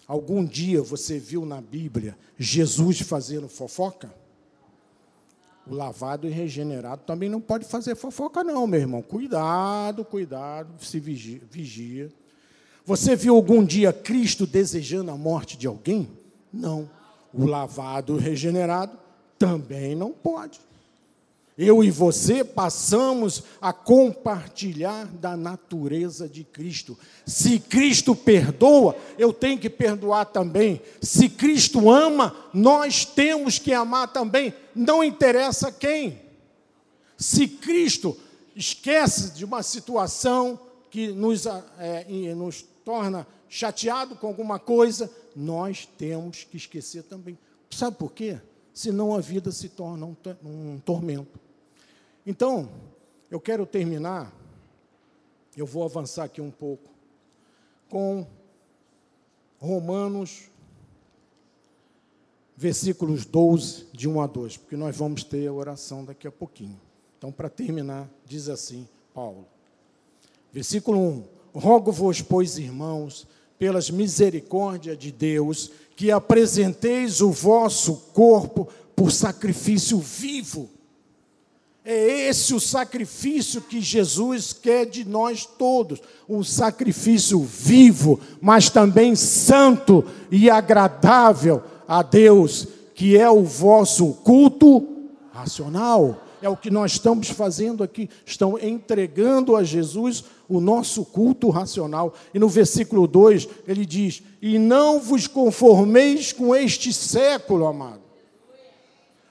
algum 0.08 0.44
dia 0.44 0.82
você 0.82 1.20
viu 1.20 1.46
na 1.46 1.62
Bíblia 1.62 2.18
Jesus 2.36 3.00
fazendo 3.02 3.48
fofoca? 3.48 4.12
O 5.68 5.76
lavado 5.76 6.28
e 6.28 6.32
regenerado 6.32 7.04
também 7.06 7.30
não 7.30 7.40
pode 7.40 7.66
fazer 7.66 7.96
fofoca, 7.96 8.44
não, 8.44 8.66
meu 8.66 8.80
irmão. 8.80 9.04
Cuidado, 9.04 10.04
cuidado, 10.04 10.84
se 10.84 11.00
vigia. 11.00 11.42
vigia. 11.52 12.12
Você 12.86 13.16
viu 13.16 13.36
algum 13.36 13.66
dia 13.66 13.92
Cristo 13.92 14.46
desejando 14.46 15.10
a 15.10 15.18
morte 15.18 15.58
de 15.58 15.66
alguém? 15.66 16.08
Não. 16.54 16.90
O 17.34 17.46
lavado 17.46 18.16
regenerado 18.16 18.98
também 19.40 19.96
não 19.96 20.12
pode. 20.12 20.60
Eu 21.58 21.82
e 21.84 21.90
você 21.90 22.44
passamos 22.44 23.44
a 23.62 23.72
compartilhar 23.72 25.06
da 25.06 25.38
natureza 25.38 26.28
de 26.28 26.44
Cristo. 26.44 26.98
Se 27.26 27.60
Cristo 27.60 28.14
perdoa, 28.14 28.96
eu 29.18 29.32
tenho 29.32 29.58
que 29.58 29.70
perdoar 29.70 30.26
também. 30.26 30.82
Se 31.02 31.30
Cristo 31.30 31.90
ama, 31.90 32.36
nós 32.54 33.06
temos 33.06 33.58
que 33.58 33.74
amar 33.74 34.10
também. 34.12 34.54
Não 34.76 35.02
interessa 35.02 35.72
quem. 35.72 36.20
Se 37.18 37.48
Cristo 37.48 38.18
esquece 38.54 39.32
de 39.32 39.46
uma 39.46 39.64
situação 39.64 40.60
que 40.92 41.08
nos, 41.08 41.46
é, 41.80 42.34
nos 42.36 42.66
torna 42.86 43.28
chateado 43.50 44.16
com 44.16 44.28
alguma 44.28 44.60
coisa, 44.60 45.12
nós 45.36 45.86
temos 45.98 46.44
que 46.44 46.56
esquecer 46.56 47.04
também. 47.04 47.38
Sabe 47.70 47.98
por 47.98 48.14
quê? 48.14 48.40
Senão 48.74 49.16
a 49.16 49.20
vida 49.20 49.52
se 49.52 49.68
torna 49.70 50.06
um, 50.06 50.80
tormento. 50.80 51.40
Então, 52.26 52.70
eu 53.30 53.40
quero 53.40 53.66
terminar, 53.66 54.32
eu 55.58 55.66
vou 55.66 55.84
avançar 55.84 56.26
aqui 56.26 56.40
um 56.40 56.52
pouco, 56.52 56.90
com 57.90 58.28
Romanos, 59.58 60.50
versículos 62.56 63.26
12, 63.26 63.88
de 63.92 64.08
1 64.08 64.22
a 64.22 64.28
2, 64.28 64.58
porque 64.58 64.78
nós 64.78 64.96
vamos 64.96 65.24
ter 65.24 65.48
a 65.48 65.54
oração 65.54 66.06
daqui 66.06 66.28
a 66.28 66.32
pouquinho. 66.32 66.80
Então, 67.18 67.32
para 67.32 67.50
terminar, 67.50 68.10
diz 68.26 68.50
assim 68.50 68.88
Paulo, 69.14 69.48
versículo 70.52 71.00
1: 71.00 71.35
Rogo-vos, 71.56 72.22
pois, 72.22 72.58
irmãos, 72.58 73.26
pelas 73.58 73.90
misericórdias 73.90 74.98
de 74.98 75.12
Deus, 75.12 75.72
que 75.96 76.12
apresenteis 76.12 77.22
o 77.22 77.32
vosso 77.32 77.96
corpo 78.14 78.68
por 78.96 79.12
sacrifício 79.12 79.98
vivo, 79.98 80.70
é 81.88 82.28
esse 82.30 82.52
o 82.56 82.60
sacrifício 82.60 83.62
que 83.62 83.80
Jesus 83.80 84.52
quer 84.52 84.88
de 84.88 85.08
nós 85.08 85.46
todos, 85.46 86.02
um 86.28 86.44
sacrifício 86.44 87.40
vivo, 87.40 88.20
mas 88.42 88.72
também 88.72 89.16
santo 89.16 90.04
e 90.32 90.50
agradável 90.50 91.62
a 91.88 92.02
Deus, 92.02 92.68
que 92.96 93.16
é 93.16 93.30
o 93.30 93.44
vosso 93.44 94.14
culto 94.24 94.84
racional. 95.32 96.25
É 96.42 96.50
o 96.50 96.58
que 96.58 96.70
nós 96.70 96.94
estamos 96.94 97.30
fazendo 97.30 97.84
aqui, 97.84 98.10
estão 98.26 98.58
entregando 98.60 99.56
a 99.56 99.64
Jesus 99.64 100.24
o 100.48 100.60
nosso 100.60 101.06
culto 101.06 101.50
racional. 101.50 102.14
E 102.34 102.40
no 102.40 102.48
versículo 102.48 103.08
2 103.08 103.48
ele 103.68 103.86
diz: 103.86 104.22
E 104.42 104.60
não 104.60 105.00
vos 105.00 105.28
conformeis 105.28 106.32
com 106.32 106.56
este 106.56 106.94
século, 106.94 107.66
amado, 107.66 108.02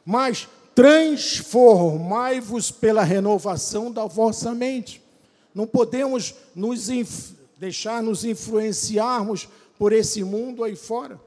mas 0.04 0.48
transformai-vos 0.74 2.70
pela 2.70 3.02
renovação 3.02 3.92
da 3.92 4.06
vossa 4.06 4.54
mente. 4.54 5.02
Não 5.54 5.66
podemos 5.66 6.34
nos 6.54 6.88
deixar 7.56 8.02
nos 8.02 8.24
influenciarmos 8.24 9.48
por 9.78 9.92
esse 9.92 10.24
mundo 10.24 10.64
aí 10.64 10.74
fora, 10.74 11.20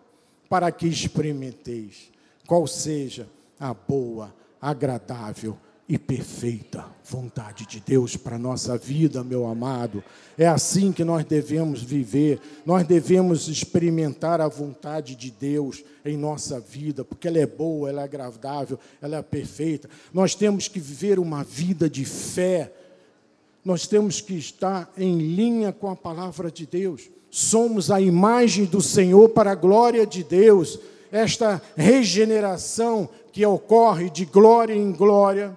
para 0.49 0.71
que 0.71 0.88
experimenteis 0.88 2.11
qual 2.45 2.67
seja 2.67 3.28
a 3.59 3.73
boa, 3.73 4.34
agradável 4.61 5.57
e 5.89 5.97
perfeita 5.97 6.85
vontade 7.09 7.65
de 7.65 7.79
Deus 7.79 8.17
para 8.17 8.35
a 8.35 8.39
nossa 8.39 8.77
vida, 8.77 9.23
meu 9.23 9.47
amado. 9.47 10.03
É 10.38 10.45
assim 10.45 10.91
que 10.91 11.05
nós 11.05 11.23
devemos 11.23 11.81
viver, 11.81 12.41
nós 12.65 12.85
devemos 12.85 13.47
experimentar 13.47 14.41
a 14.41 14.49
vontade 14.49 15.15
de 15.15 15.31
Deus 15.31 15.83
em 16.03 16.17
nossa 16.17 16.59
vida, 16.59 17.05
porque 17.05 17.27
ela 17.27 17.39
é 17.39 17.45
boa, 17.45 17.89
ela 17.89 18.01
é 18.01 18.03
agradável, 18.03 18.77
ela 19.01 19.17
é 19.17 19.21
perfeita. 19.21 19.89
Nós 20.13 20.35
temos 20.35 20.67
que 20.67 20.79
viver 20.79 21.19
uma 21.19 21.43
vida 21.43 21.89
de 21.89 22.03
fé, 22.03 22.73
nós 23.63 23.88
temos 23.88 24.19
que 24.19 24.33
estar 24.33 24.91
em 24.97 25.17
linha 25.17 25.71
com 25.71 25.89
a 25.89 25.95
palavra 25.95 26.51
de 26.51 26.65
Deus. 26.65 27.09
Somos 27.31 27.89
a 27.89 28.01
imagem 28.01 28.65
do 28.65 28.81
Senhor 28.81 29.29
para 29.29 29.51
a 29.51 29.55
glória 29.55 30.05
de 30.05 30.23
Deus. 30.23 30.79
Esta 31.09 31.61
regeneração 31.77 33.09
que 33.31 33.45
ocorre 33.45 34.09
de 34.09 34.25
glória 34.25 34.73
em 34.73 34.91
glória 34.91 35.55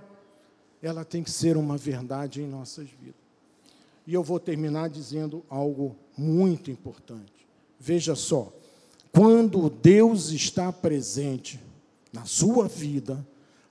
ela 0.83 1.05
tem 1.05 1.23
que 1.23 1.31
ser 1.31 1.57
uma 1.57 1.77
verdade 1.77 2.41
em 2.41 2.47
nossas 2.47 2.89
vidas. 2.89 3.21
E 4.07 4.15
eu 4.15 4.23
vou 4.23 4.41
terminar 4.41 4.89
dizendo 4.89 5.45
algo 5.49 5.97
muito 6.17 6.71
importante. 6.71 7.47
Veja 7.79 8.15
só, 8.15 8.53
quando 9.13 9.69
Deus 9.71 10.31
está 10.31 10.73
presente 10.73 11.61
na 12.13 12.25
sua 12.25 12.67
vida, 12.67 13.25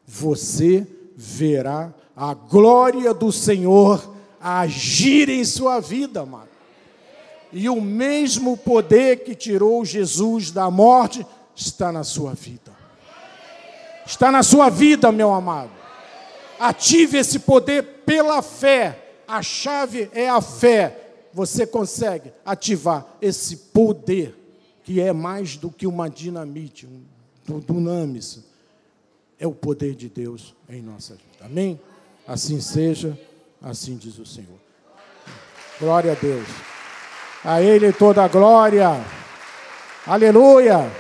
você 0.06 0.88
verá 1.16 1.94
a 2.16 2.34
glória 2.34 3.14
do 3.14 3.32
Senhor 3.32 4.16
agir 4.40 5.30
em 5.30 5.44
sua 5.44 5.80
vida, 5.80 6.22
amado. 6.22 6.50
E 7.52 7.68
o 7.68 7.82
mesmo 7.82 8.56
poder 8.56 9.24
que 9.24 9.34
tirou 9.34 9.84
Jesus 9.84 10.52
da 10.52 10.70
morte 10.70 11.26
está 11.56 11.92
na 11.92 12.04
sua 12.04 12.34
vida. 12.34 12.72
Está 14.06 14.32
na 14.32 14.44
sua 14.44 14.70
vida, 14.70 15.12
meu 15.12 15.34
amado. 15.34 15.79
Ative 16.60 17.18
esse 17.18 17.40
poder 17.40 17.84
pela 18.06 18.42
fé. 18.42 19.24
A 19.28 19.42
chave 19.42 20.10
é 20.14 20.30
a 20.30 20.42
fé. 20.42 21.28
Você 21.34 21.66
consegue 21.66 22.34
ativar 22.44 23.06
esse 23.22 23.56
poder, 23.56 24.36
que 24.84 25.00
é 25.00 25.14
mais 25.14 25.56
do 25.56 25.72
que 25.72 25.88
uma 25.88 26.10
dinamite, 26.10 26.88
um 27.50 27.60
dunamis. 27.60 28.40
É 29.40 29.48
o 29.48 29.54
poder 29.54 29.96
de 29.96 30.10
Deus 30.10 30.54
em 30.68 30.82
nossa 30.82 31.14
vida. 31.14 31.46
Amém? 31.46 31.80
Assim 32.28 32.60
seja, 32.60 33.18
assim 33.62 33.96
diz 33.96 34.20
o 34.20 34.26
Senhor. 34.26 34.60
Glória 35.80 36.12
a 36.12 36.16
Deus. 36.16 36.48
A 37.44 37.62
Ele 37.62 37.94
toda 37.94 38.24
a 38.24 38.28
glória. 38.28 38.90
Aleluia. 40.06 40.92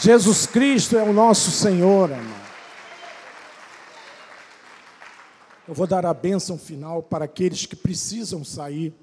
Jesus 0.00 0.46
Cristo 0.46 0.98
é 0.98 1.02
o 1.02 1.12
nosso 1.12 1.50
Senhor, 1.50 2.12
amado. 2.12 2.45
Eu 5.68 5.74
vou 5.74 5.86
dar 5.86 6.06
a 6.06 6.14
bênção 6.14 6.56
final 6.56 7.02
para 7.02 7.24
aqueles 7.24 7.66
que 7.66 7.74
precisam 7.74 8.44
sair 8.44 8.94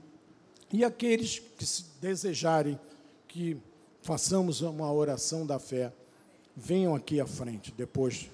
e 0.72 0.86
aqueles 0.86 1.39
que 1.39 1.66
desejarem 1.99 2.80
que 3.28 3.57
façamos 4.01 4.61
uma 4.61 4.91
oração 4.91 5.45
da 5.45 5.59
fé, 5.59 5.91
venham 6.55 6.95
aqui 6.95 7.20
à 7.20 7.28
frente 7.28 7.74
depois 7.76 8.30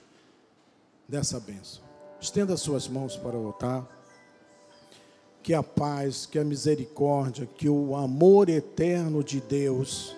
dessa 1.07 1.39
bênção. 1.39 1.81
Estenda 2.21 2.55
suas 2.55 2.87
mãos 2.87 3.17
para 3.17 3.35
o 3.35 3.47
altar. 3.47 3.87
Que 5.41 5.53
a 5.53 5.63
paz, 5.63 6.27
que 6.27 6.37
a 6.37 6.43
misericórdia, 6.43 7.47
que 7.47 7.67
o 7.67 7.95
amor 7.95 8.47
eterno 8.47 9.23
de 9.23 9.41
Deus 9.41 10.15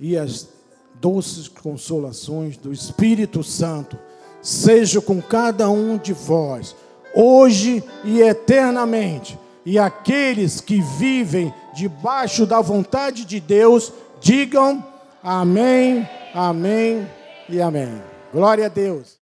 e 0.00 0.16
as 0.16 0.48
doces 0.94 1.46
consolações 1.46 2.56
do 2.56 2.72
Espírito 2.72 3.44
Santo 3.44 3.96
seja 4.42 5.00
com 5.00 5.20
cada 5.20 5.68
um 5.70 5.96
de 5.96 6.12
vós, 6.12 6.74
hoje 7.14 7.82
e 8.04 8.20
eternamente. 8.20 9.38
E 9.64 9.78
aqueles 9.78 10.60
que 10.60 10.80
vivem 10.98 11.52
debaixo 11.74 12.46
da 12.46 12.60
vontade 12.60 13.24
de 13.24 13.38
Deus, 13.38 13.92
digam 14.20 14.84
amém, 15.22 16.08
amém 16.34 17.06
e 17.48 17.60
amém. 17.60 18.02
Glória 18.32 18.66
a 18.66 18.68
Deus. 18.68 19.18